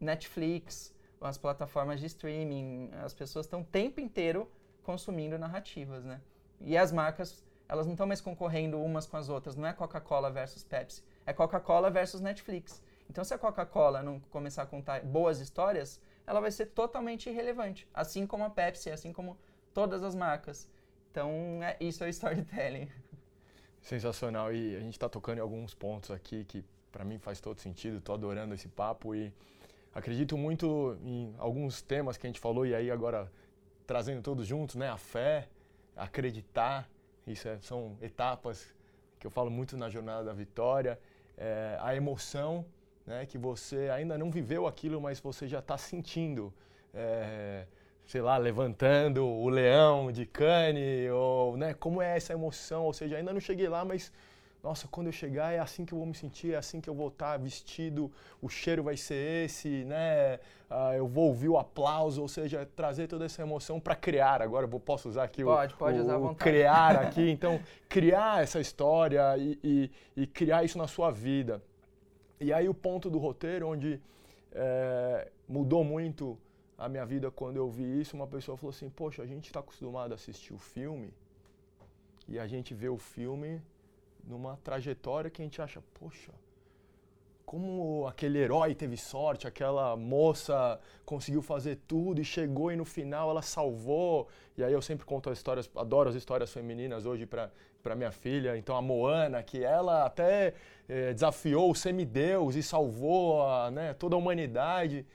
Netflix, 0.00 0.94
as 1.20 1.36
plataformas 1.36 1.98
de 1.98 2.06
streaming, 2.06 2.90
as 3.04 3.12
pessoas 3.12 3.46
estão 3.46 3.62
o 3.62 3.64
tempo 3.64 4.00
inteiro 4.00 4.48
consumindo 4.82 5.38
narrativas, 5.38 6.04
né? 6.04 6.20
E 6.60 6.76
as 6.76 6.92
marcas, 6.92 7.44
elas 7.68 7.86
não 7.86 7.94
estão 7.94 8.06
mais 8.06 8.20
concorrendo 8.20 8.80
umas 8.80 9.06
com 9.06 9.16
as 9.16 9.28
outras, 9.28 9.56
não 9.56 9.66
é 9.66 9.72
Coca-Cola 9.72 10.30
versus 10.30 10.62
Pepsi, 10.62 11.02
é 11.26 11.32
Coca-Cola 11.32 11.90
versus 11.90 12.20
Netflix. 12.20 12.82
Então, 13.10 13.24
se 13.24 13.34
a 13.34 13.38
Coca-Cola 13.38 14.02
não 14.02 14.20
começar 14.30 14.62
a 14.62 14.66
contar 14.66 15.02
boas 15.02 15.40
histórias, 15.40 16.00
ela 16.26 16.40
vai 16.40 16.50
ser 16.50 16.66
totalmente 16.66 17.28
irrelevante, 17.28 17.88
assim 17.92 18.26
como 18.26 18.44
a 18.44 18.50
Pepsi, 18.50 18.90
assim 18.90 19.12
como 19.12 19.36
todas 19.72 20.02
as 20.02 20.14
marcas. 20.14 20.68
Então, 21.10 21.60
é, 21.62 21.76
isso 21.80 22.04
é 22.04 22.08
storytelling. 22.10 22.88
Sensacional. 23.80 24.52
E 24.52 24.76
a 24.76 24.80
gente 24.80 24.92
está 24.92 25.08
tocando 25.08 25.38
em 25.38 25.40
alguns 25.40 25.74
pontos 25.74 26.10
aqui 26.10 26.44
que 26.44 26.64
para 26.92 27.04
mim 27.04 27.18
faz 27.18 27.40
todo 27.40 27.60
sentido. 27.60 27.98
Estou 27.98 28.14
adorando 28.14 28.54
esse 28.54 28.68
papo 28.68 29.14
e 29.14 29.32
acredito 29.94 30.36
muito 30.36 30.98
em 31.02 31.34
alguns 31.38 31.82
temas 31.82 32.16
que 32.16 32.26
a 32.26 32.28
gente 32.28 32.40
falou 32.40 32.66
e 32.66 32.74
aí 32.74 32.90
agora 32.90 33.30
trazendo 33.86 34.22
todos 34.22 34.46
juntos, 34.46 34.76
né? 34.76 34.88
A 34.88 34.98
fé, 34.98 35.48
acreditar, 35.96 36.88
isso 37.26 37.48
é, 37.48 37.58
são 37.60 37.96
etapas 38.02 38.74
que 39.18 39.26
eu 39.26 39.30
falo 39.30 39.50
muito 39.50 39.76
na 39.76 39.88
jornada 39.88 40.24
da 40.24 40.32
vitória. 40.32 40.98
É, 41.36 41.78
a 41.80 41.94
emoção, 41.94 42.66
né? 43.06 43.26
Que 43.26 43.38
você 43.38 43.88
ainda 43.90 44.18
não 44.18 44.30
viveu 44.30 44.66
aquilo, 44.66 45.00
mas 45.00 45.20
você 45.20 45.46
já 45.48 45.60
está 45.60 45.78
sentindo. 45.78 46.52
É, 46.92 47.66
sei 48.08 48.22
lá, 48.22 48.38
levantando 48.38 49.24
o 49.24 49.48
leão 49.50 50.10
de 50.10 50.24
Cane, 50.24 51.10
ou, 51.10 51.58
né, 51.58 51.74
como 51.74 52.00
é 52.00 52.16
essa 52.16 52.32
emoção, 52.32 52.84
ou 52.84 52.92
seja, 52.92 53.18
ainda 53.18 53.34
não 53.34 53.40
cheguei 53.40 53.68
lá, 53.68 53.84
mas 53.84 54.10
nossa, 54.64 54.88
quando 54.88 55.08
eu 55.08 55.12
chegar 55.12 55.52
é 55.52 55.58
assim 55.58 55.84
que 55.84 55.92
eu 55.92 55.98
vou 55.98 56.06
me 56.06 56.14
sentir, 56.14 56.54
é 56.54 56.56
assim 56.56 56.80
que 56.80 56.88
eu 56.88 56.94
vou 56.94 57.08
estar 57.08 57.38
vestido, 57.38 58.10
o 58.40 58.48
cheiro 58.48 58.82
vai 58.82 58.96
ser 58.96 59.44
esse, 59.44 59.84
né? 59.84 60.36
Uh, 60.70 60.94
eu 60.96 61.06
vou 61.06 61.28
ouvir 61.28 61.48
o 61.48 61.58
aplauso, 61.58 62.20
ou 62.20 62.28
seja, 62.28 62.68
trazer 62.74 63.06
toda 63.06 63.26
essa 63.26 63.40
emoção 63.40 63.78
para 63.78 63.94
criar. 63.94 64.42
Agora 64.42 64.68
eu 64.70 64.80
posso 64.80 65.08
usar 65.08 65.24
aqui 65.24 65.44
pode, 65.44 65.74
o, 65.74 65.76
pode 65.76 66.00
usar 66.00 66.16
o 66.16 66.34
criar 66.34 66.96
aqui. 67.00 67.30
Então, 67.30 67.60
criar 67.88 68.42
essa 68.42 68.58
história 68.58 69.36
e, 69.38 69.58
e, 69.62 69.90
e, 70.16 70.26
criar 70.26 70.64
isso 70.64 70.76
na 70.76 70.88
sua 70.88 71.10
vida. 71.10 71.62
E 72.40 72.52
aí 72.52 72.68
o 72.68 72.74
ponto 72.74 73.08
do 73.08 73.18
roteiro, 73.18 73.68
onde 73.68 74.00
é, 74.52 75.28
mudou 75.48 75.84
muito 75.84 76.36
a 76.78 76.88
minha 76.88 77.04
vida 77.04 77.30
quando 77.30 77.56
eu 77.56 77.68
vi 77.68 78.00
isso, 78.00 78.16
uma 78.16 78.26
pessoa 78.26 78.56
falou 78.56 78.70
assim: 78.70 78.88
Poxa, 78.88 79.22
a 79.22 79.26
gente 79.26 79.46
está 79.46 79.60
acostumado 79.60 80.12
a 80.12 80.14
assistir 80.14 80.54
o 80.54 80.58
filme 80.58 81.12
e 82.28 82.38
a 82.38 82.46
gente 82.46 82.72
vê 82.72 82.88
o 82.88 82.98
filme 82.98 83.60
numa 84.24 84.56
trajetória 84.58 85.30
que 85.30 85.42
a 85.42 85.44
gente 85.44 85.60
acha, 85.60 85.82
poxa, 85.98 86.32
como 87.48 88.06
aquele 88.06 88.38
herói 88.38 88.74
teve 88.74 88.98
sorte, 88.98 89.48
aquela 89.48 89.96
moça 89.96 90.78
conseguiu 91.06 91.40
fazer 91.40 91.78
tudo 91.88 92.20
e 92.20 92.24
chegou 92.24 92.70
e 92.70 92.76
no 92.76 92.84
final 92.84 93.30
ela 93.30 93.40
salvou. 93.40 94.28
E 94.54 94.62
aí 94.62 94.70
eu 94.70 94.82
sempre 94.82 95.06
conto 95.06 95.30
as 95.30 95.38
histórias, 95.38 95.70
adoro 95.74 96.10
as 96.10 96.14
histórias 96.14 96.52
femininas 96.52 97.06
hoje 97.06 97.24
para 97.24 97.96
minha 97.96 98.12
filha. 98.12 98.54
Então 98.58 98.76
a 98.76 98.82
Moana, 98.82 99.42
que 99.42 99.64
ela 99.64 100.04
até 100.04 100.52
eh, 100.86 101.14
desafiou 101.14 101.70
o 101.70 101.74
semideus 101.74 102.54
e 102.54 102.62
salvou 102.62 103.42
a, 103.42 103.70
né, 103.70 103.94
toda 103.94 104.14
a 104.14 104.18
humanidade. 104.18 105.06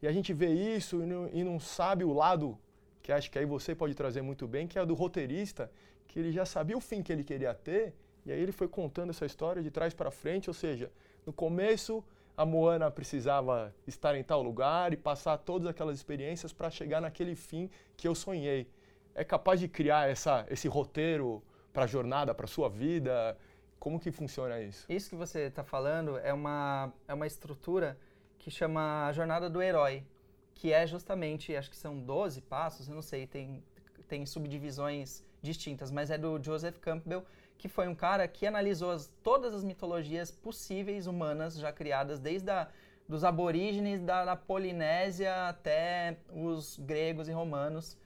E 0.00 0.06
a 0.06 0.12
gente 0.12 0.32
vê 0.32 0.52
isso 0.52 1.02
e 1.02 1.06
não, 1.06 1.28
e 1.32 1.44
não 1.44 1.58
sabe 1.58 2.04
o 2.04 2.12
lado 2.12 2.58
que 3.02 3.12
acho 3.12 3.30
que 3.30 3.38
aí 3.38 3.46
você 3.46 3.74
pode 3.74 3.94
trazer 3.94 4.20
muito 4.20 4.46
bem, 4.46 4.66
que 4.66 4.78
é 4.78 4.84
do 4.84 4.94
roteirista, 4.94 5.70
que 6.06 6.18
ele 6.18 6.30
já 6.30 6.44
sabia 6.44 6.76
o 6.76 6.80
fim 6.80 7.02
que 7.02 7.10
ele 7.10 7.24
queria 7.24 7.54
ter, 7.54 7.94
e 8.26 8.30
aí 8.30 8.38
ele 8.38 8.52
foi 8.52 8.68
contando 8.68 9.10
essa 9.10 9.24
história 9.24 9.62
de 9.62 9.70
trás 9.70 9.94
para 9.94 10.10
frente, 10.10 10.50
ou 10.50 10.54
seja, 10.54 10.92
no 11.24 11.32
começo 11.32 12.04
a 12.36 12.44
Moana 12.44 12.90
precisava 12.90 13.74
estar 13.86 14.14
em 14.14 14.22
tal 14.22 14.42
lugar 14.42 14.92
e 14.92 14.96
passar 14.96 15.38
todas 15.38 15.66
aquelas 15.66 15.96
experiências 15.96 16.52
para 16.52 16.70
chegar 16.70 17.00
naquele 17.00 17.34
fim 17.34 17.70
que 17.96 18.06
eu 18.06 18.14
sonhei. 18.14 18.68
É 19.14 19.24
capaz 19.24 19.58
de 19.58 19.66
criar 19.66 20.08
essa, 20.08 20.46
esse 20.48 20.68
roteiro 20.68 21.42
para 21.72 21.84
a 21.84 21.86
jornada, 21.86 22.34
para 22.34 22.44
a 22.44 22.48
sua 22.48 22.68
vida? 22.68 23.36
Como 23.80 23.98
que 23.98 24.12
funciona 24.12 24.60
isso? 24.60 24.84
Isso 24.88 25.10
que 25.10 25.16
você 25.16 25.46
está 25.46 25.64
falando 25.64 26.18
é 26.18 26.32
uma, 26.32 26.92
é 27.08 27.14
uma 27.14 27.26
estrutura 27.26 27.98
que 28.48 28.54
chama 28.54 29.06
a 29.06 29.12
Jornada 29.12 29.50
do 29.50 29.60
Herói, 29.60 30.02
que 30.54 30.72
é 30.72 30.86
justamente, 30.86 31.54
acho 31.54 31.68
que 31.68 31.76
são 31.76 32.00
12 32.00 32.40
passos, 32.40 32.88
eu 32.88 32.94
não 32.94 33.02
sei, 33.02 33.26
tem, 33.26 33.62
tem 34.08 34.24
subdivisões 34.24 35.22
distintas, 35.42 35.90
mas 35.90 36.10
é 36.10 36.16
do 36.16 36.42
Joseph 36.42 36.78
Campbell, 36.78 37.24
que 37.58 37.68
foi 37.68 37.86
um 37.86 37.94
cara 37.94 38.26
que 38.26 38.46
analisou 38.46 38.90
as, 38.90 39.12
todas 39.22 39.52
as 39.54 39.62
mitologias 39.62 40.30
possíveis 40.30 41.06
humanas 41.06 41.58
já 41.58 41.70
criadas, 41.70 42.18
desde 42.18 42.50
a, 42.50 42.68
dos 43.06 43.22
aborígenes 43.22 44.00
da, 44.00 44.24
da 44.24 44.34
Polinésia 44.34 45.48
até 45.48 46.16
os 46.32 46.78
gregos 46.78 47.28
e 47.28 47.32
romanos, 47.32 47.98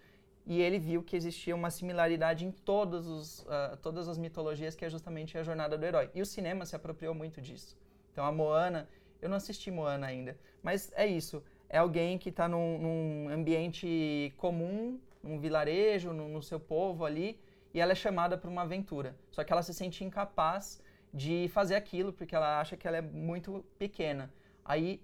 e 0.44 0.60
ele 0.60 0.80
viu 0.80 1.04
que 1.04 1.14
existia 1.14 1.54
uma 1.54 1.70
similaridade 1.70 2.44
em 2.44 2.50
todos 2.50 3.06
os, 3.06 3.40
uh, 3.42 3.76
todas 3.80 4.08
as 4.08 4.18
mitologias, 4.18 4.74
que 4.74 4.84
é 4.84 4.90
justamente 4.90 5.38
a 5.38 5.44
jornada 5.44 5.78
do 5.78 5.86
herói. 5.86 6.10
E 6.12 6.20
o 6.20 6.26
cinema 6.26 6.66
se 6.66 6.74
apropriou 6.74 7.14
muito 7.14 7.40
disso. 7.40 7.78
Então 8.12 8.24
a 8.26 8.32
Moana, 8.32 8.88
eu 9.22 9.28
não 9.28 9.36
assisti 9.36 9.70
Moana 9.70 10.06
ainda, 10.06 10.36
mas 10.62 10.92
é 10.94 11.06
isso. 11.06 11.42
É 11.68 11.78
alguém 11.78 12.18
que 12.18 12.28
está 12.28 12.46
num, 12.46 12.78
num, 12.78 13.28
ambiente 13.30 14.34
comum, 14.36 15.00
num 15.22 15.38
vilarejo, 15.38 16.12
no, 16.12 16.28
no 16.28 16.42
seu 16.42 16.60
povo 16.60 17.04
ali, 17.04 17.40
e 17.72 17.80
ela 17.80 17.92
é 17.92 17.94
chamada 17.94 18.36
para 18.36 18.50
uma 18.50 18.62
aventura. 18.62 19.16
Só 19.30 19.42
que 19.42 19.52
ela 19.52 19.62
se 19.62 19.72
sente 19.72 20.04
incapaz 20.04 20.82
de 21.14 21.48
fazer 21.54 21.76
aquilo 21.76 22.12
porque 22.12 22.34
ela 22.34 22.60
acha 22.60 22.76
que 22.76 22.86
ela 22.86 22.98
é 22.98 23.02
muito 23.02 23.64
pequena. 23.78 24.30
Aí, 24.62 25.00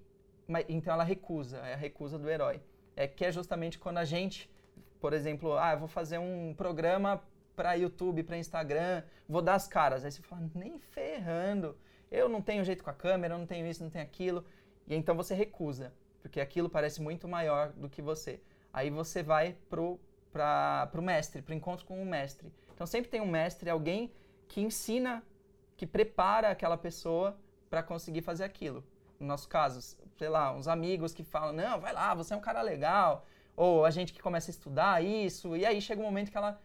então 0.68 0.92
ela 0.92 1.04
recusa, 1.04 1.56
é 1.58 1.72
a 1.72 1.76
recusa 1.76 2.18
do 2.18 2.28
herói. 2.28 2.60
É 2.94 3.06
que 3.06 3.24
é 3.24 3.32
justamente 3.32 3.78
quando 3.78 3.98
a 3.98 4.04
gente 4.04 4.50
por 5.00 5.12
exemplo, 5.12 5.56
ah, 5.56 5.74
vou 5.76 5.88
fazer 5.88 6.18
um 6.18 6.54
programa 6.56 7.22
para 7.54 7.74
YouTube, 7.74 8.22
para 8.22 8.36
Instagram, 8.36 9.02
vou 9.28 9.42
dar 9.42 9.54
as 9.54 9.66
caras. 9.66 10.04
Aí 10.04 10.10
você 10.10 10.22
fala, 10.22 10.42
nem 10.54 10.78
ferrando. 10.78 11.76
Eu 12.10 12.28
não 12.28 12.40
tenho 12.40 12.64
jeito 12.64 12.82
com 12.82 12.90
a 12.90 12.94
câmera, 12.94 13.34
eu 13.34 13.38
não 13.38 13.46
tenho 13.46 13.66
isso, 13.66 13.82
não 13.82 13.90
tenho 13.90 14.04
aquilo. 14.04 14.44
E 14.86 14.94
então 14.94 15.14
você 15.14 15.34
recusa, 15.34 15.92
porque 16.22 16.40
aquilo 16.40 16.68
parece 16.68 17.00
muito 17.00 17.28
maior 17.28 17.72
do 17.72 17.88
que 17.88 18.00
você. 18.00 18.40
Aí 18.72 18.90
você 18.90 19.22
vai 19.22 19.56
pro 19.68 19.98
para 20.30 20.90
o 20.94 21.02
mestre, 21.02 21.42
para 21.42 21.52
o 21.52 21.56
encontro 21.56 21.86
com 21.86 22.00
o 22.00 22.06
mestre. 22.06 22.52
Então 22.74 22.86
sempre 22.86 23.10
tem 23.10 23.20
um 23.20 23.26
mestre, 23.26 23.70
alguém 23.70 24.12
que 24.46 24.60
ensina, 24.60 25.22
que 25.76 25.86
prepara 25.86 26.50
aquela 26.50 26.76
pessoa 26.76 27.36
para 27.68 27.82
conseguir 27.82 28.22
fazer 28.22 28.44
aquilo. 28.44 28.84
No 29.18 29.26
nosso 29.26 29.48
caso, 29.48 29.96
sei 30.16 30.28
lá, 30.28 30.52
uns 30.54 30.68
amigos 30.68 31.12
que 31.12 31.24
falam: 31.24 31.52
"Não, 31.52 31.80
vai 31.80 31.92
lá, 31.92 32.14
você 32.14 32.34
é 32.34 32.36
um 32.36 32.40
cara 32.40 32.62
legal, 32.62 33.26
ou 33.56 33.84
a 33.84 33.90
gente 33.90 34.12
que 34.12 34.20
começa 34.22 34.50
a 34.50 34.52
estudar 34.52 35.02
isso, 35.02 35.56
e 35.56 35.66
aí 35.66 35.80
chega 35.80 36.00
um 36.00 36.04
momento 36.04 36.30
que 36.30 36.36
ela 36.36 36.60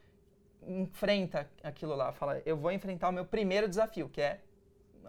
enfrenta 0.68 1.50
aquilo 1.64 1.96
lá, 1.96 2.12
fala, 2.12 2.42
eu 2.46 2.56
vou 2.56 2.72
enfrentar 2.72 3.10
o 3.10 3.12
meu 3.12 3.26
primeiro 3.26 3.68
desafio, 3.68 4.08
que 4.08 4.22
é 4.22 4.40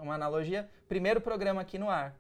uma 0.05 0.15
analogia, 0.15 0.69
primeiro 0.89 1.21
programa 1.21 1.61
aqui 1.61 1.79
no 1.79 1.91
ar. 1.91 2.17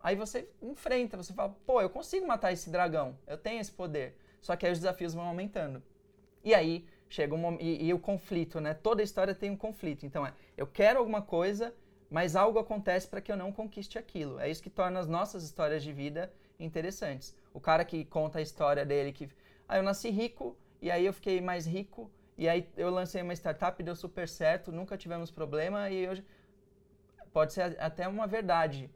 Aí 0.00 0.14
você 0.14 0.48
enfrenta, 0.62 1.16
você 1.16 1.32
fala, 1.32 1.54
pô, 1.66 1.80
eu 1.80 1.90
consigo 1.90 2.26
matar 2.26 2.52
esse 2.52 2.70
dragão, 2.70 3.16
eu 3.26 3.36
tenho 3.36 3.60
esse 3.60 3.72
poder. 3.72 4.16
Só 4.40 4.56
que 4.56 4.64
aí 4.64 4.72
os 4.72 4.78
desafios 4.78 5.14
vão 5.14 5.24
aumentando. 5.24 5.82
E 6.44 6.54
aí 6.54 6.86
chega 7.08 7.34
um 7.34 7.38
momento, 7.38 7.62
e, 7.62 7.86
e 7.86 7.94
o 7.94 7.98
conflito, 7.98 8.60
né? 8.60 8.74
Toda 8.74 9.02
história 9.02 9.34
tem 9.34 9.50
um 9.50 9.56
conflito. 9.56 10.06
Então 10.06 10.26
é, 10.26 10.32
eu 10.56 10.66
quero 10.66 10.98
alguma 10.98 11.22
coisa, 11.22 11.74
mas 12.10 12.36
algo 12.36 12.58
acontece 12.58 13.08
para 13.08 13.20
que 13.20 13.30
eu 13.30 13.36
não 13.36 13.52
conquiste 13.52 13.98
aquilo. 13.98 14.38
É 14.38 14.48
isso 14.48 14.62
que 14.62 14.70
torna 14.70 15.00
as 15.00 15.06
nossas 15.06 15.42
histórias 15.42 15.82
de 15.82 15.92
vida 15.92 16.32
interessantes. 16.58 17.34
O 17.52 17.60
cara 17.60 17.84
que 17.84 18.04
conta 18.04 18.38
a 18.38 18.42
história 18.42 18.84
dele 18.84 19.12
que 19.12 19.28
ah, 19.68 19.76
eu 19.78 19.82
nasci 19.82 20.10
rico 20.10 20.56
e 20.80 20.90
aí 20.90 21.04
eu 21.04 21.12
fiquei 21.12 21.40
mais 21.40 21.66
rico 21.66 22.10
e 22.36 22.48
aí 22.48 22.68
eu 22.76 22.88
lancei 22.90 23.20
uma 23.20 23.32
startup 23.32 23.82
deu 23.82 23.96
super 23.96 24.28
certo, 24.28 24.70
nunca 24.70 24.96
tivemos 24.96 25.30
problema 25.30 25.90
e 25.90 26.08
hoje 26.08 26.24
pode 27.38 27.52
ser 27.52 27.76
até 27.78 28.08
uma 28.08 28.26
verdade, 28.26 28.90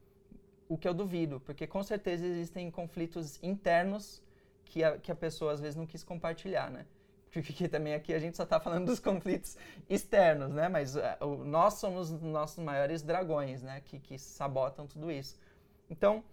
o 0.68 0.76
que 0.76 0.88
eu 0.88 0.92
duvido, 0.92 1.38
porque 1.38 1.64
com 1.64 1.80
certeza 1.80 2.26
existem 2.26 2.72
conflitos 2.72 3.40
internos 3.40 4.20
que 4.64 4.82
a, 4.82 4.98
que 4.98 5.12
a 5.12 5.14
pessoa 5.14 5.52
às 5.52 5.60
vezes 5.60 5.76
não 5.76 5.86
quis 5.86 6.02
compartilhar, 6.02 6.68
né? 6.68 6.84
Porque 7.30 7.68
também 7.68 7.94
aqui 7.94 8.12
a 8.12 8.18
gente 8.18 8.36
só 8.36 8.42
está 8.42 8.58
falando 8.58 8.86
dos 8.86 8.98
conflitos 8.98 9.56
externos, 9.88 10.52
né? 10.52 10.68
Mas 10.68 10.96
uh, 10.96 11.00
nós 11.44 11.74
somos 11.74 12.10
nossos 12.20 12.58
maiores 12.58 13.00
dragões, 13.00 13.62
né? 13.62 13.80
Que, 13.84 14.00
que 14.00 14.18
sabotam 14.18 14.88
tudo 14.88 15.08
isso. 15.08 15.38
Então, 15.88 16.24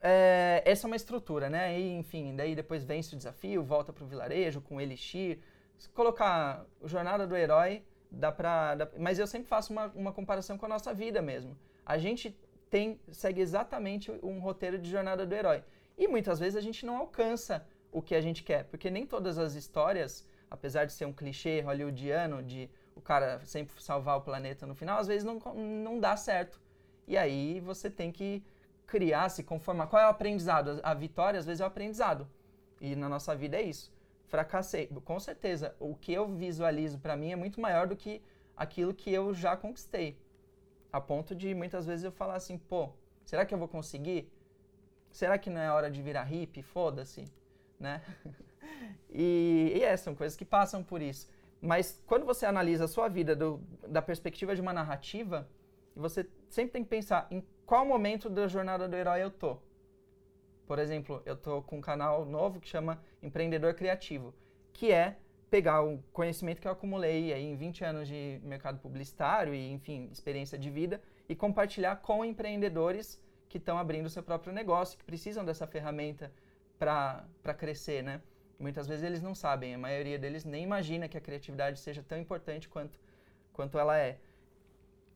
é, 0.00 0.62
essa 0.64 0.86
é 0.86 0.88
uma 0.88 0.96
estrutura, 0.96 1.50
né? 1.50 1.76
E, 1.78 1.98
enfim, 1.98 2.36
daí 2.36 2.54
depois 2.54 2.84
vence 2.84 3.14
o 3.14 3.18
desafio, 3.18 3.64
volta 3.64 3.92
para 3.92 4.04
o 4.04 4.06
vilarejo 4.06 4.60
com 4.60 4.76
o 4.76 4.80
Elixir. 4.80 5.40
Se 5.76 5.88
colocar 5.88 6.64
Jornada 6.84 7.26
do 7.26 7.36
Herói, 7.36 7.82
dá 8.10 8.32
pra... 8.32 8.74
Dá, 8.74 8.88
mas 8.98 9.18
eu 9.18 9.26
sempre 9.26 9.48
faço 9.48 9.72
uma, 9.72 9.86
uma 9.94 10.12
comparação 10.12 10.56
com 10.58 10.66
a 10.66 10.68
nossa 10.68 10.92
vida 10.94 11.20
mesmo. 11.22 11.56
A 11.84 11.98
gente 11.98 12.36
tem, 12.70 13.00
segue 13.10 13.40
exatamente 13.40 14.10
um 14.22 14.38
roteiro 14.40 14.78
de 14.78 14.90
Jornada 14.90 15.26
do 15.26 15.34
Herói. 15.34 15.64
E 15.96 16.06
muitas 16.06 16.38
vezes 16.38 16.56
a 16.56 16.60
gente 16.60 16.84
não 16.84 16.96
alcança 16.96 17.66
o 17.90 18.02
que 18.02 18.14
a 18.14 18.20
gente 18.20 18.42
quer, 18.42 18.64
porque 18.64 18.90
nem 18.90 19.06
todas 19.06 19.38
as 19.38 19.54
histórias, 19.54 20.26
apesar 20.50 20.84
de 20.84 20.92
ser 20.92 21.06
um 21.06 21.12
clichê 21.12 21.60
hollywoodiano 21.60 22.42
de 22.42 22.70
o 22.94 23.00
cara 23.00 23.40
sempre 23.44 23.80
salvar 23.82 24.18
o 24.18 24.20
planeta 24.20 24.66
no 24.66 24.74
final, 24.74 24.98
às 24.98 25.06
vezes 25.06 25.24
não, 25.24 25.38
não 25.54 25.98
dá 25.98 26.16
certo. 26.16 26.60
E 27.06 27.16
aí 27.16 27.60
você 27.60 27.88
tem 27.88 28.12
que 28.12 28.44
criar, 28.86 29.28
se 29.28 29.42
conformar. 29.42 29.86
Qual 29.86 30.02
é 30.02 30.06
o 30.06 30.10
aprendizado? 30.10 30.80
A 30.82 30.94
vitória, 30.94 31.38
às 31.38 31.46
vezes, 31.46 31.60
é 31.60 31.64
o 31.64 31.66
aprendizado. 31.66 32.28
E 32.80 32.94
na 32.94 33.08
nossa 33.08 33.34
vida 33.34 33.56
é 33.56 33.62
isso. 33.62 33.92
Fracassei. 34.28 34.86
Com 35.04 35.18
certeza, 35.18 35.74
o 35.80 35.94
que 35.94 36.12
eu 36.12 36.28
visualizo 36.28 36.98
para 36.98 37.16
mim 37.16 37.32
é 37.32 37.36
muito 37.36 37.60
maior 37.60 37.86
do 37.86 37.96
que 37.96 38.22
aquilo 38.56 38.94
que 38.94 39.12
eu 39.12 39.34
já 39.34 39.56
conquistei. 39.56 40.18
A 40.92 41.00
ponto 41.00 41.34
de 41.34 41.54
muitas 41.54 41.86
vezes 41.86 42.04
eu 42.04 42.12
falar 42.12 42.36
assim, 42.36 42.58
pô, 42.58 42.90
será 43.24 43.44
que 43.44 43.54
eu 43.54 43.58
vou 43.58 43.68
conseguir? 43.68 44.30
Será 45.10 45.38
que 45.38 45.50
não 45.50 45.60
é 45.60 45.70
hora 45.70 45.90
de 45.90 46.02
virar 46.02 46.24
hippie? 46.24 46.62
Foda-se, 46.62 47.24
né? 47.80 48.02
e, 49.10 49.72
e 49.76 49.82
é, 49.82 49.96
são 49.96 50.14
coisas 50.14 50.36
que 50.36 50.44
passam 50.44 50.82
por 50.82 51.00
isso. 51.00 51.28
Mas 51.60 52.02
quando 52.06 52.24
você 52.24 52.46
analisa 52.46 52.84
a 52.84 52.88
sua 52.88 53.08
vida 53.08 53.34
do, 53.34 53.60
da 53.86 54.00
perspectiva 54.00 54.54
de 54.54 54.60
uma 54.60 54.72
narrativa, 54.72 55.48
você 55.96 56.28
sempre 56.48 56.72
tem 56.72 56.84
que 56.84 56.90
pensar 56.90 57.26
em 57.30 57.44
qual 57.66 57.84
momento 57.84 58.30
da 58.30 58.46
jornada 58.46 58.86
do 58.86 58.94
herói 58.94 59.22
eu 59.22 59.30
tô. 59.30 59.58
Por 60.68 60.78
exemplo, 60.78 61.22
eu 61.24 61.34
tô 61.34 61.62
com 61.62 61.78
um 61.78 61.80
canal 61.80 62.26
novo 62.26 62.60
que 62.60 62.68
chama 62.68 63.02
Empreendedor 63.22 63.72
Criativo, 63.72 64.34
que 64.70 64.92
é 64.92 65.16
pegar 65.48 65.82
o 65.82 65.98
conhecimento 66.12 66.60
que 66.60 66.68
eu 66.68 66.72
acumulei 66.72 67.32
aí 67.32 67.42
em 67.42 67.56
20 67.56 67.84
anos 67.84 68.06
de 68.06 68.38
mercado 68.44 68.78
publicitário 68.78 69.54
e, 69.54 69.72
enfim, 69.72 70.10
experiência 70.12 70.58
de 70.58 70.68
vida 70.68 71.00
e 71.26 71.34
compartilhar 71.34 71.96
com 71.96 72.22
empreendedores 72.22 73.18
que 73.48 73.56
estão 73.56 73.78
abrindo 73.78 74.10
seu 74.10 74.22
próprio 74.22 74.52
negócio, 74.52 74.98
que 74.98 75.04
precisam 75.04 75.42
dessa 75.42 75.66
ferramenta 75.66 76.30
para 76.78 77.54
crescer, 77.56 78.02
né? 78.02 78.20
Muitas 78.58 78.86
vezes 78.86 79.04
eles 79.04 79.22
não 79.22 79.34
sabem, 79.34 79.74
a 79.74 79.78
maioria 79.78 80.18
deles 80.18 80.44
nem 80.44 80.64
imagina 80.64 81.08
que 81.08 81.16
a 81.16 81.20
criatividade 81.20 81.80
seja 81.80 82.02
tão 82.02 82.18
importante 82.18 82.68
quanto, 82.68 83.00
quanto 83.54 83.78
ela 83.78 83.96
é 83.96 84.18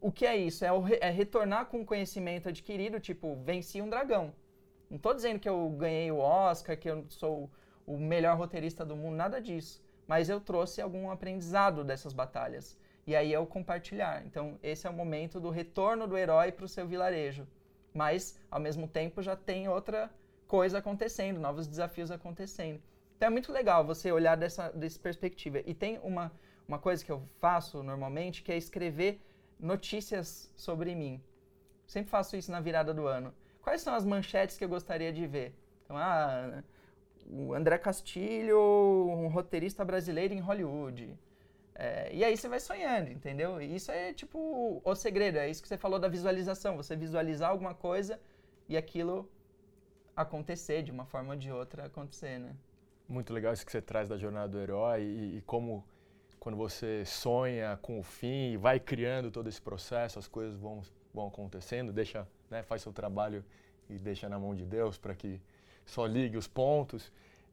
o 0.00 0.10
que 0.10 0.26
é 0.26 0.36
isso? 0.36 0.64
É, 0.64 0.72
o, 0.72 0.82
é 1.00 1.10
retornar 1.10 1.66
com 1.66 1.82
o 1.82 1.84
conhecimento 1.84 2.48
adquirido, 2.48 2.98
tipo, 2.98 3.36
venci 3.44 3.80
um 3.80 3.88
dragão. 3.88 4.34
Não 4.92 4.98
estou 4.98 5.14
dizendo 5.14 5.40
que 5.40 5.48
eu 5.48 5.70
ganhei 5.70 6.12
o 6.12 6.18
Oscar, 6.18 6.76
que 6.76 6.90
eu 6.90 7.06
sou 7.08 7.50
o 7.86 7.96
melhor 7.96 8.36
roteirista 8.36 8.84
do 8.84 8.94
mundo, 8.94 9.16
nada 9.16 9.40
disso. 9.40 9.82
Mas 10.06 10.28
eu 10.28 10.38
trouxe 10.38 10.82
algum 10.82 11.10
aprendizado 11.10 11.82
dessas 11.82 12.12
batalhas. 12.12 12.78
E 13.06 13.16
aí 13.16 13.32
é 13.32 13.38
o 13.38 13.46
compartilhar. 13.46 14.22
Então, 14.26 14.58
esse 14.62 14.86
é 14.86 14.90
o 14.90 14.92
momento 14.92 15.40
do 15.40 15.48
retorno 15.48 16.06
do 16.06 16.14
herói 16.14 16.52
para 16.52 16.66
o 16.66 16.68
seu 16.68 16.86
vilarejo. 16.86 17.48
Mas, 17.94 18.38
ao 18.50 18.60
mesmo 18.60 18.86
tempo, 18.86 19.22
já 19.22 19.34
tem 19.34 19.66
outra 19.66 20.10
coisa 20.46 20.76
acontecendo, 20.76 21.40
novos 21.40 21.66
desafios 21.66 22.10
acontecendo. 22.10 22.78
Então, 23.16 23.28
é 23.28 23.30
muito 23.30 23.50
legal 23.50 23.86
você 23.86 24.12
olhar 24.12 24.36
dessa, 24.36 24.68
dessa 24.72 25.00
perspectiva. 25.00 25.62
E 25.64 25.72
tem 25.72 26.00
uma, 26.02 26.30
uma 26.68 26.78
coisa 26.78 27.02
que 27.02 27.10
eu 27.10 27.22
faço 27.40 27.82
normalmente, 27.82 28.42
que 28.42 28.52
é 28.52 28.58
escrever 28.58 29.22
notícias 29.58 30.52
sobre 30.54 30.94
mim. 30.94 31.18
Sempre 31.86 32.10
faço 32.10 32.36
isso 32.36 32.52
na 32.52 32.60
virada 32.60 32.92
do 32.92 33.06
ano. 33.06 33.32
Quais 33.62 33.80
são 33.80 33.94
as 33.94 34.04
manchetes 34.04 34.58
que 34.58 34.64
eu 34.64 34.68
gostaria 34.68 35.12
de 35.12 35.26
ver? 35.26 35.54
Então, 35.84 35.96
ah, 35.96 36.62
o 37.30 37.54
André 37.54 37.78
Castilho, 37.78 38.58
um 38.58 39.28
roteirista 39.28 39.84
brasileiro 39.84 40.34
em 40.34 40.40
Hollywood. 40.40 41.16
É, 41.74 42.14
e 42.14 42.22
aí 42.24 42.36
você 42.36 42.48
vai 42.48 42.60
sonhando, 42.60 43.10
entendeu? 43.10 43.60
Isso 43.60 43.90
é 43.90 44.12
tipo 44.12 44.82
o 44.84 44.94
segredo, 44.94 45.38
é 45.38 45.48
isso 45.48 45.62
que 45.62 45.68
você 45.68 45.78
falou 45.78 45.98
da 45.98 46.08
visualização. 46.08 46.76
Você 46.76 46.94
visualizar 46.94 47.50
alguma 47.50 47.74
coisa 47.74 48.20
e 48.68 48.76
aquilo 48.76 49.30
acontecer 50.14 50.82
de 50.82 50.90
uma 50.90 51.06
forma 51.06 51.32
ou 51.32 51.38
de 51.38 51.50
outra 51.50 51.86
acontecer, 51.86 52.38
né? 52.38 52.54
Muito 53.08 53.32
legal 53.32 53.52
isso 53.52 53.64
que 53.64 53.72
você 53.72 53.80
traz 53.80 54.08
da 54.08 54.16
jornada 54.16 54.48
do 54.48 54.60
herói 54.60 55.02
e, 55.02 55.38
e 55.38 55.42
como 55.42 55.84
quando 56.38 56.56
você 56.56 57.04
sonha 57.04 57.78
com 57.80 58.00
o 58.00 58.02
fim 58.02 58.52
e 58.52 58.56
vai 58.56 58.80
criando 58.80 59.30
todo 59.30 59.48
esse 59.48 59.62
processo, 59.62 60.18
as 60.18 60.26
coisas 60.26 60.56
vão, 60.56 60.82
vão 61.14 61.28
acontecendo, 61.28 61.92
deixa, 61.92 62.26
né, 62.52 62.62
faz 62.62 62.82
seu 62.82 62.92
trabalho 62.92 63.44
e 63.88 63.94
deixa 63.98 64.28
na 64.28 64.38
mão 64.38 64.54
de 64.54 64.64
Deus 64.64 64.96
para 64.98 65.14
que 65.14 65.40
só 65.84 66.06
ligue 66.06 66.36
os 66.36 66.46
pontos. 66.46 67.10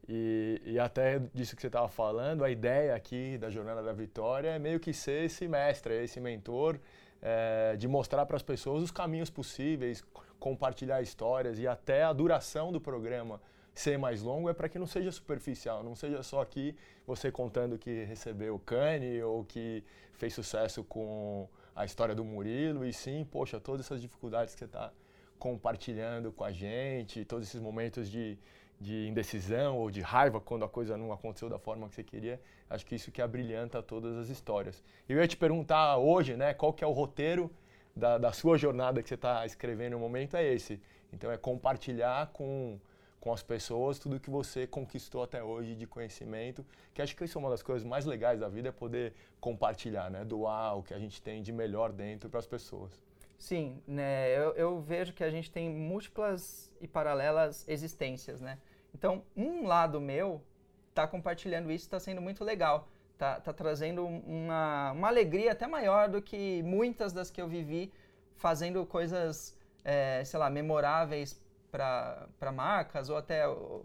E, 0.07 0.61
e 0.65 0.79
até 0.79 1.19
disso 1.33 1.55
que 1.55 1.61
você 1.61 1.67
estava 1.67 1.87
falando, 1.87 2.43
a 2.43 2.49
ideia 2.49 2.95
aqui 2.95 3.37
da 3.37 3.49
Jornada 3.49 3.81
da 3.81 3.93
Vitória 3.93 4.49
é 4.49 4.59
meio 4.59 4.79
que 4.79 4.93
ser 4.93 5.25
esse 5.25 5.47
mestre, 5.47 6.03
esse 6.03 6.19
mentor, 6.19 6.79
é, 7.21 7.75
de 7.77 7.87
mostrar 7.87 8.25
para 8.25 8.35
as 8.35 8.43
pessoas 8.43 8.83
os 8.83 8.91
caminhos 8.91 9.29
possíveis, 9.29 10.03
compartilhar 10.39 11.01
histórias 11.01 11.59
e 11.59 11.67
até 11.67 12.03
a 12.03 12.13
duração 12.13 12.71
do 12.71 12.81
programa 12.81 13.41
ser 13.73 13.97
mais 13.97 14.21
longo 14.21 14.49
é 14.49 14.53
para 14.53 14.67
que 14.67 14.77
não 14.77 14.87
seja 14.87 15.11
superficial, 15.11 15.83
não 15.83 15.95
seja 15.95 16.21
só 16.21 16.41
aqui 16.41 16.75
você 17.07 17.31
contando 17.31 17.77
que 17.77 18.03
recebeu 18.03 18.55
o 18.55 18.59
Cane 18.59 19.21
ou 19.21 19.45
que 19.45 19.83
fez 20.13 20.33
sucesso 20.33 20.83
com 20.83 21.47
a 21.79 21.85
história 21.85 22.13
do 22.13 22.25
Murilo, 22.25 22.85
e 22.85 22.91
sim, 22.91 23.25
poxa, 23.31 23.57
todas 23.57 23.85
essas 23.85 24.01
dificuldades 24.01 24.53
que 24.53 24.59
você 24.59 24.65
está 24.65 24.91
compartilhando 25.39 26.29
com 26.29 26.43
a 26.43 26.51
gente, 26.51 27.23
todos 27.23 27.47
esses 27.47 27.61
momentos 27.61 28.11
de, 28.11 28.37
de 28.77 29.07
indecisão 29.07 29.77
ou 29.77 29.89
de 29.89 30.01
raiva 30.01 30.41
quando 30.41 30.65
a 30.65 30.67
coisa 30.67 30.97
não 30.97 31.13
aconteceu 31.13 31.47
da 31.47 31.57
forma 31.57 31.87
que 31.87 31.95
você 31.95 32.03
queria, 32.03 32.37
acho 32.69 32.85
que 32.85 32.95
isso 32.95 33.13
que 33.13 33.21
abrilhanta 33.21 33.81
todas 33.81 34.17
as 34.17 34.27
histórias. 34.27 34.83
Eu 35.07 35.19
ia 35.19 35.27
te 35.27 35.37
perguntar 35.37 35.95
hoje, 35.95 36.35
né, 36.35 36.53
qual 36.53 36.73
que 36.73 36.83
é 36.83 36.87
o 36.87 36.91
roteiro 36.91 37.49
da, 37.95 38.17
da 38.17 38.33
sua 38.33 38.57
jornada 38.57 39.01
que 39.01 39.07
você 39.07 39.15
está 39.15 39.45
escrevendo 39.45 39.93
no 39.93 39.99
momento, 39.99 40.35
é 40.35 40.43
esse. 40.53 40.81
Então 41.13 41.31
é 41.31 41.37
compartilhar 41.37 42.27
com 42.33 42.77
com 43.19 43.33
as 43.33 43.43
pessoas, 43.43 43.99
tudo 43.99 44.19
que 44.19 44.29
você 44.29 44.65
conquistou 44.65 45.23
até 45.23 45.43
hoje 45.43 45.75
de 45.75 45.85
conhecimento, 45.85 46.65
que 46.93 47.01
acho 47.01 47.15
que 47.15 47.25
isso 47.25 47.37
é 47.37 47.41
uma 47.41 47.49
das 47.49 47.61
coisas 47.61 47.85
mais 47.85 48.05
legais 48.05 48.39
da 48.39 48.47
vida, 48.47 48.69
é 48.69 48.71
poder 48.71 49.13
compartilhar, 49.39 50.09
né? 50.09 50.23
doar 50.23 50.77
o 50.77 50.83
que 50.83 50.93
a 50.93 50.99
gente 50.99 51.21
tem 51.21 51.41
de 51.41 51.51
melhor 51.51 51.91
dentro 51.91 52.29
para 52.29 52.39
as 52.39 52.47
pessoas. 52.47 52.91
Sim, 53.37 53.81
né? 53.87 54.37
Eu, 54.37 54.53
eu, 54.55 54.81
vejo 54.81 55.13
que 55.13 55.23
a 55.23 55.29
gente 55.29 55.49
tem 55.49 55.69
múltiplas 55.69 56.69
e 56.81 56.87
paralelas 56.87 57.65
existências, 57.69 58.41
né? 58.41 58.57
Então, 58.93 59.23
um 59.35 59.65
lado 59.65 60.01
meu 60.01 60.41
está 60.89 61.07
compartilhando 61.07 61.71
isso, 61.71 61.85
está 61.85 61.99
sendo 62.01 62.21
muito 62.21 62.43
legal, 62.43 62.89
está 63.13 63.39
tá 63.39 63.53
trazendo 63.53 64.05
uma, 64.05 64.91
uma 64.91 65.07
alegria 65.07 65.53
até 65.53 65.67
maior 65.67 66.09
do 66.09 66.21
que 66.21 66.61
muitas 66.63 67.13
das 67.13 67.31
que 67.31 67.41
eu 67.41 67.47
vivi 67.47 67.93
fazendo 68.35 68.85
coisas, 68.85 69.55
é, 69.85 70.21
sei 70.25 70.37
lá, 70.37 70.49
memoráveis 70.49 71.39
para 71.71 72.51
marcas 72.53 73.09
ou 73.09 73.17
até 73.17 73.43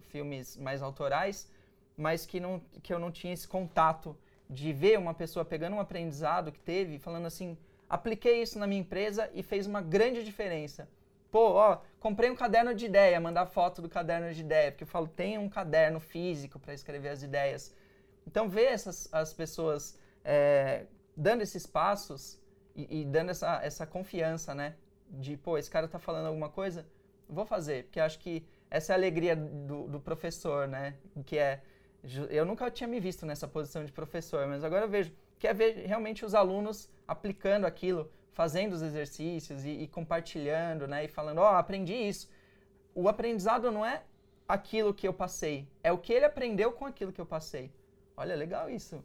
filmes 0.09 0.57
mais 0.57 0.83
autorais, 0.83 1.51
mas 1.97 2.27
que, 2.27 2.41
não, 2.41 2.61
que 2.83 2.93
eu 2.93 2.99
não 2.99 3.11
tinha 3.11 3.33
esse 3.33 3.47
contato 3.47 4.17
de 4.49 4.73
ver 4.73 4.99
uma 4.99 5.15
pessoa 5.15 5.45
pegando 5.45 5.77
um 5.77 5.81
aprendizado 5.81 6.53
que 6.53 6.61
teve, 6.61 6.99
falando 6.99 7.27
assim, 7.27 7.57
apliquei 7.89 8.43
isso 8.43 8.59
na 8.59 8.67
minha 8.67 8.81
empresa 8.81 9.31
e 9.35 9.43
fez 9.43 9.67
uma 9.67 9.81
grande 9.81 10.25
diferença. 10.25 10.89
Pô, 11.31 11.55
ó, 11.55 11.79
comprei 11.99 12.31
um 12.31 12.37
caderno 12.37 12.75
de 12.75 12.87
ideia, 12.87 13.21
mandar 13.21 13.47
foto 13.47 13.83
do 13.83 13.89
caderno 13.89 14.33
de 14.33 14.41
ideia, 14.41 14.71
porque 14.71 14.85
eu 14.85 14.89
falo, 14.89 15.09
tem 15.09 15.37
um 15.37 15.49
caderno 15.49 15.99
físico 15.99 16.59
para 16.61 16.73
escrever 16.75 17.09
as 17.09 17.23
ideias. 17.23 17.75
Então, 18.27 18.49
ver 18.49 18.67
essas 18.67 19.09
as 19.13 19.33
pessoas 19.33 19.99
é, 20.25 20.87
dando 21.17 21.43
esses 21.43 21.67
passos 21.67 22.41
e, 22.75 23.01
e, 23.01 23.05
dando 23.05 23.31
essa, 23.31 23.61
essa 23.63 23.87
confiança, 23.87 24.55
né? 24.55 24.75
De, 25.11 25.37
pô, 25.37 25.59
esse 25.59 25.71
cara 25.71 25.87
tá 25.87 25.99
falando 25.99 26.27
alguma 26.27 26.49
coisa, 26.49 26.87
vou 27.29 27.45
fazer, 27.45 27.85
porque 27.85 28.01
acho 28.01 28.19
que 28.19 28.45
essa 28.71 28.93
é 28.93 28.95
a 28.95 28.99
alegria 28.99 29.37
do, 29.37 29.87
do, 29.89 30.01
professor, 30.01 30.67
né? 30.67 30.95
Que 31.25 31.39
é, 31.39 31.63
eu 32.31 32.45
nunca 32.45 32.71
tinha 32.71 32.89
me 32.89 32.99
visto 32.99 33.25
nessa 33.25 33.47
posição 33.47 33.85
de 33.85 33.93
professor, 33.93 34.47
mas 34.47 34.65
agora 34.65 34.85
eu 34.85 34.89
vejo 34.89 35.13
que 35.39 35.47
é 35.47 35.55
ver 35.55 35.87
realmente 35.87 36.25
os 36.25 36.35
alunos 36.35 36.89
aplicando 37.07 37.67
aquilo, 37.67 38.11
fazendo 38.33 38.73
os 38.73 38.83
exercícios 38.83 39.65
e, 39.65 39.71
e 39.71 39.87
compartilhando, 39.89 40.89
né? 40.89 41.05
E 41.05 41.09
falando, 41.09 41.39
ó, 41.39 41.53
oh, 41.53 41.57
aprendi 41.57 41.95
isso. 41.95 42.29
O 42.95 43.09
aprendizado 43.09 43.71
não 43.71 43.85
é 43.85 44.03
aquilo 44.49 44.93
que 44.93 45.07
eu 45.07 45.13
passei, 45.13 45.69
é 45.83 45.93
o 45.93 45.99
que 45.99 46.13
ele 46.13 46.25
aprendeu 46.25 46.73
com 46.73 46.85
aquilo 46.85 47.13
que 47.13 47.21
eu 47.21 47.27
passei. 47.27 47.73
Olha, 48.17 48.35
legal 48.35 48.69
isso. 48.71 49.03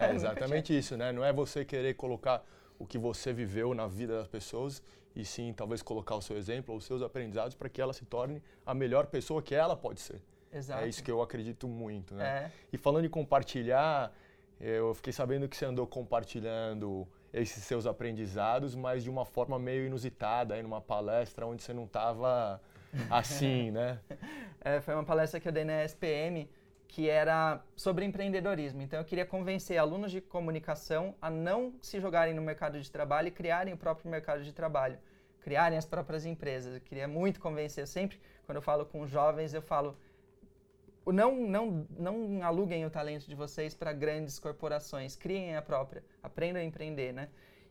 É 0.00 0.14
exatamente 0.14 0.76
isso, 0.76 0.96
né? 0.96 1.12
Não 1.12 1.24
é 1.24 1.32
você 1.32 1.64
querer 1.64 1.94
colocar 1.94 2.44
o 2.78 2.86
que 2.86 2.98
você 2.98 3.32
viveu 3.32 3.74
na 3.74 3.86
vida 3.86 4.18
das 4.18 4.28
pessoas 4.28 4.82
e 5.14 5.24
sim 5.24 5.52
talvez 5.52 5.82
colocar 5.82 6.14
o 6.14 6.22
seu 6.22 6.36
exemplo 6.36 6.72
ou 6.72 6.78
os 6.78 6.84
seus 6.84 7.02
aprendizados 7.02 7.54
para 7.54 7.68
que 7.68 7.80
ela 7.80 7.92
se 7.92 8.04
torne 8.04 8.42
a 8.64 8.74
melhor 8.74 9.06
pessoa 9.06 9.42
que 9.42 9.54
ela 9.54 9.76
pode 9.76 10.00
ser. 10.00 10.20
Exato. 10.52 10.84
É 10.84 10.88
isso 10.88 11.02
que 11.02 11.10
eu 11.10 11.20
acredito 11.22 11.66
muito, 11.66 12.14
né? 12.14 12.24
É. 12.24 12.52
E 12.72 12.78
falando 12.78 13.04
em 13.04 13.08
compartilhar, 13.08 14.12
eu 14.60 14.94
fiquei 14.94 15.12
sabendo 15.12 15.48
que 15.48 15.56
você 15.56 15.64
andou 15.64 15.86
compartilhando 15.86 17.06
esses 17.32 17.62
seus 17.64 17.86
aprendizados, 17.86 18.74
mas 18.74 19.02
de 19.02 19.10
uma 19.10 19.24
forma 19.24 19.58
meio 19.58 19.86
inusitada, 19.86 20.54
aí 20.54 20.62
numa 20.62 20.80
palestra 20.80 21.46
onde 21.46 21.62
você 21.62 21.72
não 21.72 21.84
estava 21.84 22.60
assim, 23.10 23.70
né? 23.70 24.00
É, 24.60 24.80
foi 24.80 24.94
uma 24.94 25.04
palestra 25.04 25.38
que 25.40 25.48
eu 25.48 25.52
dei 25.52 25.64
na 25.64 25.84
SPM 25.84 26.48
que 26.88 27.08
era 27.08 27.62
sobre 27.74 28.04
empreendedorismo. 28.04 28.82
Então 28.82 28.98
eu 28.98 29.04
queria 29.04 29.26
convencer 29.26 29.78
alunos 29.78 30.10
de 30.10 30.20
comunicação 30.20 31.14
a 31.20 31.28
não 31.28 31.74
se 31.82 32.00
jogarem 32.00 32.34
no 32.34 32.42
mercado 32.42 32.80
de 32.80 32.90
trabalho 32.90 33.28
e 33.28 33.30
criarem 33.30 33.74
o 33.74 33.76
próprio 33.76 34.10
mercado 34.10 34.42
de 34.42 34.52
trabalho, 34.52 34.98
criarem 35.40 35.76
as 35.76 35.84
próprias 35.84 36.24
empresas. 36.24 36.74
Eu 36.74 36.80
queria 36.80 37.08
muito 37.08 37.40
convencer. 37.40 37.86
Sempre, 37.86 38.20
quando 38.44 38.56
eu 38.56 38.62
falo 38.62 38.86
com 38.86 39.06
jovens, 39.06 39.52
eu 39.52 39.62
falo 39.62 39.96
não, 41.12 41.36
não, 41.36 41.86
não 41.90 42.42
aluguem 42.42 42.84
o 42.84 42.90
talento 42.90 43.26
de 43.26 43.34
vocês 43.34 43.74
para 43.74 43.92
grandes 43.92 44.38
corporações, 44.38 45.14
criem 45.14 45.56
a 45.56 45.62
própria, 45.62 46.04
aprendam 46.22 46.60
a 46.60 46.64
empreender, 46.64 47.12
né? 47.12 47.28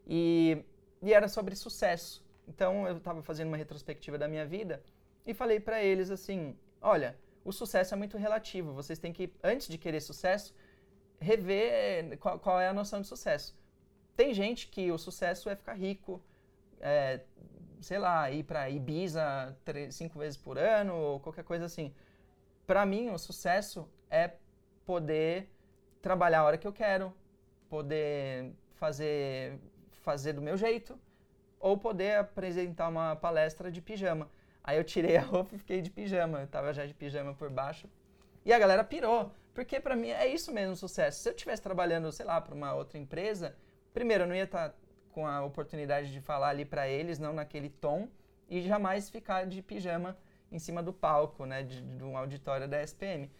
E, 0.08 0.64
e 1.02 1.14
era 1.14 1.28
sobre 1.28 1.56
sucesso. 1.56 2.24
Então 2.48 2.88
eu 2.88 2.98
estava 2.98 3.22
fazendo 3.22 3.48
uma 3.50 3.58
retrospectiva 3.58 4.18
da 4.18 4.28
minha 4.28 4.46
vida 4.46 4.82
e 5.26 5.34
falei 5.34 5.60
para 5.60 5.84
eles 5.84 6.10
assim, 6.12 6.56
olha, 6.82 7.18
o 7.46 7.52
sucesso 7.52 7.94
é 7.94 7.98
muito 7.98 8.18
relativo. 8.18 8.74
Vocês 8.74 8.98
têm 8.98 9.14
que, 9.14 9.32
antes 9.44 9.68
de 9.68 9.78
querer 9.78 10.02
sucesso, 10.02 10.54
rever 11.20 12.18
qual, 12.18 12.40
qual 12.40 12.60
é 12.60 12.68
a 12.68 12.74
noção 12.74 13.00
de 13.00 13.08
sucesso. 13.08 13.56
Tem 14.18 14.34
gente 14.34 14.68
que 14.68 14.92
o 14.92 14.98
sucesso 14.98 15.48
é 15.50 15.56
ficar 15.56 15.76
rico, 15.76 16.22
é, 16.82 17.22
sei 17.80 18.00
lá, 18.00 18.32
ir 18.32 18.44
para 18.44 18.70
Ibiza 18.70 19.56
três, 19.64 19.94
cinco 19.96 20.18
vezes 20.20 20.38
por 20.38 20.58
ano 20.58 20.96
ou 20.96 21.20
qualquer 21.20 21.44
coisa 21.44 21.66
assim. 21.66 21.94
Para 22.66 22.84
mim, 22.86 23.12
o 23.12 23.18
sucesso 23.20 23.88
é 24.10 24.34
poder 24.84 25.50
trabalhar 26.02 26.40
a 26.40 26.44
hora 26.46 26.58
que 26.58 26.68
eu 26.68 26.74
quero, 26.74 27.14
poder 27.70 28.52
fazer 28.74 29.60
fazer 30.02 30.34
do 30.34 30.42
meu 30.42 30.56
jeito 30.56 31.00
ou 31.60 31.76
poder 31.78 32.18
apresentar 32.18 32.90
uma 32.90 33.16
palestra 33.16 33.72
de 33.72 33.82
pijama. 33.82 34.30
Aí 34.68 34.78
eu 34.78 34.84
tirei 34.84 35.16
a 35.16 35.22
roupa 35.22 35.54
e 35.54 35.60
fiquei 35.60 35.80
de 35.80 35.92
pijama. 35.92 36.42
Eu 36.42 36.48
tava 36.48 36.74
já 36.74 36.88
de 36.88 36.94
pijama 36.94 37.36
por 37.36 37.52
baixo. 37.52 37.88
E 38.44 38.52
a 38.52 38.58
galera 38.58 38.84
pirou. 38.84 39.32
Porque 39.54 39.80
para 39.80 39.96
mim 39.96 40.10
é 40.10 40.28
isso 40.28 40.52
mesmo 40.52 40.76
sucesso. 40.76 41.22
Se 41.22 41.30
eu 41.30 41.34
estivesse 41.34 41.62
trabalhando, 41.62 42.12
sei 42.12 42.26
lá, 42.26 42.42
para 42.42 42.56
uma 42.56 42.74
outra 42.74 42.98
empresa, 42.98 43.56
primeiro 43.94 44.24
eu 44.24 44.28
não 44.28 44.36
ia 44.36 44.46
estar 44.46 44.70
tá 44.70 44.76
com 45.12 45.28
a 45.28 45.46
oportunidade 45.46 46.12
de 46.12 46.20
falar 46.20 46.50
ali 46.50 46.66
para 46.66 46.90
eles, 46.90 47.20
não 47.20 47.32
naquele 47.32 47.70
tom, 47.70 48.10
e 48.50 48.64
jamais 48.64 49.08
ficar 49.08 49.46
de 49.46 49.62
pijama 49.62 50.18
em 50.52 50.58
cima 50.58 50.82
do 50.82 50.92
palco, 50.92 51.46
né, 51.46 51.62
de, 51.62 51.82
de 51.82 52.04
um 52.04 52.18
auditório 52.18 52.68
da 52.68 52.82
SPM. 52.82 53.32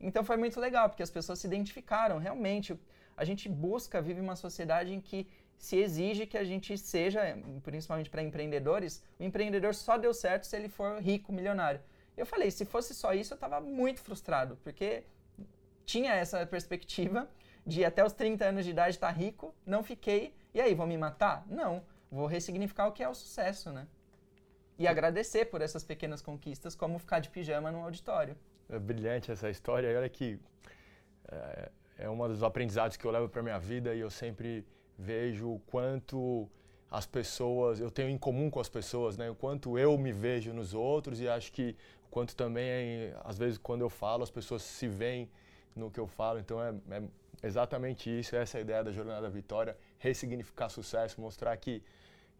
Então 0.00 0.24
foi 0.24 0.36
muito 0.36 0.60
legal, 0.60 0.88
porque 0.88 1.02
as 1.02 1.10
pessoas 1.10 1.40
se 1.40 1.46
identificaram. 1.46 2.18
Realmente, 2.18 2.78
a 3.16 3.24
gente 3.24 3.48
busca, 3.48 4.00
vive 4.00 4.20
uma 4.20 4.36
sociedade 4.36 4.94
em 4.94 5.00
que 5.00 5.28
se 5.58 5.76
exige 5.76 6.26
que 6.26 6.38
a 6.38 6.44
gente 6.44 6.78
seja, 6.78 7.20
principalmente 7.62 8.08
para 8.08 8.22
empreendedores, 8.22 9.04
o 9.18 9.24
empreendedor 9.24 9.74
só 9.74 9.98
deu 9.98 10.14
certo 10.14 10.44
se 10.44 10.56
ele 10.56 10.68
for 10.68 11.00
rico, 11.00 11.32
milionário. 11.32 11.80
Eu 12.16 12.24
falei, 12.24 12.50
se 12.50 12.64
fosse 12.64 12.94
só 12.94 13.12
isso, 13.12 13.32
eu 13.32 13.36
estava 13.36 13.60
muito 13.60 14.00
frustrado, 14.00 14.56
porque 14.62 15.04
tinha 15.84 16.14
essa 16.14 16.46
perspectiva 16.46 17.28
de 17.66 17.84
até 17.84 18.04
os 18.04 18.12
30 18.12 18.44
anos 18.44 18.64
de 18.64 18.70
idade 18.70 18.96
estar 18.96 19.08
tá 19.08 19.12
rico, 19.12 19.54
não 19.66 19.82
fiquei, 19.82 20.34
e 20.54 20.60
aí, 20.60 20.74
vou 20.74 20.86
me 20.86 20.96
matar? 20.96 21.44
Não, 21.48 21.82
vou 22.10 22.26
ressignificar 22.26 22.86
o 22.86 22.92
que 22.92 23.02
é 23.02 23.08
o 23.08 23.14
sucesso, 23.14 23.70
né? 23.70 23.86
E 24.78 24.86
agradecer 24.86 25.46
por 25.46 25.60
essas 25.60 25.84
pequenas 25.84 26.22
conquistas, 26.22 26.74
como 26.74 26.98
ficar 26.98 27.18
de 27.18 27.28
pijama 27.28 27.70
no 27.70 27.82
auditório. 27.82 28.36
É 28.68 28.78
brilhante 28.78 29.30
essa 29.30 29.50
história, 29.50 29.96
olha 29.96 30.08
que 30.08 30.38
é, 31.30 31.70
é 31.98 32.10
um 32.10 32.16
dos 32.28 32.42
aprendizados 32.42 32.96
que 32.96 33.04
eu 33.04 33.10
levo 33.10 33.28
para 33.28 33.42
minha 33.42 33.58
vida 33.58 33.94
e 33.94 34.00
eu 34.00 34.10
sempre 34.10 34.64
vejo 34.98 35.48
o 35.54 35.60
quanto 35.60 36.48
as 36.90 37.06
pessoas, 37.06 37.80
eu 37.80 37.90
tenho 37.90 38.08
em 38.08 38.18
comum 38.18 38.50
com 38.50 38.60
as 38.60 38.68
pessoas, 38.68 39.16
né? 39.16 39.30
O 39.30 39.34
quanto 39.34 39.78
eu 39.78 39.96
me 39.96 40.10
vejo 40.10 40.52
nos 40.52 40.74
outros 40.74 41.20
e 41.20 41.28
acho 41.28 41.52
que 41.52 41.76
o 42.06 42.10
quanto 42.10 42.34
também, 42.34 43.12
às 43.24 43.38
vezes, 43.38 43.58
quando 43.58 43.82
eu 43.82 43.90
falo, 43.90 44.22
as 44.22 44.30
pessoas 44.30 44.62
se 44.62 44.88
veem 44.88 45.30
no 45.76 45.90
que 45.90 46.00
eu 46.00 46.06
falo. 46.06 46.38
Então, 46.38 46.62
é, 46.62 46.74
é 46.90 47.02
exatamente 47.42 48.08
isso, 48.10 48.34
essa 48.34 48.56
é 48.56 48.60
a 48.60 48.62
ideia 48.62 48.82
da 48.82 48.90
Jornada 48.90 49.22
da 49.22 49.28
Vitória, 49.28 49.76
ressignificar 49.98 50.70
sucesso, 50.70 51.20
mostrar 51.20 51.56
que 51.58 51.82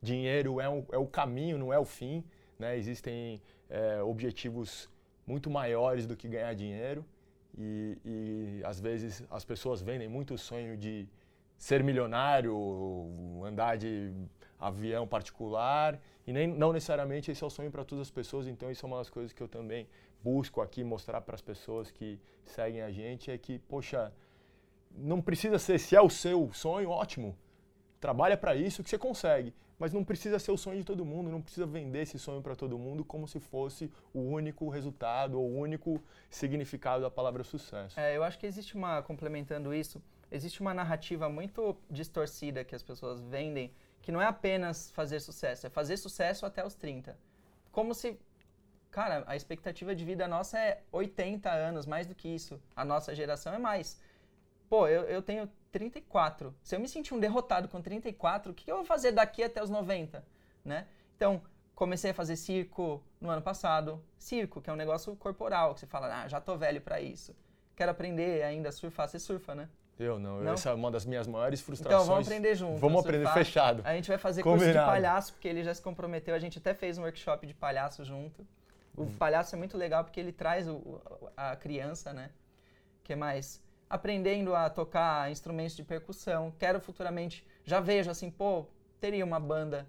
dinheiro 0.02 0.60
é, 0.60 0.68
um, 0.68 0.84
é 0.90 0.98
o 0.98 1.06
caminho, 1.06 1.58
não 1.58 1.72
é 1.72 1.78
o 1.78 1.84
fim, 1.84 2.24
né? 2.58 2.76
Existem 2.76 3.40
é, 3.68 4.02
objetivos 4.02 4.88
muito 5.26 5.50
maiores 5.50 6.06
do 6.06 6.16
que 6.16 6.26
ganhar 6.26 6.54
dinheiro 6.54 7.04
e, 7.56 7.98
e, 8.04 8.62
às 8.64 8.80
vezes, 8.80 9.22
as 9.30 9.44
pessoas 9.44 9.82
vendem 9.82 10.08
muito 10.08 10.34
o 10.34 10.38
sonho 10.38 10.76
de 10.76 11.06
ser 11.58 11.82
milionário, 11.82 12.56
andar 13.44 13.76
de 13.76 14.12
avião 14.58 15.06
particular, 15.06 16.00
e 16.26 16.32
nem, 16.32 16.46
não 16.46 16.72
necessariamente 16.72 17.30
esse 17.30 17.42
é 17.42 17.46
o 17.46 17.50
sonho 17.50 17.70
para 17.70 17.84
todas 17.84 18.02
as 18.02 18.10
pessoas, 18.10 18.46
então 18.46 18.70
isso 18.70 18.84
é 18.84 18.86
uma 18.86 18.98
das 18.98 19.10
coisas 19.10 19.32
que 19.32 19.42
eu 19.42 19.48
também 19.48 19.88
busco 20.22 20.60
aqui 20.60 20.84
mostrar 20.84 21.20
para 21.20 21.34
as 21.34 21.42
pessoas 21.42 21.90
que 21.90 22.20
seguem 22.44 22.82
a 22.82 22.90
gente, 22.90 23.30
é 23.30 23.36
que, 23.36 23.58
poxa, 23.60 24.12
não 24.94 25.20
precisa 25.20 25.58
ser, 25.58 25.78
se 25.78 25.94
é 25.96 26.00
o 26.00 26.08
seu 26.08 26.50
sonho, 26.52 26.90
ótimo, 26.90 27.36
trabalha 28.00 28.36
para 28.36 28.54
isso 28.54 28.82
que 28.82 28.90
você 28.90 28.98
consegue, 28.98 29.52
mas 29.78 29.92
não 29.92 30.02
precisa 30.04 30.38
ser 30.38 30.50
o 30.50 30.56
sonho 30.56 30.78
de 30.78 30.84
todo 30.84 31.04
mundo, 31.04 31.30
não 31.30 31.40
precisa 31.40 31.64
vender 31.64 32.02
esse 32.02 32.18
sonho 32.18 32.42
para 32.42 32.56
todo 32.56 32.78
mundo 32.78 33.04
como 33.04 33.28
se 33.28 33.38
fosse 33.38 33.90
o 34.12 34.20
único 34.20 34.68
resultado 34.68 35.40
ou 35.40 35.48
o 35.48 35.58
único 35.58 36.02
significado 36.28 37.02
da 37.02 37.10
palavra 37.10 37.44
sucesso. 37.44 37.98
É, 37.98 38.16
eu 38.16 38.24
acho 38.24 38.38
que 38.38 38.46
existe 38.46 38.74
uma, 38.74 39.02
complementando 39.02 39.72
isso, 39.72 40.02
existe 40.30 40.60
uma 40.60 40.74
narrativa 40.74 41.28
muito 41.28 41.76
distorcida 41.90 42.64
que 42.64 42.74
as 42.74 42.82
pessoas 42.82 43.20
vendem, 43.20 43.72
que 44.02 44.12
não 44.12 44.20
é 44.20 44.26
apenas 44.26 44.90
fazer 44.90 45.20
sucesso, 45.20 45.66
é 45.66 45.70
fazer 45.70 45.96
sucesso 45.96 46.46
até 46.46 46.64
os 46.64 46.74
30. 46.74 47.18
Como 47.72 47.94
se, 47.94 48.18
cara, 48.90 49.24
a 49.26 49.36
expectativa 49.36 49.94
de 49.94 50.04
vida 50.04 50.26
nossa 50.26 50.58
é 50.58 50.82
80 50.92 51.50
anos, 51.50 51.86
mais 51.86 52.06
do 52.06 52.14
que 52.14 52.28
isso. 52.28 52.60
A 52.74 52.84
nossa 52.84 53.14
geração 53.14 53.52
é 53.52 53.58
mais. 53.58 54.00
Pô, 54.68 54.86
eu, 54.86 55.02
eu 55.04 55.22
tenho 55.22 55.50
34. 55.70 56.54
Se 56.62 56.76
eu 56.76 56.80
me 56.80 56.88
sentir 56.88 57.14
um 57.14 57.20
derrotado 57.20 57.68
com 57.68 57.80
34, 57.80 58.52
o 58.52 58.54
que 58.54 58.70
eu 58.70 58.76
vou 58.76 58.84
fazer 58.84 59.12
daqui 59.12 59.42
até 59.42 59.62
os 59.62 59.70
90? 59.70 60.24
Né? 60.64 60.86
Então, 61.16 61.42
comecei 61.74 62.10
a 62.10 62.14
fazer 62.14 62.36
circo 62.36 63.02
no 63.20 63.30
ano 63.30 63.42
passado. 63.42 64.02
Circo, 64.18 64.60
que 64.60 64.68
é 64.68 64.72
um 64.72 64.76
negócio 64.76 65.14
corporal, 65.16 65.74
que 65.74 65.80
você 65.80 65.86
fala, 65.86 66.22
ah, 66.22 66.28
já 66.28 66.40
tô 66.40 66.56
velho 66.56 66.80
para 66.80 67.00
isso. 67.00 67.34
Quero 67.76 67.90
aprender 67.90 68.42
ainda 68.42 68.68
a 68.68 68.72
surfar. 68.72 69.08
Você 69.08 69.18
surfa, 69.18 69.54
né? 69.54 69.68
Eu 69.98 70.18
não. 70.18 70.40
não. 70.40 70.52
Essa 70.52 70.70
é 70.70 70.74
uma 70.74 70.90
das 70.90 71.04
minhas 71.04 71.26
maiores 71.26 71.60
frustrações. 71.60 72.02
Então, 72.02 72.14
vamos 72.14 72.28
aprender 72.28 72.54
junto. 72.54 72.78
Vamos 72.78 73.04
aprender 73.04 73.28
fechado. 73.32 73.82
A 73.84 73.94
gente 73.94 74.08
vai 74.08 74.18
fazer 74.18 74.42
Combinado. 74.42 74.72
curso 74.72 74.78
de 74.78 74.86
palhaço, 74.86 75.32
porque 75.32 75.48
ele 75.48 75.64
já 75.64 75.74
se 75.74 75.82
comprometeu. 75.82 76.34
A 76.34 76.38
gente 76.38 76.58
até 76.58 76.72
fez 76.74 76.98
um 76.98 77.02
workshop 77.02 77.46
de 77.46 77.54
palhaço 77.54 78.04
junto. 78.04 78.46
O 78.96 79.02
hum. 79.02 79.14
palhaço 79.18 79.54
é 79.54 79.58
muito 79.58 79.76
legal 79.76 80.04
porque 80.04 80.20
ele 80.20 80.32
traz 80.32 80.68
o, 80.68 81.00
a 81.36 81.56
criança, 81.56 82.12
né? 82.12 82.30
que 83.08 83.16
mais? 83.16 83.64
Aprendendo 83.88 84.54
a 84.54 84.68
tocar 84.68 85.30
instrumentos 85.30 85.74
de 85.74 85.82
percussão. 85.82 86.52
Quero 86.58 86.78
futuramente, 86.78 87.44
já 87.64 87.80
vejo 87.80 88.10
assim, 88.10 88.30
pô, 88.30 88.66
teria 89.00 89.24
uma 89.24 89.40
banda 89.40 89.88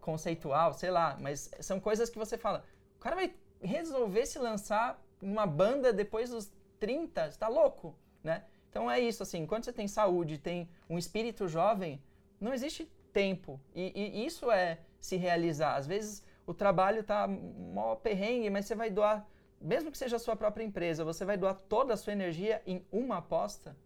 conceitual, 0.00 0.72
sei 0.72 0.90
lá, 0.90 1.16
mas 1.20 1.50
são 1.60 1.80
coisas 1.80 2.08
que 2.08 2.16
você 2.16 2.38
fala, 2.38 2.64
o 2.96 3.00
cara 3.00 3.16
vai 3.16 3.34
resolver 3.60 4.24
se 4.26 4.38
lançar 4.38 5.02
numa 5.20 5.44
banda 5.44 5.92
depois 5.92 6.30
dos 6.30 6.50
30, 6.78 7.32
você 7.32 7.38
tá 7.38 7.48
louco, 7.48 7.96
né? 8.22 8.44
Então 8.70 8.90
é 8.90 9.00
isso, 9.00 9.22
assim, 9.22 9.46
quando 9.46 9.64
você 9.64 9.72
tem 9.72 9.88
saúde, 9.88 10.38
tem 10.38 10.68
um 10.88 10.98
espírito 10.98 11.48
jovem, 11.48 12.02
não 12.40 12.52
existe 12.52 12.90
tempo. 13.12 13.60
E, 13.74 13.92
e 13.94 14.26
isso 14.26 14.50
é 14.50 14.78
se 15.00 15.16
realizar. 15.16 15.76
Às 15.76 15.86
vezes 15.86 16.22
o 16.46 16.54
trabalho 16.54 17.02
tá 17.02 17.26
mó 17.26 17.94
perrengue, 17.94 18.50
mas 18.50 18.66
você 18.66 18.74
vai 18.74 18.90
doar, 18.90 19.26
mesmo 19.60 19.90
que 19.90 19.98
seja 19.98 20.16
a 20.16 20.18
sua 20.18 20.36
própria 20.36 20.64
empresa, 20.64 21.04
você 21.04 21.24
vai 21.24 21.36
doar 21.36 21.54
toda 21.54 21.94
a 21.94 21.96
sua 21.96 22.12
energia 22.12 22.62
em 22.66 22.84
uma 22.92 23.18
aposta. 23.18 23.76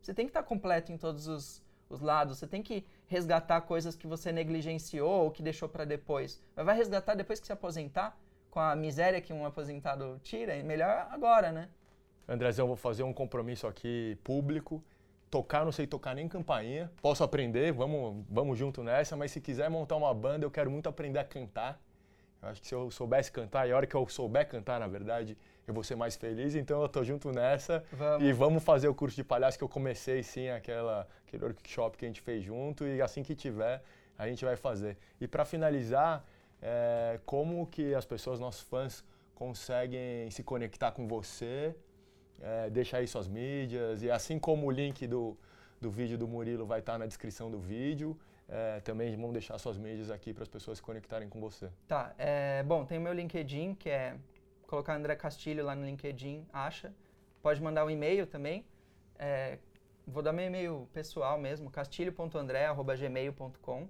Você 0.00 0.12
tem 0.12 0.26
que 0.26 0.30
estar 0.30 0.42
tá 0.42 0.48
completo 0.48 0.92
em 0.92 0.98
todos 0.98 1.26
os, 1.26 1.62
os 1.88 2.00
lados. 2.00 2.38
Você 2.38 2.46
tem 2.46 2.62
que 2.62 2.84
resgatar 3.06 3.62
coisas 3.62 3.96
que 3.96 4.06
você 4.06 4.30
negligenciou 4.30 5.24
ou 5.24 5.30
que 5.30 5.42
deixou 5.42 5.68
para 5.68 5.84
depois. 5.84 6.42
Mas 6.54 6.66
vai 6.66 6.76
resgatar 6.76 7.14
depois 7.14 7.40
que 7.40 7.46
se 7.46 7.52
aposentar? 7.52 8.18
Com 8.50 8.60
a 8.60 8.76
miséria 8.76 9.20
que 9.20 9.32
um 9.32 9.44
aposentado 9.44 10.20
tira? 10.22 10.62
Melhor 10.62 11.08
agora, 11.10 11.50
né? 11.50 11.68
Andrezão, 12.28 12.66
vou 12.66 12.76
fazer 12.76 13.02
um 13.02 13.12
compromisso 13.12 13.66
aqui 13.66 14.18
público. 14.24 14.82
Tocar, 15.30 15.64
não 15.64 15.72
sei 15.72 15.86
tocar 15.86 16.14
nem 16.14 16.28
campainha. 16.28 16.90
Posso 17.02 17.24
aprender, 17.24 17.72
vamos, 17.72 18.24
vamos 18.30 18.58
junto 18.58 18.82
nessa, 18.82 19.16
mas 19.16 19.32
se 19.32 19.40
quiser 19.40 19.68
montar 19.68 19.96
uma 19.96 20.14
banda, 20.14 20.46
eu 20.46 20.50
quero 20.50 20.70
muito 20.70 20.88
aprender 20.88 21.18
a 21.18 21.24
cantar. 21.24 21.80
Eu 22.40 22.48
acho 22.48 22.60
que 22.60 22.66
se 22.66 22.74
eu 22.74 22.90
soubesse 22.90 23.32
cantar, 23.32 23.68
e 23.68 23.72
a 23.72 23.76
hora 23.76 23.86
que 23.86 23.94
eu 23.94 24.06
souber 24.08 24.46
cantar, 24.48 24.78
na 24.78 24.86
verdade, 24.86 25.36
eu 25.66 25.74
vou 25.74 25.82
ser 25.82 25.96
mais 25.96 26.14
feliz. 26.14 26.54
Então 26.54 26.80
eu 26.82 26.88
tô 26.88 27.02
junto 27.02 27.32
nessa. 27.32 27.82
Vamos. 27.92 28.28
E 28.28 28.32
vamos 28.32 28.62
fazer 28.62 28.86
o 28.86 28.94
curso 28.94 29.16
de 29.16 29.24
palhaço 29.24 29.58
que 29.58 29.64
eu 29.64 29.68
comecei, 29.68 30.22
sim, 30.22 30.48
aquela, 30.48 31.08
aquele 31.26 31.44
workshop 31.44 31.96
que 31.96 32.04
a 32.04 32.08
gente 32.08 32.20
fez 32.20 32.44
junto. 32.44 32.86
E 32.86 33.02
assim 33.02 33.22
que 33.22 33.34
tiver, 33.34 33.82
a 34.16 34.28
gente 34.28 34.44
vai 34.44 34.56
fazer. 34.56 34.96
E 35.20 35.26
para 35.26 35.44
finalizar, 35.44 36.24
é, 36.62 37.18
como 37.26 37.66
que 37.66 37.94
as 37.94 38.04
pessoas, 38.04 38.38
nossos 38.38 38.62
fãs, 38.62 39.02
conseguem 39.34 40.30
se 40.30 40.42
conectar 40.44 40.92
com 40.92 41.08
você 41.08 41.74
é, 42.40 42.70
deixa 42.70 42.96
aí 42.98 43.06
suas 43.06 43.28
mídias. 43.28 44.02
E 44.02 44.10
assim 44.10 44.38
como 44.38 44.66
o 44.66 44.70
link 44.70 45.06
do, 45.06 45.36
do 45.80 45.90
vídeo 45.90 46.18
do 46.18 46.26
Murilo 46.26 46.66
vai 46.66 46.80
estar 46.80 46.98
na 46.98 47.06
descrição 47.06 47.50
do 47.50 47.58
vídeo, 47.58 48.18
é, 48.48 48.80
também 48.80 49.14
vamos 49.16 49.32
deixar 49.32 49.56
suas 49.58 49.78
mídias 49.78 50.10
aqui 50.10 50.34
para 50.34 50.42
as 50.42 50.48
pessoas 50.48 50.78
se 50.78 50.82
conectarem 50.82 51.28
com 51.28 51.40
você. 51.40 51.70
Tá. 51.88 52.14
É, 52.18 52.62
bom, 52.62 52.84
tem 52.84 52.98
o 52.98 53.00
meu 53.00 53.12
LinkedIn, 53.12 53.74
que 53.74 53.88
é 53.88 54.16
colocar 54.66 54.94
André 54.94 55.16
Castilho 55.16 55.64
lá 55.64 55.74
no 55.74 55.84
LinkedIn, 55.84 56.46
acha. 56.52 56.92
Pode 57.42 57.60
mandar 57.62 57.84
um 57.84 57.90
e-mail 57.90 58.26
também. 58.26 58.64
É, 59.18 59.58
vou 60.06 60.22
dar 60.22 60.32
meu 60.32 60.46
e-mail 60.46 60.88
pessoal 60.92 61.36
mesmo, 61.38 61.68
castilho.andré.gmail.com. 61.70 63.88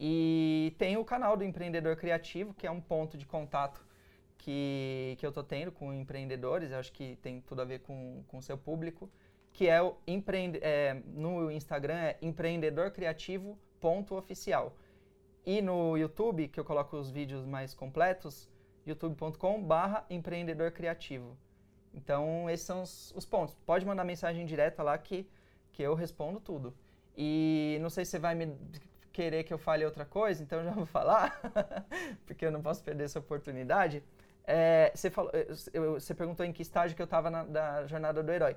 E 0.00 0.74
tem 0.78 0.96
o 0.96 1.04
canal 1.04 1.36
do 1.36 1.44
Empreendedor 1.44 1.94
Criativo, 1.96 2.54
que 2.54 2.66
é 2.66 2.70
um 2.70 2.80
ponto 2.80 3.18
de 3.18 3.26
contato 3.26 3.84
que, 4.44 5.16
que 5.18 5.24
eu 5.24 5.30
estou 5.30 5.42
tendo 5.42 5.72
com 5.72 5.94
empreendedores, 5.94 6.70
eu 6.70 6.78
acho 6.78 6.92
que 6.92 7.16
tem 7.22 7.40
tudo 7.40 7.62
a 7.62 7.64
ver 7.64 7.80
com 7.80 8.22
o 8.30 8.42
seu 8.42 8.58
público, 8.58 9.10
que 9.54 9.66
é 9.66 9.80
o 9.80 9.96
empreende, 10.06 10.58
é, 10.60 11.00
no 11.06 11.50
Instagram 11.50 11.96
é 11.96 12.18
empreendedorcriativo.oficial. 12.20 14.76
E 15.46 15.62
no 15.62 15.96
YouTube, 15.96 16.48
que 16.48 16.60
eu 16.60 16.64
coloco 16.64 16.94
os 16.94 17.10
vídeos 17.10 17.46
mais 17.46 17.72
completos, 17.72 18.50
youtube.com 18.86 19.62
barra 19.62 20.04
empreendedor 20.10 20.72
criativo. 20.72 21.38
Então, 21.94 22.50
esses 22.50 22.66
são 22.66 22.82
os, 22.82 23.14
os, 23.16 23.24
pontos. 23.24 23.54
Pode 23.64 23.86
mandar 23.86 24.04
mensagem 24.04 24.44
direta 24.44 24.82
lá 24.82 24.98
que, 24.98 25.26
que 25.72 25.82
eu 25.82 25.94
respondo 25.94 26.38
tudo. 26.38 26.74
E 27.16 27.78
não 27.80 27.88
sei 27.88 28.04
se 28.04 28.10
você 28.10 28.18
vai 28.18 28.34
me 28.34 28.54
querer 29.10 29.44
que 29.44 29.54
eu 29.54 29.58
fale 29.58 29.86
outra 29.86 30.04
coisa, 30.04 30.42
então 30.42 30.62
já 30.62 30.72
vou 30.72 30.84
falar, 30.84 31.40
porque 32.26 32.44
eu 32.44 32.50
não 32.50 32.60
posso 32.60 32.84
perder 32.84 33.04
essa 33.04 33.20
oportunidade. 33.20 34.02
É, 34.46 34.92
você, 34.94 35.10
falou, 35.10 35.32
você 35.94 36.14
perguntou 36.14 36.44
em 36.44 36.52
que 36.52 36.62
estágio 36.62 36.94
que 36.94 37.00
eu 37.02 37.06
estava 37.06 37.30
da 37.44 37.86
jornada 37.86 38.22
do 38.22 38.30
herói. 38.30 38.56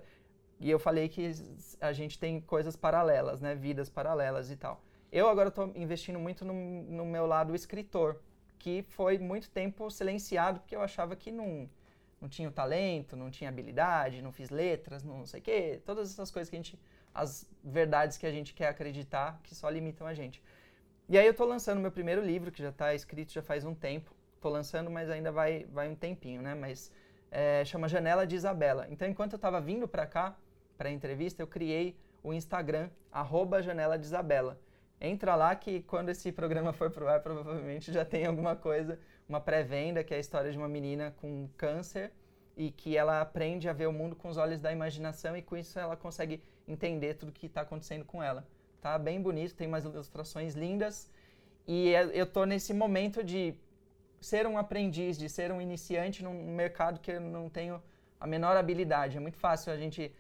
E 0.59 0.69
eu 0.69 0.79
falei 0.79 1.07
que 1.07 1.31
a 1.79 1.93
gente 1.93 2.17
tem 2.19 2.41
coisas 2.41 2.75
paralelas, 2.75 3.41
né? 3.41 3.55
Vidas 3.55 3.89
paralelas 3.89 4.51
e 4.51 4.55
tal. 4.55 4.81
Eu 5.11 5.29
agora 5.29 5.49
estou 5.49 5.71
investindo 5.75 6.19
muito 6.19 6.43
no, 6.43 6.53
no, 6.53 7.05
meu 7.05 7.25
lado 7.25 7.55
escritor, 7.55 8.21
que 8.59 8.83
foi 8.89 9.17
muito 9.17 9.49
tempo 9.49 9.89
silenciado 9.89 10.59
porque 10.59 10.75
eu 10.75 10.81
achava 10.81 11.15
que 11.15 11.31
não, 11.31 11.69
não 12.19 12.27
tinha 12.27 12.49
o 12.49 12.51
talento, 12.51 13.15
não 13.15 13.29
tinha 13.29 13.49
habilidade, 13.49 14.21
não 14.21 14.31
fiz 14.31 14.49
letras, 14.49 15.03
não 15.03 15.25
sei 15.25 15.39
o 15.39 15.43
quê. 15.43 15.81
Todas 15.85 16.11
essas 16.11 16.31
coisas 16.31 16.49
que 16.49 16.55
a 16.55 16.59
gente... 16.59 16.79
As 17.13 17.49
verdades 17.63 18.15
que 18.15 18.27
a 18.27 18.31
gente 18.31 18.53
quer 18.53 18.67
acreditar 18.67 19.39
que 19.43 19.55
só 19.55 19.69
limitam 19.69 20.05
a 20.05 20.13
gente. 20.13 20.43
E 21.09 21.17
aí 21.17 21.25
eu 21.25 21.31
estou 21.31 21.47
lançando 21.47 21.79
meu 21.79 21.91
primeiro 21.91 22.23
livro, 22.23 22.51
que 22.51 22.61
já 22.61 22.69
está 22.69 22.93
escrito 22.93 23.31
já 23.31 23.41
faz 23.41 23.65
um 23.65 23.73
tempo 23.73 24.13
Estou 24.37 24.51
lançando, 24.51 24.89
mas 24.89 25.09
ainda 25.09 25.31
vai, 25.31 25.65
vai 25.73 25.89
um 25.89 25.95
tempinho, 25.95 26.41
né? 26.41 26.53
Mas 26.53 26.91
é, 27.31 27.65
chama 27.65 27.89
Janela 27.89 28.25
de 28.25 28.35
Isabela. 28.35 28.87
Então, 28.89 29.07
enquanto 29.07 29.33
eu 29.33 29.37
estava 29.37 29.59
vindo 29.59 29.87
para 29.87 30.05
cá, 30.05 30.37
para 30.77 30.89
a 30.89 30.91
entrevista, 30.91 31.41
eu 31.41 31.47
criei 31.47 31.97
o 32.23 32.31
Instagram, 32.31 32.89
arroba 33.11 33.61
Janela 33.63 33.97
de 33.97 34.05
Isabela. 34.05 34.59
Entra 35.01 35.35
lá 35.35 35.55
que 35.55 35.81
quando 35.81 36.09
esse 36.09 36.31
programa 36.31 36.71
for 36.71 36.91
pro 36.91 37.07
ar, 37.07 37.21
provavelmente 37.21 37.91
já 37.91 38.05
tem 38.05 38.25
alguma 38.25 38.55
coisa, 38.55 38.99
uma 39.27 39.41
pré-venda, 39.41 40.03
que 40.03 40.13
é 40.13 40.17
a 40.17 40.19
história 40.19 40.51
de 40.51 40.57
uma 40.57 40.69
menina 40.69 41.13
com 41.19 41.49
câncer 41.57 42.11
e 42.55 42.71
que 42.71 42.95
ela 42.95 43.21
aprende 43.21 43.67
a 43.67 43.73
ver 43.73 43.87
o 43.87 43.93
mundo 43.93 44.15
com 44.15 44.29
os 44.29 44.37
olhos 44.37 44.61
da 44.61 44.71
imaginação 44.71 45.35
e 45.35 45.41
com 45.41 45.57
isso 45.57 45.79
ela 45.79 45.95
consegue 45.95 46.43
entender 46.67 47.15
tudo 47.15 47.31
que 47.31 47.47
está 47.47 47.61
acontecendo 47.61 48.05
com 48.05 48.21
ela. 48.21 48.47
Tá 48.81 48.97
bem 48.99 49.19
bonito, 49.19 49.55
tem 49.55 49.67
umas 49.67 49.83
ilustrações 49.83 50.53
lindas 50.53 51.09
e 51.67 51.93
é, 51.93 52.09
eu 52.13 52.25
tô 52.25 52.45
nesse 52.45 52.73
momento 52.73 53.23
de 53.23 53.55
ser 54.27 54.45
um 54.45 54.57
aprendiz, 54.57 55.17
de 55.17 55.29
ser 55.29 55.51
um 55.51 55.61
iniciante 55.61 56.21
num 56.21 56.37
mercado 56.53 56.99
que 56.99 57.11
eu 57.11 57.21
não 57.21 57.49
tenho 57.49 57.81
a 58.19 58.27
menor 58.27 58.57
habilidade. 58.57 59.15
É 59.15 59.19
muito 59.19 59.37
fácil 59.37 59.71
a 59.71 59.77
gente 59.77 60.13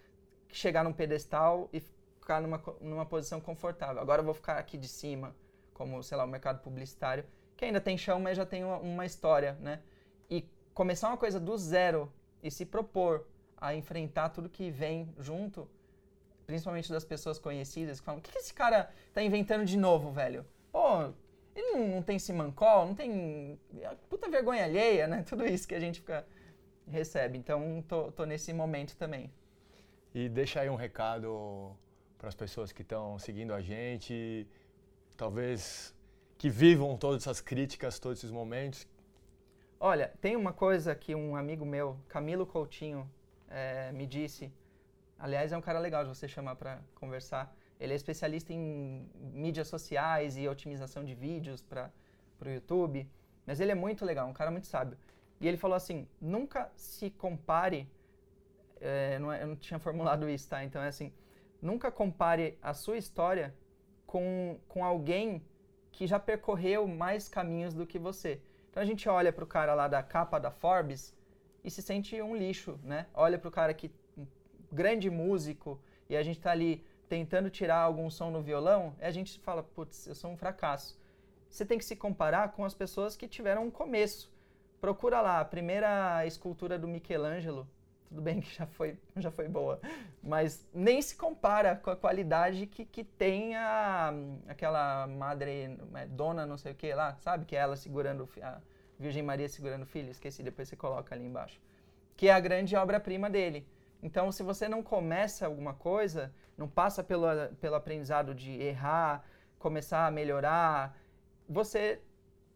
chegar 0.49 0.83
num 0.83 0.93
pedestal 0.93 1.69
e 1.73 1.81
ficar 1.81 2.41
numa, 2.41 2.63
numa 2.79 3.05
posição 3.05 3.41
confortável. 3.41 4.01
Agora 4.01 4.21
eu 4.21 4.25
vou 4.25 4.33
ficar 4.33 4.57
aqui 4.57 4.77
de 4.77 4.87
cima, 4.87 5.35
como, 5.73 6.01
sei 6.01 6.17
lá, 6.17 6.23
o 6.23 6.27
mercado 6.27 6.61
publicitário, 6.61 7.25
que 7.57 7.65
ainda 7.65 7.81
tem 7.81 7.97
chão, 7.97 8.17
mas 8.19 8.37
já 8.37 8.45
tem 8.45 8.63
uma, 8.63 8.77
uma 8.77 9.05
história, 9.05 9.57
né? 9.59 9.81
E 10.29 10.49
começar 10.73 11.09
uma 11.09 11.17
coisa 11.17 11.39
do 11.39 11.57
zero 11.57 12.11
e 12.41 12.49
se 12.49 12.65
propor 12.65 13.27
a 13.57 13.75
enfrentar 13.75 14.29
tudo 14.29 14.47
que 14.47 14.71
vem 14.71 15.13
junto, 15.19 15.69
principalmente 16.45 16.89
das 16.89 17.03
pessoas 17.03 17.37
conhecidas, 17.37 17.99
que 17.99 18.05
falam, 18.05 18.19
o 18.19 18.23
que, 18.23 18.31
que 18.31 18.37
esse 18.37 18.53
cara 18.53 18.89
tá 19.13 19.21
inventando 19.21 19.65
de 19.65 19.75
novo, 19.75 20.11
velho? 20.11 20.45
Pô, 20.71 21.11
ele 21.57 21.71
não, 21.71 21.87
não 21.87 22.01
tem 22.03 22.19
simancol, 22.19 22.85
não 22.85 22.95
tem. 22.95 23.59
Puta 24.09 24.29
vergonha 24.29 24.63
alheia, 24.63 25.07
né? 25.07 25.23
Tudo 25.27 25.45
isso 25.45 25.67
que 25.67 25.73
a 25.73 25.79
gente 25.79 25.99
fica, 25.99 26.25
recebe. 26.87 27.37
Então, 27.37 27.83
tô, 27.87 28.11
tô 28.11 28.25
nesse 28.25 28.53
momento 28.53 28.95
também. 28.95 29.31
E 30.13 30.29
deixa 30.29 30.61
aí 30.61 30.69
um 30.69 30.75
recado 30.75 31.75
para 32.17 32.29
as 32.29 32.35
pessoas 32.35 32.71
que 32.71 32.81
estão 32.81 33.17
seguindo 33.19 33.53
a 33.53 33.61
gente, 33.61 34.47
talvez 35.15 35.95
que 36.37 36.49
vivam 36.49 36.95
todas 36.95 37.23
essas 37.23 37.41
críticas, 37.41 37.99
todos 37.99 38.19
esses 38.19 38.31
momentos? 38.31 38.87
Olha, 39.79 40.13
tem 40.21 40.35
uma 40.35 40.53
coisa 40.53 40.95
que 40.95 41.15
um 41.15 41.35
amigo 41.35 41.65
meu, 41.65 41.99
Camilo 42.07 42.45
Coutinho, 42.45 43.09
é, 43.49 43.91
me 43.91 44.05
disse. 44.05 44.51
Aliás, 45.17 45.51
é 45.51 45.57
um 45.57 45.61
cara 45.61 45.79
legal 45.79 46.03
de 46.03 46.09
você 46.09 46.27
chamar 46.27 46.55
para 46.55 46.79
conversar. 46.95 47.55
Ele 47.79 47.93
é 47.93 47.95
especialista 47.95 48.51
em 48.53 49.07
mídias 49.33 49.67
sociais 49.67 50.37
e 50.37 50.47
otimização 50.47 51.03
de 51.03 51.13
vídeos 51.13 51.61
para 51.61 51.91
o 52.45 52.49
YouTube. 52.49 53.07
Mas 53.45 53.59
ele 53.59 53.71
é 53.71 53.75
muito 53.75 54.03
legal, 54.03 54.27
um 54.27 54.33
cara 54.33 54.51
muito 54.51 54.67
sábio. 54.67 54.97
E 55.39 55.47
ele 55.47 55.57
falou 55.57 55.75
assim: 55.75 56.07
nunca 56.19 56.71
se 56.75 57.09
compare. 57.11 57.87
É, 58.79 59.17
não 59.19 59.31
é, 59.31 59.43
eu 59.43 59.47
não 59.47 59.55
tinha 59.55 59.79
formulado 59.87 60.29
isso, 60.29 60.49
tá? 60.49 60.63
Então 60.63 60.81
é 60.81 60.87
assim: 60.87 61.13
nunca 61.61 61.91
compare 61.91 62.57
a 62.61 62.73
sua 62.73 62.97
história 62.97 63.53
com, 64.05 64.59
com 64.67 64.83
alguém 64.83 65.43
que 65.91 66.07
já 66.07 66.19
percorreu 66.19 66.87
mais 66.87 67.27
caminhos 67.27 67.73
do 67.73 67.85
que 67.85 67.99
você. 67.99 68.41
Então 68.69 68.81
a 68.81 68.85
gente 68.85 69.07
olha 69.09 69.31
para 69.33 69.43
o 69.43 69.47
cara 69.47 69.73
lá 69.73 69.87
da 69.87 70.03
capa 70.03 70.39
da 70.39 70.51
Forbes 70.51 71.15
e 71.63 71.71
se 71.71 71.81
sente 71.81 72.21
um 72.21 72.35
lixo, 72.35 72.79
né? 72.83 73.07
Olha 73.13 73.37
para 73.37 73.49
o 73.49 73.51
cara 73.51 73.73
que 73.73 73.91
um 74.17 74.25
grande 74.71 75.09
músico 75.09 75.79
e 76.09 76.15
a 76.15 76.23
gente 76.23 76.37
está 76.37 76.51
ali 76.51 76.85
tentando 77.07 77.49
tirar 77.49 77.79
algum 77.79 78.09
som 78.09 78.29
no 78.29 78.41
violão, 78.41 78.95
a 78.99 79.11
gente 79.11 79.39
fala, 79.39 79.63
putz, 79.63 80.07
eu 80.07 80.15
sou 80.15 80.31
um 80.31 80.37
fracasso. 80.37 80.99
Você 81.49 81.65
tem 81.65 81.77
que 81.77 81.85
se 81.85 81.95
comparar 81.95 82.51
com 82.51 82.65
as 82.65 82.73
pessoas 82.73 83.15
que 83.15 83.27
tiveram 83.27 83.65
um 83.65 83.71
começo. 83.71 84.31
Procura 84.79 85.21
lá 85.21 85.39
a 85.39 85.45
primeira 85.45 86.25
escultura 86.25 86.77
do 86.77 86.87
Michelangelo. 86.87 87.67
Tudo 88.07 88.21
bem 88.21 88.39
que 88.39 88.55
já 88.55 88.65
foi, 88.65 88.97
já 89.17 89.29
foi 89.29 89.49
boa, 89.49 89.81
mas 90.23 90.65
nem 90.73 91.01
se 91.01 91.15
compara 91.15 91.75
com 91.75 91.89
a 91.89 91.95
qualidade 91.95 92.65
que, 92.65 92.85
que 92.85 93.03
tem 93.03 93.55
a, 93.55 94.13
aquela 94.47 95.05
madre, 95.07 95.77
é, 95.93 96.05
dona 96.05 96.45
não 96.45 96.57
sei 96.57 96.71
o 96.71 96.75
que 96.75 96.93
lá, 96.93 97.17
sabe? 97.19 97.45
Que 97.45 97.55
é 97.55 97.59
ela 97.59 97.75
segurando, 97.75 98.29
a 98.41 98.61
Virgem 98.97 99.23
Maria 99.23 99.49
segurando 99.49 99.83
o 99.83 99.85
filho, 99.85 100.09
esqueci, 100.09 100.41
depois 100.41 100.69
você 100.69 100.75
coloca 100.75 101.13
ali 101.13 101.25
embaixo. 101.25 101.59
Que 102.15 102.29
é 102.29 102.33
a 102.33 102.39
grande 102.39 102.75
obra-prima 102.75 103.29
dele. 103.29 103.67
Então, 104.01 104.31
se 104.31 104.43
você 104.43 104.67
não 104.67 104.83
começa 104.83 105.45
alguma 105.45 105.73
coisa, 105.73 106.33
não 106.57 106.67
passa 106.67 107.03
pelo, 107.03 107.27
pelo 107.59 107.75
aprendizado 107.75 108.33
de 108.33 108.51
errar, 108.61 109.23
começar 109.57 110.05
a 110.05 110.11
melhorar, 110.11 110.95
você, 111.47 112.01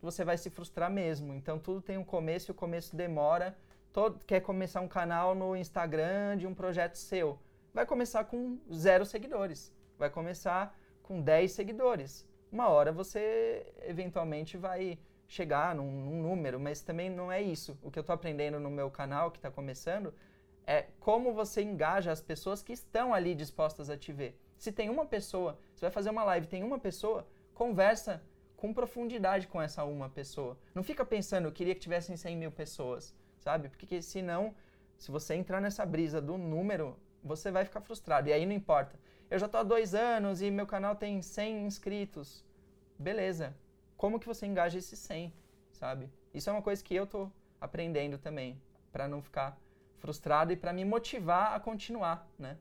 você 0.01 0.23
vai 0.23 0.37
se 0.37 0.49
frustrar 0.49 0.91
mesmo. 0.91 1.33
Então, 1.33 1.57
tudo 1.57 1.81
tem 1.81 1.97
um 1.97 2.03
começo 2.03 2.51
e 2.51 2.53
o 2.53 2.55
começo 2.55 2.95
demora. 2.95 3.57
Todo, 3.91 4.23
quer 4.25 4.41
começar 4.41 4.81
um 4.81 4.87
canal 4.87 5.35
no 5.35 5.55
Instagram 5.55 6.37
de 6.37 6.47
um 6.47 6.53
projeto 6.53 6.95
seu. 6.95 7.39
Vai 7.73 7.85
começar 7.85 8.25
com 8.25 8.59
zero 8.73 9.05
seguidores. 9.05 9.73
Vai 9.97 10.09
começar 10.09 10.75
com 11.03 11.21
10 11.21 11.51
seguidores. 11.51 12.25
Uma 12.51 12.69
hora 12.69 12.91
você 12.91 13.65
eventualmente 13.83 14.57
vai 14.57 14.97
chegar 15.27 15.75
num, 15.75 15.89
num 15.89 16.21
número, 16.21 16.59
mas 16.59 16.81
também 16.81 17.09
não 17.09 17.31
é 17.31 17.41
isso. 17.41 17.77
O 17.81 17.91
que 17.91 17.99
eu 17.99 18.01
estou 18.01 18.13
aprendendo 18.13 18.59
no 18.59 18.69
meu 18.69 18.89
canal, 18.89 19.31
que 19.31 19.37
está 19.37 19.51
começando, 19.51 20.13
é 20.65 20.87
como 20.99 21.33
você 21.33 21.61
engaja 21.61 22.11
as 22.11 22.21
pessoas 22.21 22.61
que 22.61 22.73
estão 22.73 23.13
ali 23.13 23.33
dispostas 23.35 23.89
a 23.89 23.97
te 23.97 24.11
ver. 24.11 24.39
Se 24.57 24.71
tem 24.71 24.89
uma 24.89 25.05
pessoa, 25.05 25.57
você 25.73 25.85
vai 25.85 25.91
fazer 25.91 26.09
uma 26.09 26.23
live, 26.23 26.47
tem 26.47 26.63
uma 26.63 26.77
pessoa, 26.77 27.27
conversa 27.53 28.21
com 28.55 28.73
profundidade 28.73 29.47
com 29.47 29.59
essa 29.59 29.83
uma 29.83 30.09
pessoa. 30.09 30.55
Não 30.75 30.83
fica 30.83 31.03
pensando, 31.03 31.47
eu 31.47 31.51
queria 31.51 31.73
que 31.73 31.81
tivessem 31.81 32.15
100 32.15 32.37
mil 32.37 32.51
pessoas, 32.51 33.15
sabe? 33.39 33.69
Porque 33.69 34.01
senão, 34.03 34.53
se 34.99 35.09
você 35.09 35.33
entrar 35.33 35.59
nessa 35.59 35.83
brisa 35.83 36.21
do 36.21 36.37
número, 36.37 36.95
você 37.23 37.49
vai 37.49 37.65
ficar 37.65 37.81
frustrado. 37.81 38.29
E 38.29 38.33
aí 38.33 38.45
não 38.45 38.53
importa. 38.53 38.99
Eu 39.31 39.39
já 39.39 39.47
estou 39.47 39.61
há 39.61 39.63
dois 39.63 39.95
anos 39.95 40.41
e 40.41 40.51
meu 40.51 40.67
canal 40.67 40.95
tem 40.95 41.21
100 41.21 41.65
inscritos. 41.65 42.45
Beleza. 42.99 43.55
Como 43.97 44.19
que 44.19 44.27
você 44.27 44.45
engaja 44.45 44.77
esses 44.77 44.99
100, 44.99 45.33
sabe? 45.71 46.09
Isso 46.33 46.49
é 46.49 46.53
uma 46.53 46.61
coisa 46.61 46.83
que 46.83 46.93
eu 46.93 47.05
estou 47.05 47.31
aprendendo 47.59 48.17
também, 48.17 48.61
para 48.91 49.07
não 49.07 49.21
ficar 49.21 49.59
frustrado 50.01 50.51
e 50.51 50.57
para 50.57 50.73
me 50.73 50.83
motivar 50.83 51.53
a 51.55 51.59
continuar, 51.59 52.27
né? 52.37 52.57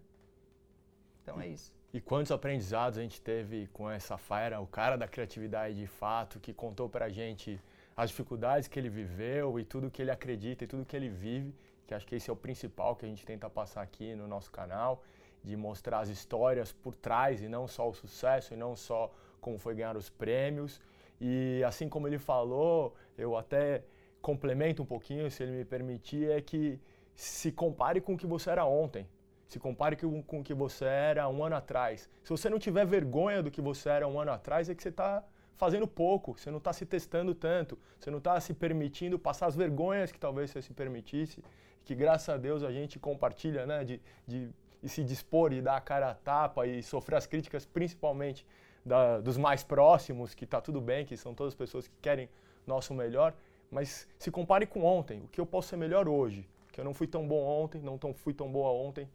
Então 1.22 1.40
é 1.40 1.48
isso. 1.48 1.72
E 1.92 2.00
quantos 2.00 2.30
aprendizados 2.30 2.98
a 2.98 3.02
gente 3.02 3.20
teve 3.20 3.66
com 3.72 3.90
essa 3.90 4.16
Fire, 4.16 4.54
o 4.60 4.66
cara 4.66 4.96
da 4.96 5.08
criatividade 5.08 5.74
de 5.74 5.86
fato, 5.86 6.38
que 6.38 6.52
contou 6.52 6.88
pra 6.88 7.08
gente 7.08 7.60
as 7.96 8.10
dificuldades 8.10 8.68
que 8.68 8.78
ele 8.78 8.88
viveu 8.88 9.58
e 9.58 9.64
tudo 9.64 9.90
que 9.90 10.00
ele 10.00 10.10
acredita 10.10 10.64
e 10.64 10.66
tudo 10.66 10.84
que 10.84 10.94
ele 10.94 11.08
vive, 11.08 11.52
que 11.86 11.94
acho 11.94 12.06
que 12.06 12.14
esse 12.14 12.30
é 12.30 12.32
o 12.32 12.36
principal 12.36 12.94
que 12.94 13.04
a 13.04 13.08
gente 13.08 13.26
tenta 13.26 13.50
passar 13.50 13.82
aqui 13.82 14.14
no 14.14 14.28
nosso 14.28 14.50
canal, 14.50 15.02
de 15.42 15.56
mostrar 15.56 16.00
as 16.00 16.08
histórias 16.08 16.72
por 16.72 16.94
trás 16.94 17.42
e 17.42 17.48
não 17.48 17.66
só 17.66 17.88
o 17.88 17.94
sucesso 17.94 18.54
e 18.54 18.56
não 18.56 18.76
só 18.76 19.12
como 19.40 19.58
foi 19.58 19.74
ganhar 19.74 19.96
os 19.96 20.08
prêmios. 20.10 20.80
E 21.20 21.62
assim 21.66 21.88
como 21.88 22.06
ele 22.06 22.18
falou, 22.18 22.94
eu 23.18 23.36
até 23.36 23.82
complemento 24.22 24.82
um 24.82 24.86
pouquinho, 24.86 25.30
se 25.30 25.42
ele 25.42 25.52
me 25.52 25.64
permitir, 25.64 26.30
é 26.30 26.40
que 26.40 26.78
se 27.20 27.52
compare 27.52 28.00
com 28.00 28.14
o 28.14 28.16
que 28.16 28.26
você 28.26 28.48
era 28.48 28.64
ontem. 28.64 29.06
Se 29.46 29.58
compare 29.58 29.94
com, 29.94 30.38
o 30.38 30.42
que 30.42 30.54
você 30.54 30.86
era 30.86 31.28
um 31.28 31.44
ano 31.44 31.54
atrás. 31.54 32.08
Se 32.22 32.30
você 32.30 32.48
não 32.48 32.58
tiver 32.58 32.86
vergonha 32.86 33.42
do 33.42 33.50
que 33.50 33.60
você 33.60 33.90
era 33.90 34.08
um 34.08 34.18
ano 34.18 34.32
atrás, 34.32 34.70
é 34.70 34.74
que 34.74 34.82
você 34.82 34.88
está 34.88 35.22
fazendo 35.54 35.86
pouco, 35.86 36.38
você 36.38 36.50
não 36.50 36.56
está 36.56 36.72
se 36.72 36.86
testando 36.86 37.34
tanto, 37.34 37.78
você 37.98 38.10
não 38.10 38.16
está 38.16 38.40
se 38.40 38.54
permitindo 38.54 39.18
passar 39.18 39.48
as 39.48 39.54
vergonhas 39.54 40.10
que 40.10 40.18
talvez 40.18 40.50
você 40.50 40.62
se 40.62 40.72
permitisse, 40.72 41.44
que 41.84 41.94
graças 41.94 42.30
a 42.30 42.38
Deus 42.38 42.62
a 42.62 42.72
gente 42.72 42.98
compartilha, 42.98 43.66
né, 43.66 43.84
de, 43.84 44.00
de, 44.26 44.48
de 44.82 44.88
se 44.88 45.04
dispor 45.04 45.52
e 45.52 45.60
dar 45.60 45.76
a 45.76 45.80
cara 45.80 46.10
a 46.10 46.14
tapa 46.14 46.66
e 46.66 46.82
sofrer 46.82 47.16
as 47.16 47.26
críticas, 47.26 47.66
principalmente 47.66 48.46
da, 48.82 49.20
dos 49.20 49.36
mais 49.36 49.62
próximos, 49.62 50.32
que 50.32 50.44
está 50.44 50.58
tudo 50.58 50.80
bem, 50.80 51.04
que 51.04 51.18
são 51.18 51.34
todas 51.34 51.54
pessoas 51.54 51.86
que 51.86 51.94
querem 52.00 52.30
nosso 52.66 52.94
melhor, 52.94 53.34
mas 53.70 54.08
se 54.18 54.30
compare 54.30 54.64
com 54.64 54.82
ontem, 54.84 55.20
o 55.20 55.28
que 55.28 55.38
eu 55.38 55.44
posso 55.44 55.68
ser 55.68 55.76
melhor 55.76 56.08
hoje, 56.08 56.48
eu 56.80 56.84
não 56.84 56.94
fui 56.94 57.06
tão 57.06 57.28
bom 57.28 57.42
ontem, 57.42 57.80
não 57.82 57.98
tão, 57.98 58.14
fui 58.14 58.32
tão 58.32 58.50
boa 58.50 58.70
ontem, 58.70 59.08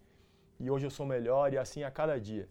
e 0.59 0.69
hoje 0.69 0.85
eu 0.85 0.91
sou 0.91 1.05
melhor, 1.05 1.51
e 1.51 1.57
assim 1.57 1.83
a 1.83 1.89
cada 1.89 2.19
dia. 2.19 2.47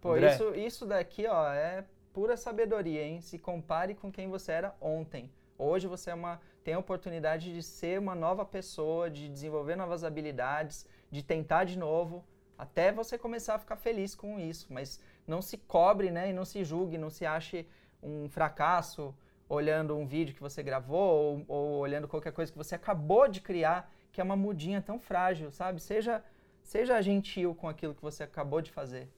Pô, 0.00 0.16
isso, 0.16 0.54
isso 0.54 0.86
daqui, 0.86 1.26
ó, 1.26 1.52
é 1.52 1.84
pura 2.12 2.36
sabedoria, 2.36 3.02
hein? 3.02 3.20
Se 3.20 3.38
compare 3.38 3.94
com 3.94 4.10
quem 4.10 4.28
você 4.28 4.52
era 4.52 4.74
ontem. 4.80 5.30
Hoje 5.58 5.86
você 5.86 6.10
é 6.10 6.14
uma, 6.14 6.40
tem 6.64 6.72
a 6.72 6.78
oportunidade 6.78 7.52
de 7.52 7.62
ser 7.62 7.98
uma 7.98 8.14
nova 8.14 8.44
pessoa, 8.46 9.10
de 9.10 9.28
desenvolver 9.28 9.76
novas 9.76 10.04
habilidades, 10.04 10.86
de 11.10 11.22
tentar 11.22 11.64
de 11.64 11.78
novo, 11.78 12.24
até 12.56 12.90
você 12.90 13.18
começar 13.18 13.56
a 13.56 13.58
ficar 13.58 13.76
feliz 13.76 14.14
com 14.14 14.40
isso. 14.40 14.66
Mas 14.70 14.98
não 15.26 15.42
se 15.42 15.58
cobre, 15.58 16.10
né? 16.10 16.30
E 16.30 16.32
não 16.32 16.46
se 16.46 16.64
julgue, 16.64 16.96
não 16.96 17.10
se 17.10 17.26
ache 17.26 17.68
um 18.02 18.26
fracasso 18.30 19.14
olhando 19.50 19.96
um 19.96 20.06
vídeo 20.06 20.34
que 20.34 20.40
você 20.40 20.62
gravou 20.62 21.10
ou, 21.10 21.44
ou 21.46 21.78
olhando 21.80 22.08
qualquer 22.08 22.32
coisa 22.32 22.50
que 22.50 22.56
você 22.56 22.74
acabou 22.74 23.28
de 23.28 23.42
criar 23.42 23.92
que 24.12 24.20
é 24.20 24.24
uma 24.24 24.36
mudinha 24.36 24.80
tão 24.80 24.98
frágil, 24.98 25.50
sabe? 25.50 25.80
Seja, 25.80 26.22
seja 26.62 27.00
gentil 27.00 27.54
com 27.54 27.68
aquilo 27.68 27.94
que 27.94 28.02
você 28.02 28.22
acabou 28.22 28.60
de 28.60 28.70
fazer. 28.70 29.08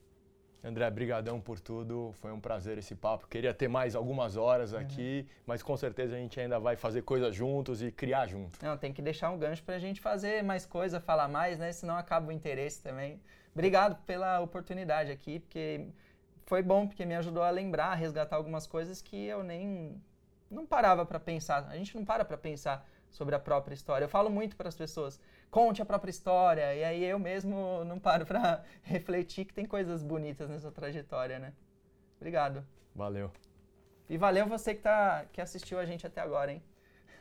André, 0.64 0.88
brigadão 0.90 1.40
por 1.40 1.58
tudo. 1.58 2.14
Foi 2.20 2.30
um 2.30 2.38
prazer 2.38 2.78
esse 2.78 2.94
papo. 2.94 3.26
Queria 3.26 3.52
ter 3.52 3.66
mais 3.66 3.96
algumas 3.96 4.36
horas 4.36 4.72
uhum. 4.72 4.78
aqui, 4.78 5.26
uhum. 5.26 5.42
mas 5.44 5.62
com 5.62 5.76
certeza 5.76 6.14
a 6.14 6.18
gente 6.18 6.38
ainda 6.38 6.60
vai 6.60 6.76
fazer 6.76 7.02
coisas 7.02 7.34
juntos 7.34 7.82
e 7.82 7.90
criar 7.90 8.28
junto. 8.28 8.64
Não, 8.64 8.76
tem 8.76 8.92
que 8.92 9.02
deixar 9.02 9.30
um 9.30 9.38
gancho 9.38 9.62
para 9.64 9.74
a 9.74 9.78
gente 9.78 10.00
fazer 10.00 10.42
mais 10.44 10.64
coisa, 10.64 11.00
falar 11.00 11.26
mais, 11.26 11.58
né? 11.58 11.72
Senão 11.72 11.96
acaba 11.96 12.28
o 12.28 12.32
interesse 12.32 12.80
também. 12.80 13.20
Obrigado 13.52 14.00
pela 14.06 14.40
oportunidade 14.40 15.10
aqui, 15.10 15.40
porque 15.40 15.88
foi 16.46 16.62
bom, 16.62 16.86
porque 16.86 17.04
me 17.04 17.16
ajudou 17.16 17.42
a 17.42 17.50
lembrar, 17.50 17.88
a 17.88 17.94
resgatar 17.94 18.36
algumas 18.36 18.66
coisas 18.66 19.02
que 19.02 19.16
eu 19.16 19.42
nem 19.42 20.00
não 20.48 20.64
parava 20.64 21.04
para 21.04 21.18
pensar. 21.18 21.66
A 21.68 21.76
gente 21.76 21.94
não 21.96 22.04
para 22.04 22.24
para 22.24 22.38
pensar 22.38 22.86
sobre 23.12 23.34
a 23.34 23.38
própria 23.38 23.74
história. 23.74 24.06
Eu 24.06 24.08
falo 24.08 24.28
muito 24.28 24.56
para 24.56 24.68
as 24.68 24.74
pessoas, 24.74 25.20
conte 25.50 25.80
a 25.80 25.86
própria 25.86 26.10
história, 26.10 26.74
e 26.74 26.82
aí 26.82 27.04
eu 27.04 27.18
mesmo 27.18 27.84
não 27.84 28.00
paro 28.00 28.26
para 28.26 28.64
refletir 28.82 29.44
que 29.44 29.54
tem 29.54 29.66
coisas 29.66 30.02
bonitas 30.02 30.50
nessa 30.50 30.72
trajetória, 30.72 31.38
né? 31.38 31.52
Obrigado. 32.16 32.66
Valeu. 32.94 33.30
E 34.08 34.18
valeu 34.18 34.46
você 34.46 34.74
que, 34.74 34.82
tá, 34.82 35.26
que 35.32 35.40
assistiu 35.40 35.78
a 35.78 35.84
gente 35.84 36.06
até 36.06 36.20
agora, 36.20 36.52
hein? 36.52 36.62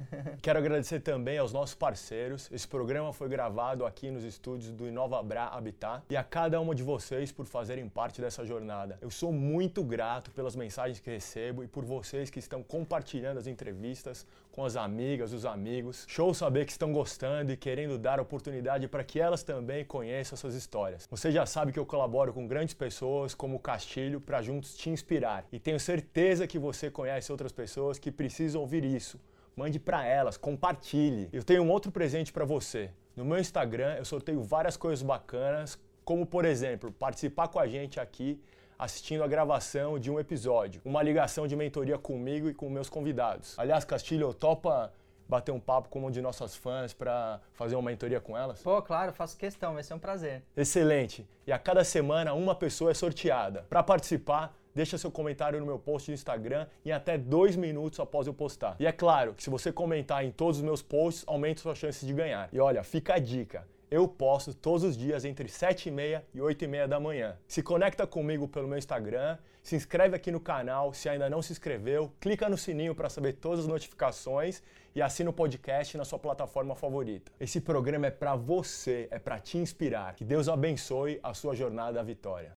Quero 0.41 0.60
agradecer 0.60 0.99
também 0.99 1.38
aos 1.38 1.54
nossos 1.54 1.76
parceiros. 1.76 2.49
Esse 2.52 2.68
programa 2.68 3.14
foi 3.14 3.30
gravado 3.30 3.86
aqui 3.86 4.10
nos 4.10 4.24
estúdios 4.24 4.72
do 4.72 4.86
Bra 5.24 5.47
Habitat 5.47 6.04
e 6.10 6.18
a 6.18 6.24
cada 6.24 6.60
uma 6.60 6.76
de 6.76 6.84
vocês 6.84 7.32
por 7.32 7.45
fazerem 7.45 7.88
parte 7.88 8.22
dessa 8.22 8.45
jornada. 8.45 8.97
Eu 9.02 9.10
sou 9.10 9.32
muito 9.32 9.84
grato 9.84 10.32
pelas 10.32 10.56
mensagens 10.56 10.99
que 10.99 11.10
recebo 11.10 11.64
e 11.64 11.68
por 11.68 11.86
vocês 11.86 12.30
que 12.30 12.39
estão 12.39 12.64
compartilhando 12.64 13.38
as 13.38 13.47
entrevistas 13.47 14.26
com 14.52 14.66
as 14.66 14.76
amigas, 14.76 15.34
os 15.34 15.45
amigos. 15.45 16.06
Show 16.08 16.34
saber 16.34 16.66
que 16.66 16.72
estão 16.72 16.91
gostando 16.91 17.52
e 17.52 17.58
querendo 17.58 17.97
dar 17.97 18.20
oportunidade 18.20 18.88
para 18.88 19.04
que 19.04 19.20
elas 19.20 19.43
também 19.43 19.86
conheçam 19.86 20.36
essas 20.36 20.56
histórias. 20.56 21.08
Você 21.10 21.32
já 21.32 21.45
sabe 21.45 21.72
que 21.72 21.80
eu 21.80 21.86
colaboro 21.86 22.34
com 22.34 22.47
grandes 22.47 22.74
pessoas 22.74 23.34
como 23.34 23.56
o 23.56 23.60
Castilho 23.60 24.20
para 24.20 24.41
juntos 24.41 24.76
te 24.76 24.89
inspirar 24.89 25.45
e 25.52 25.60
tenho 25.60 25.80
certeza 25.80 26.47
que 26.47 26.60
você 26.60 26.91
conhece 26.91 27.32
outras 27.32 27.52
pessoas 27.52 27.97
que 27.97 28.12
precisam 28.12 28.62
ouvir 28.62 28.84
isso 28.84 29.20
mande 29.56 29.80
para 29.80 30.06
elas, 30.06 30.38
compartilhe. 30.38 31.30
Eu 31.32 31.43
tenho 31.43 31.64
um 31.64 31.70
outro 31.70 31.91
presente 31.91 32.32
para 32.32 32.45
você. 32.45 32.91
No 33.16 33.26
meu 33.26 33.39
Instagram 33.39 33.95
eu 33.95 34.06
sorteio 34.06 34.41
várias 34.41 34.78
coisas 34.78 35.02
bacanas 35.02 35.80
como 36.04 36.26
por 36.26 36.45
exemplo, 36.45 36.91
participar 36.91 37.47
com 37.47 37.60
a 37.60 37.68
gente 37.68 37.99
aqui 37.99 38.41
assistindo 38.78 39.24
a 39.24 39.28
gravação 39.28 39.99
de 39.99 40.10
um 40.10 40.20
episódio, 40.20 40.82
uma 40.84 41.04
ligação 41.04 41.45
de 41.45 41.56
mentoria 41.56 41.99
comigo 41.99 42.49
e 42.49 42.54
com 42.54 42.68
meus 42.68 42.89
convidados. 42.89 43.58
Aliás, 43.60 43.86
Castilho, 43.86 44.34
topa 44.34 44.91
bater 45.30 45.52
um 45.52 45.60
papo 45.60 45.88
com 45.88 45.99
uma 45.99 46.12
de 46.12 46.20
nossas 46.20 46.56
fãs 46.56 46.91
para 46.91 47.39
fazer 47.54 47.76
uma 47.76 47.89
mentoria 47.89 48.20
com 48.20 48.36
elas? 48.36 48.62
Pô, 48.62 48.82
claro, 48.82 49.14
faço 49.14 49.38
questão, 49.38 49.76
vai 49.76 49.84
ser 49.84 49.93
um 49.93 49.99
prazer. 49.99 50.43
Excelente. 50.58 51.26
E 51.45 51.52
a 51.52 51.60
cada 51.60 51.84
semana 51.84 52.34
uma 52.34 52.56
pessoa 52.56 52.91
é 52.91 52.93
sorteada. 52.93 53.66
Para 53.70 53.84
participar, 53.84 54.54
deixa 54.74 54.97
seu 54.97 55.11
comentário 55.11 55.59
no 55.59 55.65
meu 55.65 55.80
post 55.80 56.11
do 56.11 56.13
Instagram 56.13 56.67
em 56.86 56.91
até 56.91 57.17
dois 57.17 57.55
minutos 57.55 57.99
após 57.99 58.28
eu 58.28 58.34
postar. 58.34 58.76
E 58.80 58.86
é 58.86 58.91
claro 58.91 59.34
que 59.34 59.43
se 59.43 59.49
você 59.49 59.72
comentar 59.72 60.24
em 60.24 60.32
todos 60.32 60.57
os 60.57 60.63
meus 60.63 60.82
posts, 60.82 61.24
aumenta 61.28 61.61
sua 61.61 61.76
chance 61.76 62.05
de 62.05 62.13
ganhar. 62.13 62.49
E 62.51 62.59
olha, 62.59 62.84
fica 62.84 63.15
a 63.15 63.19
dica. 63.19 63.65
Eu 63.91 64.07
posto 64.07 64.53
todos 64.53 64.84
os 64.84 64.95
dias 64.95 65.26
entre 65.26 65.49
7 65.49 65.89
e 65.89 65.91
meia 65.91 66.26
e 66.34 66.39
8 66.39 66.63
e 66.63 66.67
meia 66.67 66.88
da 66.88 66.97
manhã. 66.97 67.36
Se 67.45 67.61
conecta 67.61 68.07
comigo 68.07 68.47
pelo 68.47 68.65
meu 68.65 68.78
Instagram, 68.78 69.38
se 69.61 69.76
inscreve 69.76 70.15
aqui 70.15 70.32
no 70.32 70.39
canal 70.39 70.93
se 70.93 71.09
ainda 71.09 71.30
não 71.30 71.41
se 71.41 71.51
inscreveu, 71.51 72.09
clica 72.17 72.47
no 72.47 72.57
sininho 72.57 72.95
para 72.95 73.09
saber 73.09 73.34
todas 73.34 73.59
as 73.59 73.67
notificações 73.67 74.63
e 74.95 75.01
assina 75.01 75.30
o 75.30 75.34
podcast 75.34 75.97
na 75.97 76.05
sua 76.05 76.17
plataforma 76.17 76.74
favorita. 76.74 77.34
Esse 77.38 77.59
programa 77.59 78.07
é 78.07 78.11
para 78.11 78.34
você, 78.34 79.09
é 79.11 79.19
para 79.19 79.39
te 79.39 79.57
inspirar. 79.57 80.15
Que 80.15 80.24
Deus 80.24 80.47
abençoe 80.47 81.19
a 81.22 81.34
sua 81.34 81.53
jornada 81.53 81.99
à 81.99 82.03
vitória. 82.03 82.49